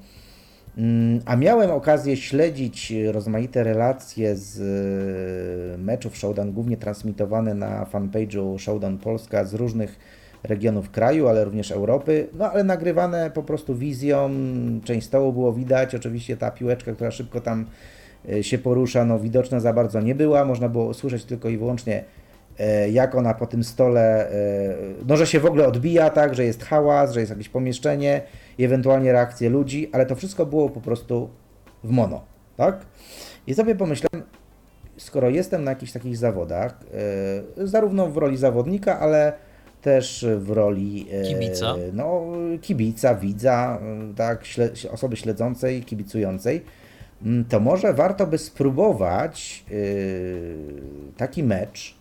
[0.77, 4.59] Mm, A miałem okazję śledzić rozmaite relacje z
[5.75, 9.99] e, meczów Showdown, głównie transmitowane na fanpage'u Showdown Polska z różnych
[10.43, 14.29] regionów kraju, ale również Europy, no ale nagrywane po prostu wizją,
[14.83, 17.65] część stołu było widać, oczywiście ta piłeczka, która szybko tam
[18.41, 22.03] się porusza, no widoczna za bardzo nie była, można było usłyszeć tylko i wyłącznie
[22.59, 24.75] e, jak ona po tym stole, e,
[25.07, 28.21] no że się w ogóle odbija, tak, że jest hałas, że jest jakieś pomieszczenie
[28.57, 31.29] i ewentualnie reakcje ludzi, ale to wszystko było po prostu
[31.83, 32.21] w mono,
[32.57, 32.85] tak?
[33.47, 34.23] I sobie pomyślałem,
[34.97, 36.79] skoro jestem na jakichś takich zawodach,
[37.57, 39.33] e, zarówno w roli zawodnika, ale
[39.81, 41.75] też w roli e, Kibica.
[41.93, 42.23] No,
[42.61, 44.43] kibica, widza, e, tak,
[44.91, 46.61] osoby śledzącej, kibicującej,
[47.49, 49.73] to może warto by spróbować e,
[51.17, 51.95] taki mecz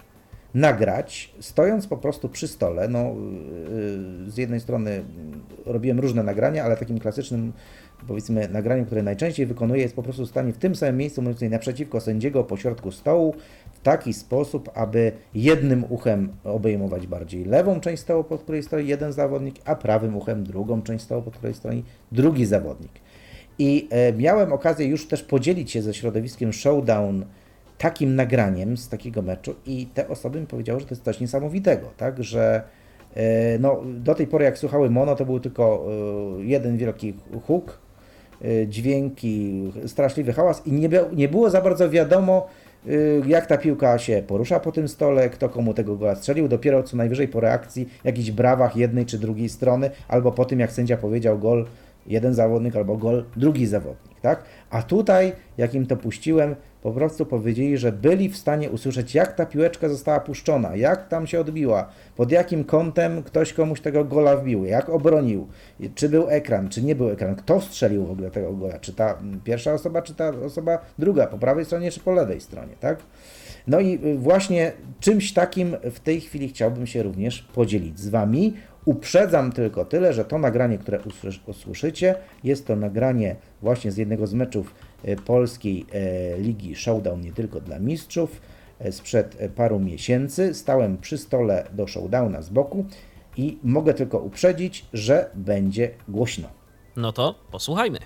[0.54, 2.88] nagrać, stojąc po prostu przy stole.
[2.88, 3.14] No,
[4.24, 7.52] yy, z jednej strony mm, robiłem różne nagrania, ale takim klasycznym,
[8.08, 11.50] powiedzmy, nagraniem, które najczęściej wykonuję, jest po prostu stanie w tym samym miejscu, mniej więcej
[11.50, 13.34] naprzeciwko sędziego, pośrodku stołu,
[13.72, 19.12] w taki sposób, aby jednym uchem obejmować bardziej lewą część stołu, pod której stoi jeden
[19.12, 22.92] zawodnik, a prawym uchem drugą część stołu, pod której stoi drugi zawodnik.
[23.58, 27.24] I e, miałem okazję już też podzielić się ze środowiskiem Showdown
[27.78, 31.88] takim nagraniem z takiego meczu i te osoby mi powiedziały, że to jest coś niesamowitego,
[31.96, 32.62] tak, że
[33.14, 35.86] e, no, do tej pory jak słuchały mono, to był tylko
[36.38, 37.14] e, jeden wielki
[37.46, 37.78] huk,
[38.68, 42.48] dźwięki, straszliwy hałas i nie, nie było za bardzo wiadomo,
[43.26, 46.96] jak ta piłka się porusza po tym stole, kto komu tego gola strzelił, dopiero co
[46.96, 51.38] najwyżej po reakcji, jakichś brawach jednej czy drugiej strony, albo po tym jak sędzia powiedział
[51.38, 51.66] gol
[52.06, 54.44] jeden zawodnik albo gol drugi zawodnik, tak?
[54.70, 59.36] A tutaj, jak im to puściłem, po prostu powiedzieli, że byli w stanie usłyszeć, jak
[59.36, 64.36] ta piłeczka została puszczona, jak tam się odbiła, pod jakim kątem ktoś komuś tego gola
[64.36, 65.48] wbił, jak obronił,
[65.94, 69.18] czy był ekran, czy nie był ekran, kto strzelił w ogóle tego gola, czy ta
[69.44, 72.98] pierwsza osoba, czy ta osoba druga, po prawej stronie, czy po lewej stronie, tak?
[73.66, 78.54] No i właśnie czymś takim w tej chwili chciałbym się również podzielić z Wami.
[78.84, 82.14] Uprzedzam tylko tyle, że to nagranie, które usłysz- usłyszycie,
[82.44, 87.60] jest to nagranie właśnie z jednego z meczów e, polskiej e, ligi Showdown nie tylko
[87.60, 88.40] dla mistrzów
[88.78, 90.54] e, sprzed paru miesięcy.
[90.54, 92.84] Stałem przy stole do Showdowna z boku
[93.36, 96.48] i mogę tylko uprzedzić, że będzie głośno.
[96.96, 97.98] No to posłuchajmy.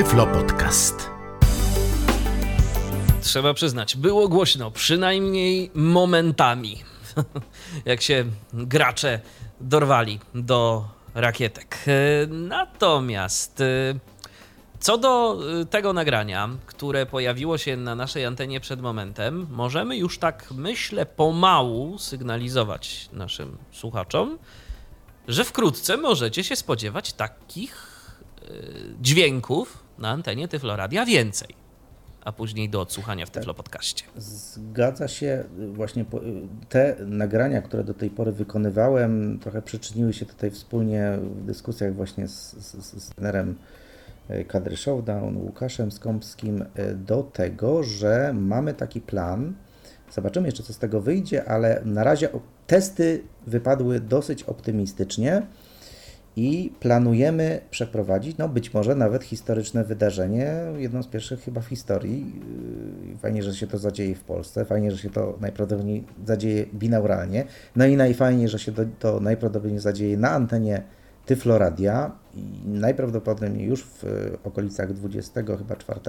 [0.00, 1.10] Tyflo Podcast.
[3.22, 6.82] Trzeba przyznać, było głośno, przynajmniej momentami,
[7.84, 9.20] jak się gracze
[9.60, 11.78] dorwali do rakietek.
[12.28, 13.64] Natomiast e,
[14.78, 20.18] co do e, tego nagrania, które pojawiło się na naszej antenie przed momentem, możemy już
[20.18, 24.38] tak, myślę, pomału sygnalizować naszym słuchaczom,
[25.28, 27.86] że wkrótce możecie się spodziewać takich
[28.42, 31.48] y, dźwięków na antenie Tyfloradia więcej,
[32.24, 34.04] a później do odsłuchania w Tyflo Podcaście.
[34.16, 36.20] Zgadza się, właśnie po-
[36.68, 42.28] te nagrania, które do tej pory wykonywałem, trochę przyczyniły się tutaj wspólnie w dyskusjach właśnie
[42.28, 43.58] z, z, z trenerem
[44.28, 46.64] e, kadry Showdown, Łukaszem Skąpskim,
[46.94, 49.54] do tego, że mamy taki plan.
[50.12, 52.28] Zobaczymy jeszcze, co z tego wyjdzie, ale na razie
[52.66, 55.42] testy wypadły dosyć optymistycznie
[56.36, 62.34] i planujemy przeprowadzić, no być może nawet historyczne wydarzenie, jedno z pierwszych chyba w historii.
[63.10, 67.44] Yy, Fajnie, że się to zadzieje w Polsce, fajnie, że się to najprawdopodobniej zadzieje binauralnie,
[67.76, 70.82] no i najfajniej, że się to, najprawdopodobniej zadzieje na antenie
[71.26, 76.00] Tyfloradia i najprawdopodobniej już w y, okolicach 20 chyba 4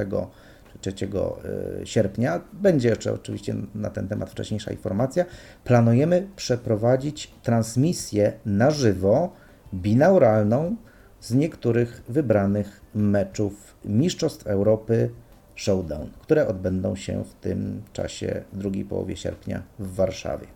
[0.82, 2.42] czy 3 y, sierpnia.
[2.54, 5.26] Będzie jeszcze oczywiście na ten temat wcześniejsza informacja.
[5.64, 9.34] Planujemy przeprowadzić transmisję na żywo
[9.74, 10.76] binauralną
[11.22, 15.10] z niektórych wybranych meczów Mistrzostw Europy
[15.56, 20.48] Showdown, które odbędą się w tym czasie drugiej połowie sierpnia w Warszawie.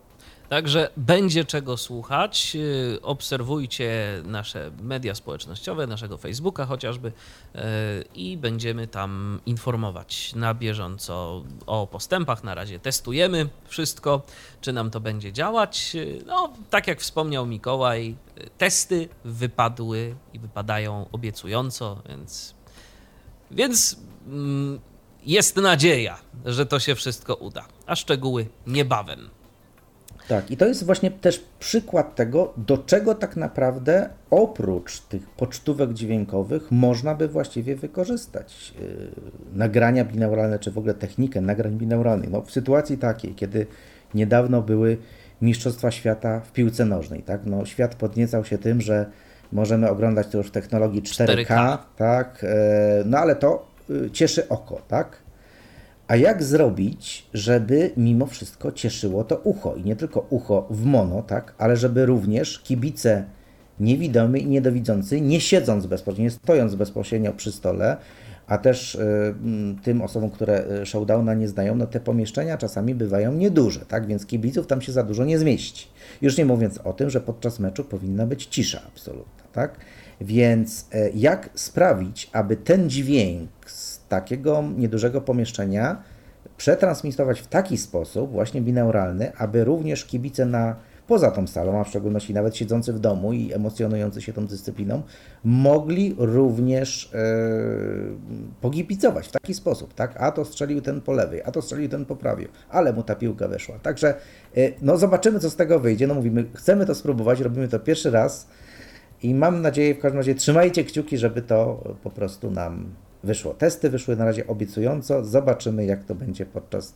[0.48, 2.54] Także będzie czego słuchać.
[2.54, 7.12] Yy, Obserwujcie nasze media społecznościowe, naszego Facebooka chociażby
[7.54, 7.62] yy,
[8.14, 12.44] i będziemy tam informować na bieżąco o postępach.
[12.44, 14.22] Na razie testujemy wszystko,
[14.60, 15.94] czy nam to będzie działać.
[15.94, 18.16] Yy, No, tak jak wspomniał Mikołaj,
[18.58, 22.54] testy wypadły i wypadają obiecująco, więc
[23.50, 23.96] więc
[24.26, 24.80] mm,
[25.26, 27.66] jest nadzieja, że to się wszystko uda.
[27.86, 29.30] A szczegóły niebawem.
[30.28, 35.92] Tak, i to jest właśnie też przykład tego, do czego tak naprawdę oprócz tych pocztówek
[35.92, 39.10] dźwiękowych można by właściwie wykorzystać yy,
[39.54, 42.30] nagrania binauralne, czy w ogóle technikę nagrań binauralnych.
[42.30, 43.66] No, w sytuacji takiej, kiedy
[44.14, 44.96] niedawno były
[45.42, 47.40] Mistrzostwa Świata w piłce nożnej, tak?
[47.46, 49.06] No, świat podniecał się tym, że
[49.52, 51.78] możemy oglądać to już w technologii 4K, 4K.
[51.96, 52.42] tak?
[52.42, 52.48] Yy,
[53.04, 55.25] no ale to yy, cieszy oko, tak?
[56.08, 61.22] A jak zrobić, żeby mimo wszystko cieszyło to ucho i nie tylko ucho w mono,
[61.22, 63.24] tak, ale żeby również kibice
[63.80, 67.96] niewidomi i niedowidzący, nie siedząc bezpośrednio, nie stojąc bezpośrednio przy stole,
[68.46, 69.34] a też y,
[69.82, 74.26] tym osobom, które y, showdowna nie znają, no te pomieszczenia czasami bywają nieduże, tak, więc
[74.26, 75.88] kibiców tam się za dużo nie zmieści.
[76.22, 79.76] Już nie mówiąc o tym, że podczas meczu powinna być cisza absolutna, tak.
[80.20, 86.02] Więc e, jak sprawić, aby ten dźwięk z takiego niedużego pomieszczenia
[86.56, 90.76] przetransmitować w taki sposób, właśnie binauralny, aby również kibice na
[91.06, 95.02] poza tą salą, a w szczególności nawet siedzący w domu i emocjonujący się tą dyscypliną,
[95.44, 97.18] mogli również e,
[98.60, 100.16] pogipicować w taki sposób, tak?
[100.16, 103.14] A to strzelił ten po lewej, a to strzelił ten po prawej, ale mu ta
[103.14, 103.78] piłka weszła.
[103.78, 104.14] Także
[104.56, 106.06] e, no zobaczymy, co z tego wyjdzie.
[106.06, 108.48] No mówimy, chcemy to spróbować, robimy to pierwszy raz
[109.22, 112.86] i mam nadzieję, w każdym razie trzymajcie kciuki, żeby to po prostu nam
[113.24, 113.54] wyszło.
[113.54, 116.94] Testy wyszły na razie obiecująco, zobaczymy, jak to będzie podczas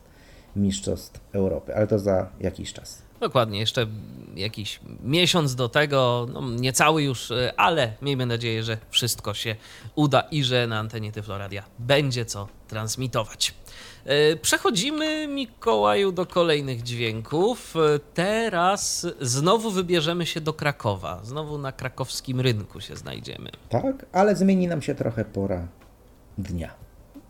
[0.56, 3.02] Mistrzostw Europy, ale to za jakiś czas.
[3.20, 3.86] Dokładnie, jeszcze
[4.36, 9.56] jakiś miesiąc do tego, no niecały już, y, ale miejmy nadzieję, że wszystko się
[9.94, 13.54] uda i że na antenie Tyfloradia będzie co transmitować.
[14.32, 17.76] Y, Przechodzimy, Mikołaju, do kolejnych dźwięków.
[17.76, 21.20] Y, Teraz znowu wybierzemy się do Krakowa.
[21.24, 23.50] Znowu na krakowskim rynku się znajdziemy.
[23.68, 25.68] Tak, ale zmieni nam się trochę pora
[26.42, 26.74] dnia.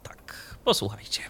[0.02, 1.22] Tak, posłuchajcie.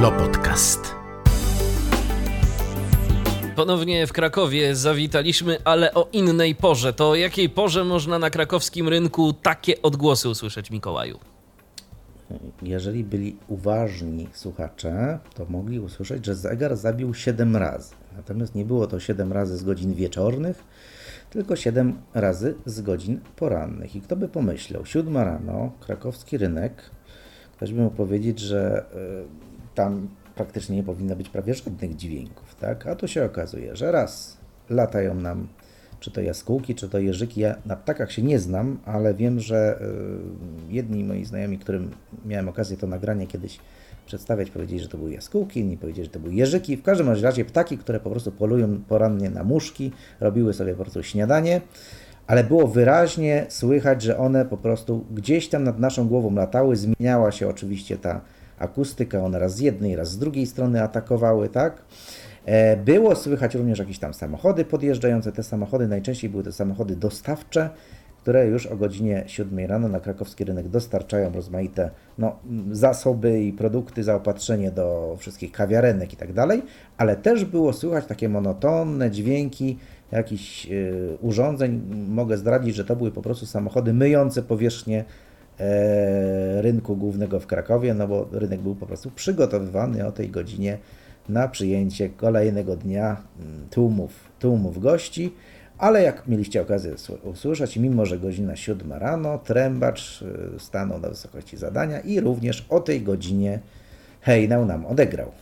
[0.00, 0.94] Tyflo Podcast.
[3.56, 6.92] Ponownie w Krakowie zawitaliśmy, ale o innej porze.
[6.92, 11.18] To o jakiej porze można na krakowskim rynku takie odgłosy usłyszeć, Mikołaju?
[12.62, 17.94] Jeżeli byli uważni słuchacze, to mogli usłyszeć, że zegar zabił 7 razy.
[18.16, 20.64] Natomiast nie było to 7 razy z godzin wieczornych,
[21.30, 23.96] tylko 7 razy z godzin porannych.
[23.96, 26.90] I kto by pomyślał, 7 rano, krakowski rynek,
[27.56, 28.84] ktoś by mógł powiedzieć, że
[29.36, 32.86] y, tam praktycznie nie powinno być prawie żadnych dźwięków, tak?
[32.86, 34.36] A tu się okazuje, że raz
[34.70, 35.48] latają nam
[36.00, 37.40] czy to jaskółki, czy to jeżyki.
[37.40, 39.82] Ja na ptakach się nie znam, ale wiem, że
[40.70, 41.90] y, jedni moi znajomi, którym
[42.26, 43.58] miałem okazję to nagranie kiedyś
[44.06, 46.76] przedstawiać, powiedzieli, że to były jaskółki, inni powiedzieli, że to były jeżyki.
[46.76, 51.02] W każdym razie ptaki, które po prostu polują porannie na muszki, robiły sobie po prostu
[51.02, 51.60] śniadanie,
[52.26, 56.76] ale było wyraźnie słychać, że one po prostu gdzieś tam nad naszą głową latały.
[56.76, 58.20] Zmieniała się oczywiście ta
[58.60, 61.82] akustyka, one raz z jednej, raz z drugiej strony atakowały, tak?
[62.44, 65.32] E, Było słychać również jakieś tam samochody podjeżdżające.
[65.32, 67.70] Te samochody najczęściej były to samochody dostawcze,
[68.22, 72.36] które już o godzinie 7 rano na krakowski rynek dostarczają rozmaite no,
[72.70, 76.62] zasoby i produkty, zaopatrzenie do wszystkich kawiarenek i tak dalej,
[76.96, 79.78] ale też było słychać takie monotonne dźwięki
[80.12, 81.82] jakichś y, urządzeń.
[82.08, 85.04] Mogę zdradzić, że to były po prostu samochody myjące powierzchnię
[86.60, 90.78] rynku głównego w Krakowie, no bo rynek był po prostu przygotowywany o tej godzinie
[91.28, 95.34] na przyjęcie kolejnego dnia mm, tłumów, tłumów gości,
[95.78, 101.08] ale jak mieliście okazję sły- usłyszeć, mimo że godzina 7 rano, trębacz y, stanął na
[101.08, 103.58] wysokości zadania i również o tej godzinie
[104.20, 105.32] hejnał nam odegrał.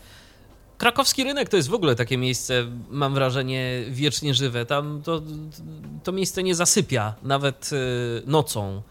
[0.79, 4.67] Krakowski rynek to jest w ogóle takie miejsce, mam wrażenie, wiecznie żywe.
[4.67, 5.23] Tam to,
[6.05, 8.83] to miejsce nie zasypia, nawet y, nocą.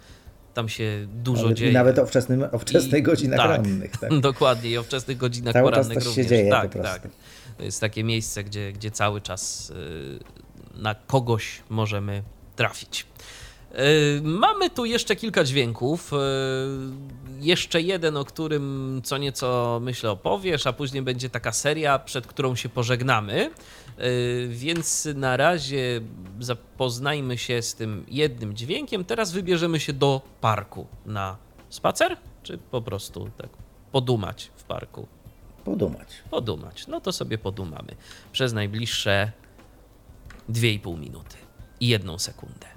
[0.57, 1.71] Tam się dużo Nawet, dzieje.
[1.71, 3.97] Nawet o, wczesnym, o wczesnych I- godzinach tak, rannych.
[3.97, 4.19] Tak.
[4.31, 6.27] Dokładnie, i o wczesnych godzinach Cały czas porannych się również.
[6.27, 7.01] dzieje tak, po prostu.
[7.01, 7.11] tak.
[7.57, 10.19] To jest takie miejsce, gdzie, gdzie cały czas y,
[10.81, 12.23] na kogoś możemy
[12.55, 13.05] trafić.
[13.77, 16.13] Y, Mamy tu jeszcze kilka dźwięków.
[16.13, 16.17] Y,
[17.39, 22.55] Jeszcze jeden, o którym co nieco myślę opowiesz, a później będzie taka seria, przed którą
[22.55, 23.51] się pożegnamy.
[23.99, 26.01] Y, Więc na razie
[26.39, 29.05] zapoznajmy się z tym jednym dźwiękiem.
[29.05, 31.37] Teraz wybierzemy się do parku na
[31.69, 33.49] spacer, czy po prostu tak
[33.91, 35.07] podumać w parku?
[35.65, 36.07] Podumać.
[36.31, 36.87] Podumać.
[36.87, 37.95] No to sobie podumamy
[38.31, 39.31] przez najbliższe
[40.49, 41.35] 2,5 minuty
[41.79, 42.76] i jedną sekundę.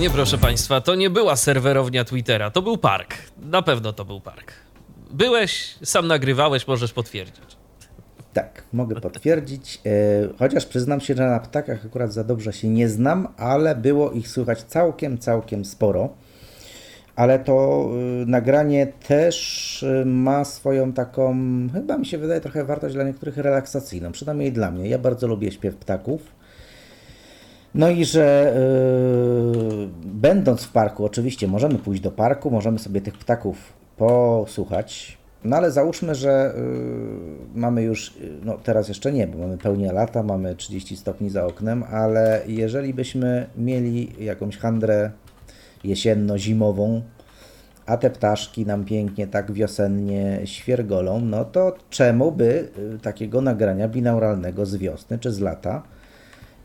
[0.00, 3.14] Nie, proszę Państwa, to nie była serwerownia Twittera, to był park.
[3.42, 4.52] Na pewno to był park.
[5.10, 7.44] Byłeś, sam nagrywałeś, możesz potwierdzić.
[8.32, 9.80] Tak, mogę potwierdzić.
[9.86, 9.90] E,
[10.38, 14.28] Chociaż przyznam się, że na ptakach akurat za dobrze się nie znam, ale było ich
[14.28, 16.08] słychać całkiem, całkiem sporo.
[17.16, 17.88] Ale to
[18.22, 21.36] y, nagranie też y, ma swoją taką,
[21.72, 24.88] chyba mi się wydaje, trochę wartość dla niektórych relaksacyjną, przynajmniej dla mnie.
[24.88, 26.39] Ja bardzo lubię śpiew ptaków.
[27.74, 28.54] No i że
[29.78, 35.56] yy, będąc w parku, oczywiście możemy pójść do parku, możemy sobie tych ptaków posłuchać, no
[35.56, 40.22] ale załóżmy, że yy, mamy już, yy, no teraz jeszcze nie, bo mamy pełnię lata,
[40.22, 45.10] mamy 30 stopni za oknem, ale jeżeli byśmy mieli jakąś handrę
[45.84, 47.02] jesienno-zimową,
[47.86, 53.88] a te ptaszki nam pięknie tak wiosennie świergolą, no to czemu by y, takiego nagrania
[53.88, 55.82] binauralnego z wiosny czy z lata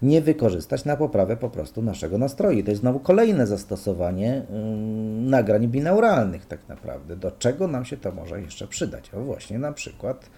[0.06, 2.64] nie wykorzystać na poprawę po prostu naszego nastroju.
[2.64, 7.16] To jest znowu kolejne zastosowanie ym, nagrań binauralnych tak naprawdę.
[7.16, 9.14] Do czego nam się to może jeszcze przydać?
[9.14, 10.30] O właśnie na przykład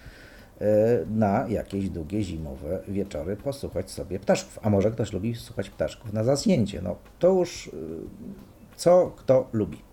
[0.62, 0.66] y,
[1.10, 4.60] na jakieś długie zimowe wieczory posłuchać sobie ptaszków.
[4.62, 6.82] A może ktoś lubi słuchać ptaszków na zasnięcie.
[6.82, 7.72] No to już y,
[8.76, 9.88] co kto lubi.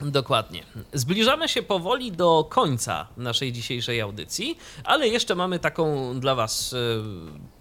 [0.00, 0.62] Dokładnie.
[0.92, 7.52] Zbliżamy się powoli do końca naszej dzisiejszej audycji, ale jeszcze mamy taką dla Was e,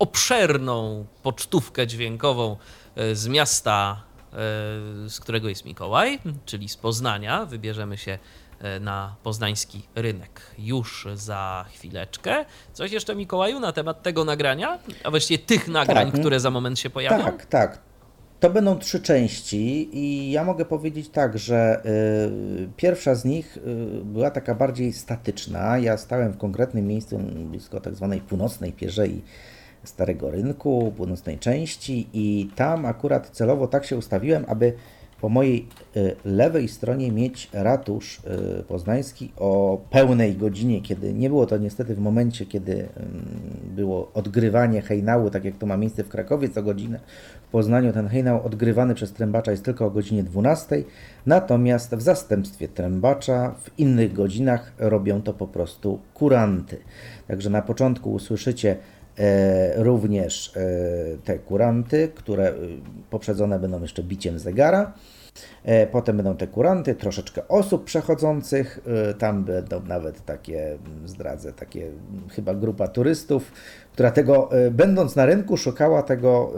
[0.00, 2.56] obszerną pocztówkę dźwiękową
[2.96, 4.02] e, z miasta,
[4.32, 4.36] e,
[5.08, 7.46] z którego jest Mikołaj, czyli z Poznania.
[7.46, 8.18] Wybierzemy się
[8.60, 12.44] e, na poznański rynek już za chwileczkę.
[12.72, 14.78] Coś jeszcze, Mikołaju, na temat tego nagrania?
[15.04, 16.20] A właściwie tych nagrań, Tak.
[16.20, 17.24] które za moment się pojawią?
[17.24, 17.78] Tak, tak.
[18.40, 21.82] To będą trzy części i ja mogę powiedzieć tak, że
[22.64, 23.60] y, pierwsza z nich y,
[24.04, 25.78] była taka bardziej statyczna.
[25.78, 29.22] Ja stałem w konkretnym miejscu blisko tak zwanej północnej pierzei
[29.84, 34.72] Starego Rynku, północnej części i tam akurat celowo tak się ustawiłem, aby
[35.20, 35.66] po mojej
[35.96, 38.18] y, lewej stronie mieć ratusz
[38.60, 42.88] y, poznański o pełnej godzinie, kiedy nie było to niestety w momencie, kiedy ym,
[43.76, 47.00] było odgrywanie hejnału, tak jak to ma miejsce w Krakowie co godzinę.
[47.48, 50.82] W Poznaniu ten hejnał odgrywany przez trębacza jest tylko o godzinie 12,
[51.26, 56.76] natomiast w zastępstwie trębacza w innych godzinach robią to po prostu kuranty.
[57.28, 58.76] Także na początku usłyszycie
[59.76, 60.60] również e,
[61.24, 62.54] te kuranty, które e,
[63.10, 64.92] poprzedzone będą jeszcze biciem zegara.
[65.64, 68.80] E, Potem będą te kuranty, troszeczkę osób przechodzących.
[69.10, 73.52] e, Tam będą nawet takie, mm, zdradzę, takie mm, chyba grupa turystów,
[73.92, 76.52] która tego, e, będąc na rynku, szukała tego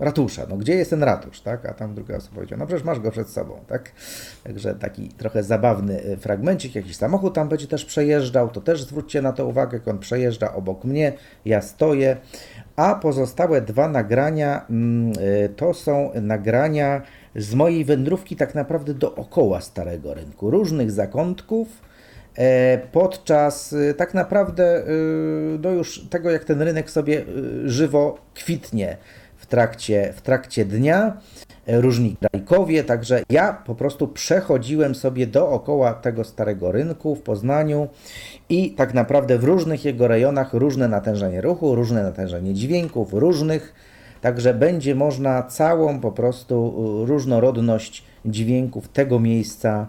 [0.00, 0.46] ratusza.
[0.48, 1.66] No gdzie jest ten ratusz, tak?
[1.66, 3.92] A tam druga osoba powiedziała, no przecież masz go przed sobą, tak?
[4.44, 9.32] Także taki trochę zabawny fragmencik, jakiś samochód tam będzie też przejeżdżał, to też zwróćcie na
[9.32, 11.12] to uwagę, jak on przejeżdża obok mnie,
[11.44, 12.16] ja stoję.
[12.76, 15.12] A pozostałe dwa nagrania mm,
[15.56, 17.02] to są nagrania
[17.36, 21.68] z mojej wędrówki tak naprawdę dookoła Starego Rynku, różnych zakątków,
[22.36, 27.24] e, podczas e, tak naprawdę e, do już tego, jak ten rynek sobie
[27.64, 28.96] żywo kwitnie
[29.36, 31.16] w trakcie, w trakcie dnia,
[31.66, 37.88] różni krajkowie, także ja po prostu przechodziłem sobie dookoła tego Starego Rynku w Poznaniu
[38.48, 43.74] i tak naprawdę w różnych jego rejonach różne natężenie ruchu, różne natężenie dźwięków, różnych
[44.24, 49.86] Także będzie można całą po prostu y, różnorodność dźwięków tego miejsca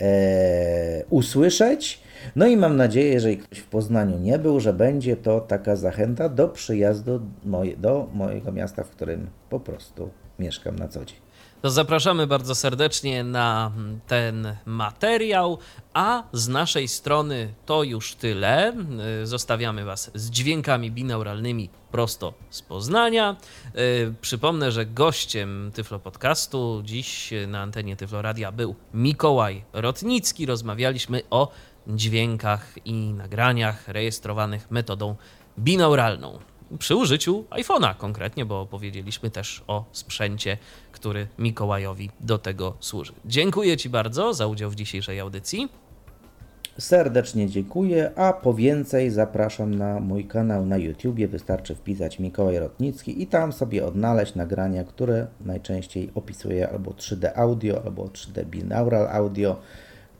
[0.00, 2.02] e, usłyszeć.
[2.36, 6.28] No i mam nadzieję, jeżeli ktoś w Poznaniu nie był, że będzie to taka zachęta
[6.28, 11.21] do przyjazdu moje, do mojego miasta, w którym po prostu mieszkam na co dzień.
[11.62, 13.72] To zapraszamy bardzo serdecznie na
[14.06, 15.58] ten materiał,
[15.94, 18.74] a z naszej strony to już tyle.
[19.22, 23.36] Y, Zostawiamy Was z dźwiękami binauralnymi prosto z Poznania.
[23.76, 30.46] Y, Przypomnę, że gościem Tyflo Podcastu dziś na antenie Tyflo Radia był Mikołaj Rotnicki.
[30.46, 31.52] Rozmawialiśmy o
[31.86, 35.16] dźwiękach i nagraniach rejestrowanych metodą
[35.58, 36.38] binauralną
[36.78, 40.58] przy użyciu iPhone'a konkretnie, bo powiedzieliśmy też o sprzęcie,
[40.92, 43.12] który Mikołajowi do tego służy.
[43.24, 45.68] Dziękuję Ci bardzo za udział w dzisiejszej audycji.
[46.78, 51.28] Serdecznie dziękuję, a po więcej zapraszam na mój kanał na YouTubie.
[51.28, 57.82] Wystarczy wpisać Mikołaj Rotnicki i tam sobie odnaleźć nagrania, które najczęściej opisuję albo 3D audio,
[57.84, 59.56] albo 3D binaural audio.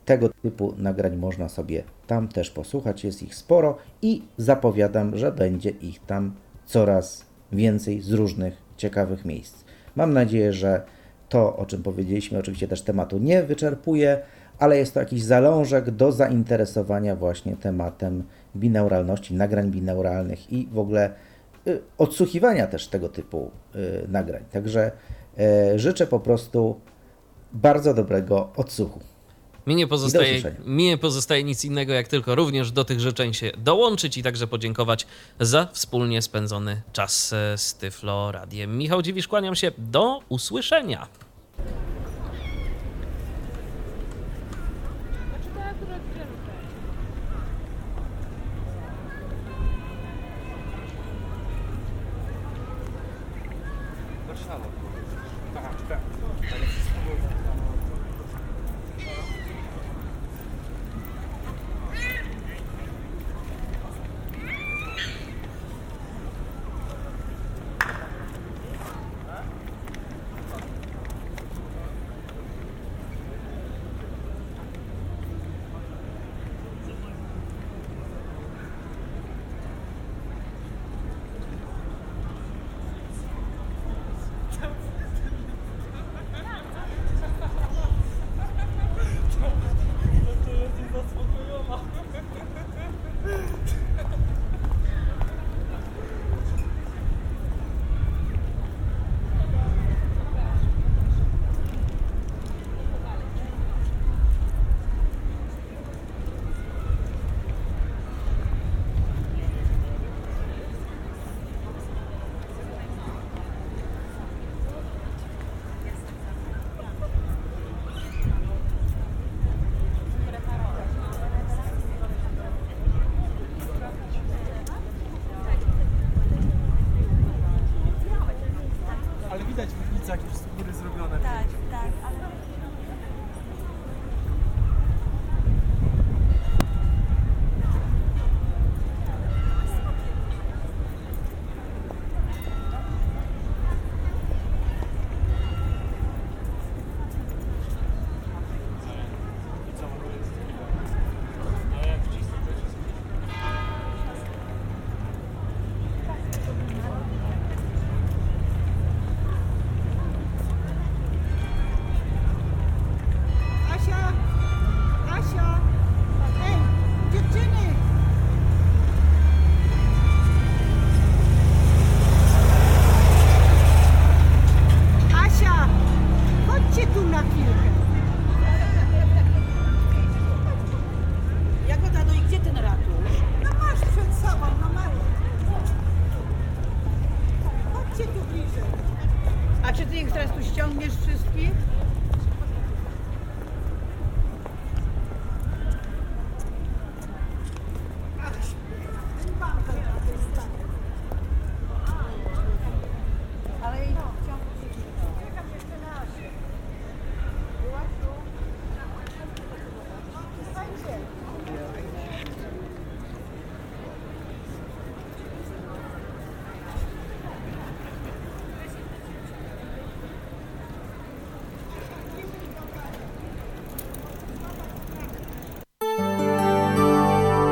[0.05, 5.71] Tego typu nagrań można sobie tam też posłuchać, jest ich sporo i zapowiadam, że będzie
[5.71, 6.33] ich tam
[6.67, 9.65] coraz więcej z różnych ciekawych miejsc.
[9.97, 10.83] Mam nadzieję, że
[11.29, 14.21] to, o czym powiedzieliśmy, oczywiście też tematu nie wyczerpuje,
[14.59, 18.25] ale jest to jakiś zalążek do zainteresowania właśnie tematem
[18.57, 21.11] binauralności, nagrań binauralnych i w ogóle
[21.67, 24.43] y, odsłuchiwania też tego typu y, nagrań.
[24.51, 24.93] Także
[25.39, 26.81] e, życzę po prostu
[27.53, 29.12] bardzo dobrego odsłuchu.
[29.67, 33.53] Mi nie, pozostaje, mi nie pozostaje nic innego, jak tylko również do tych życzeń się
[33.59, 35.07] dołączyć i także podziękować
[35.41, 38.79] za wspólnie spędzony czas e, z Tyflo Radiem.
[38.79, 39.73] Michał Dziwisz, kłaniam się.
[39.79, 41.09] Do usłyszenia.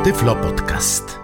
[0.03, 1.20] Tyflo Podcast.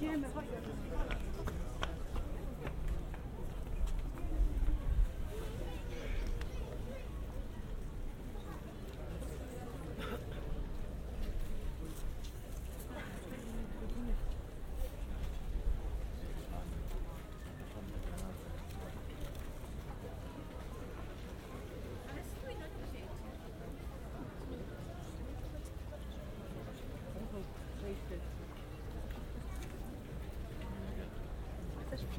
[0.00, 0.89] Yeah, the.
[32.10, 32.18] Y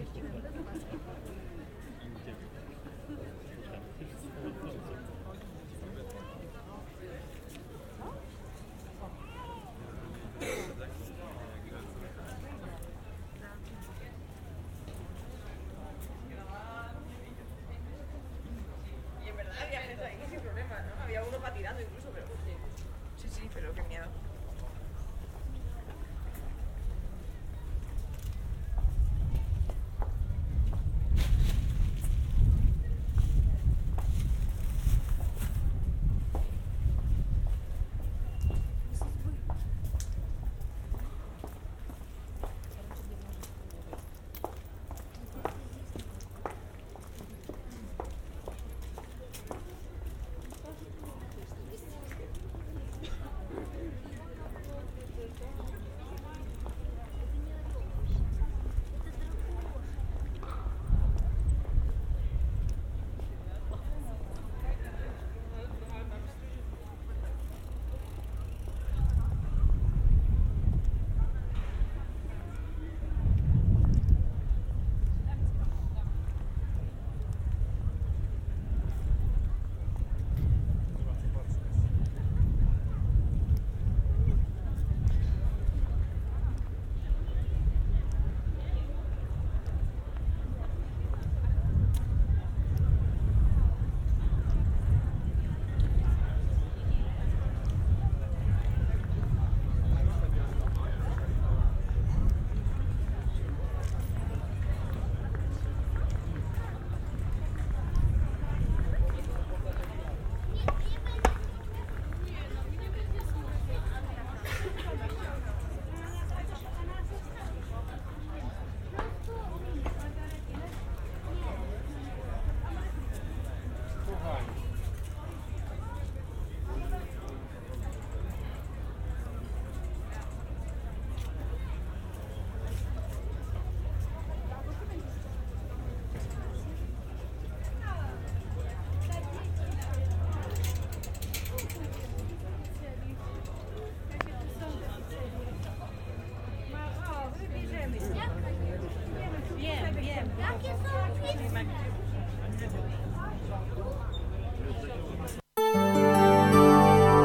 [19.28, 21.04] en verdad había gente ahí sin problema, ¿no?
[21.04, 21.82] Había uno patinando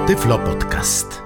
[0.06, 1.25] Tyflo Podcast.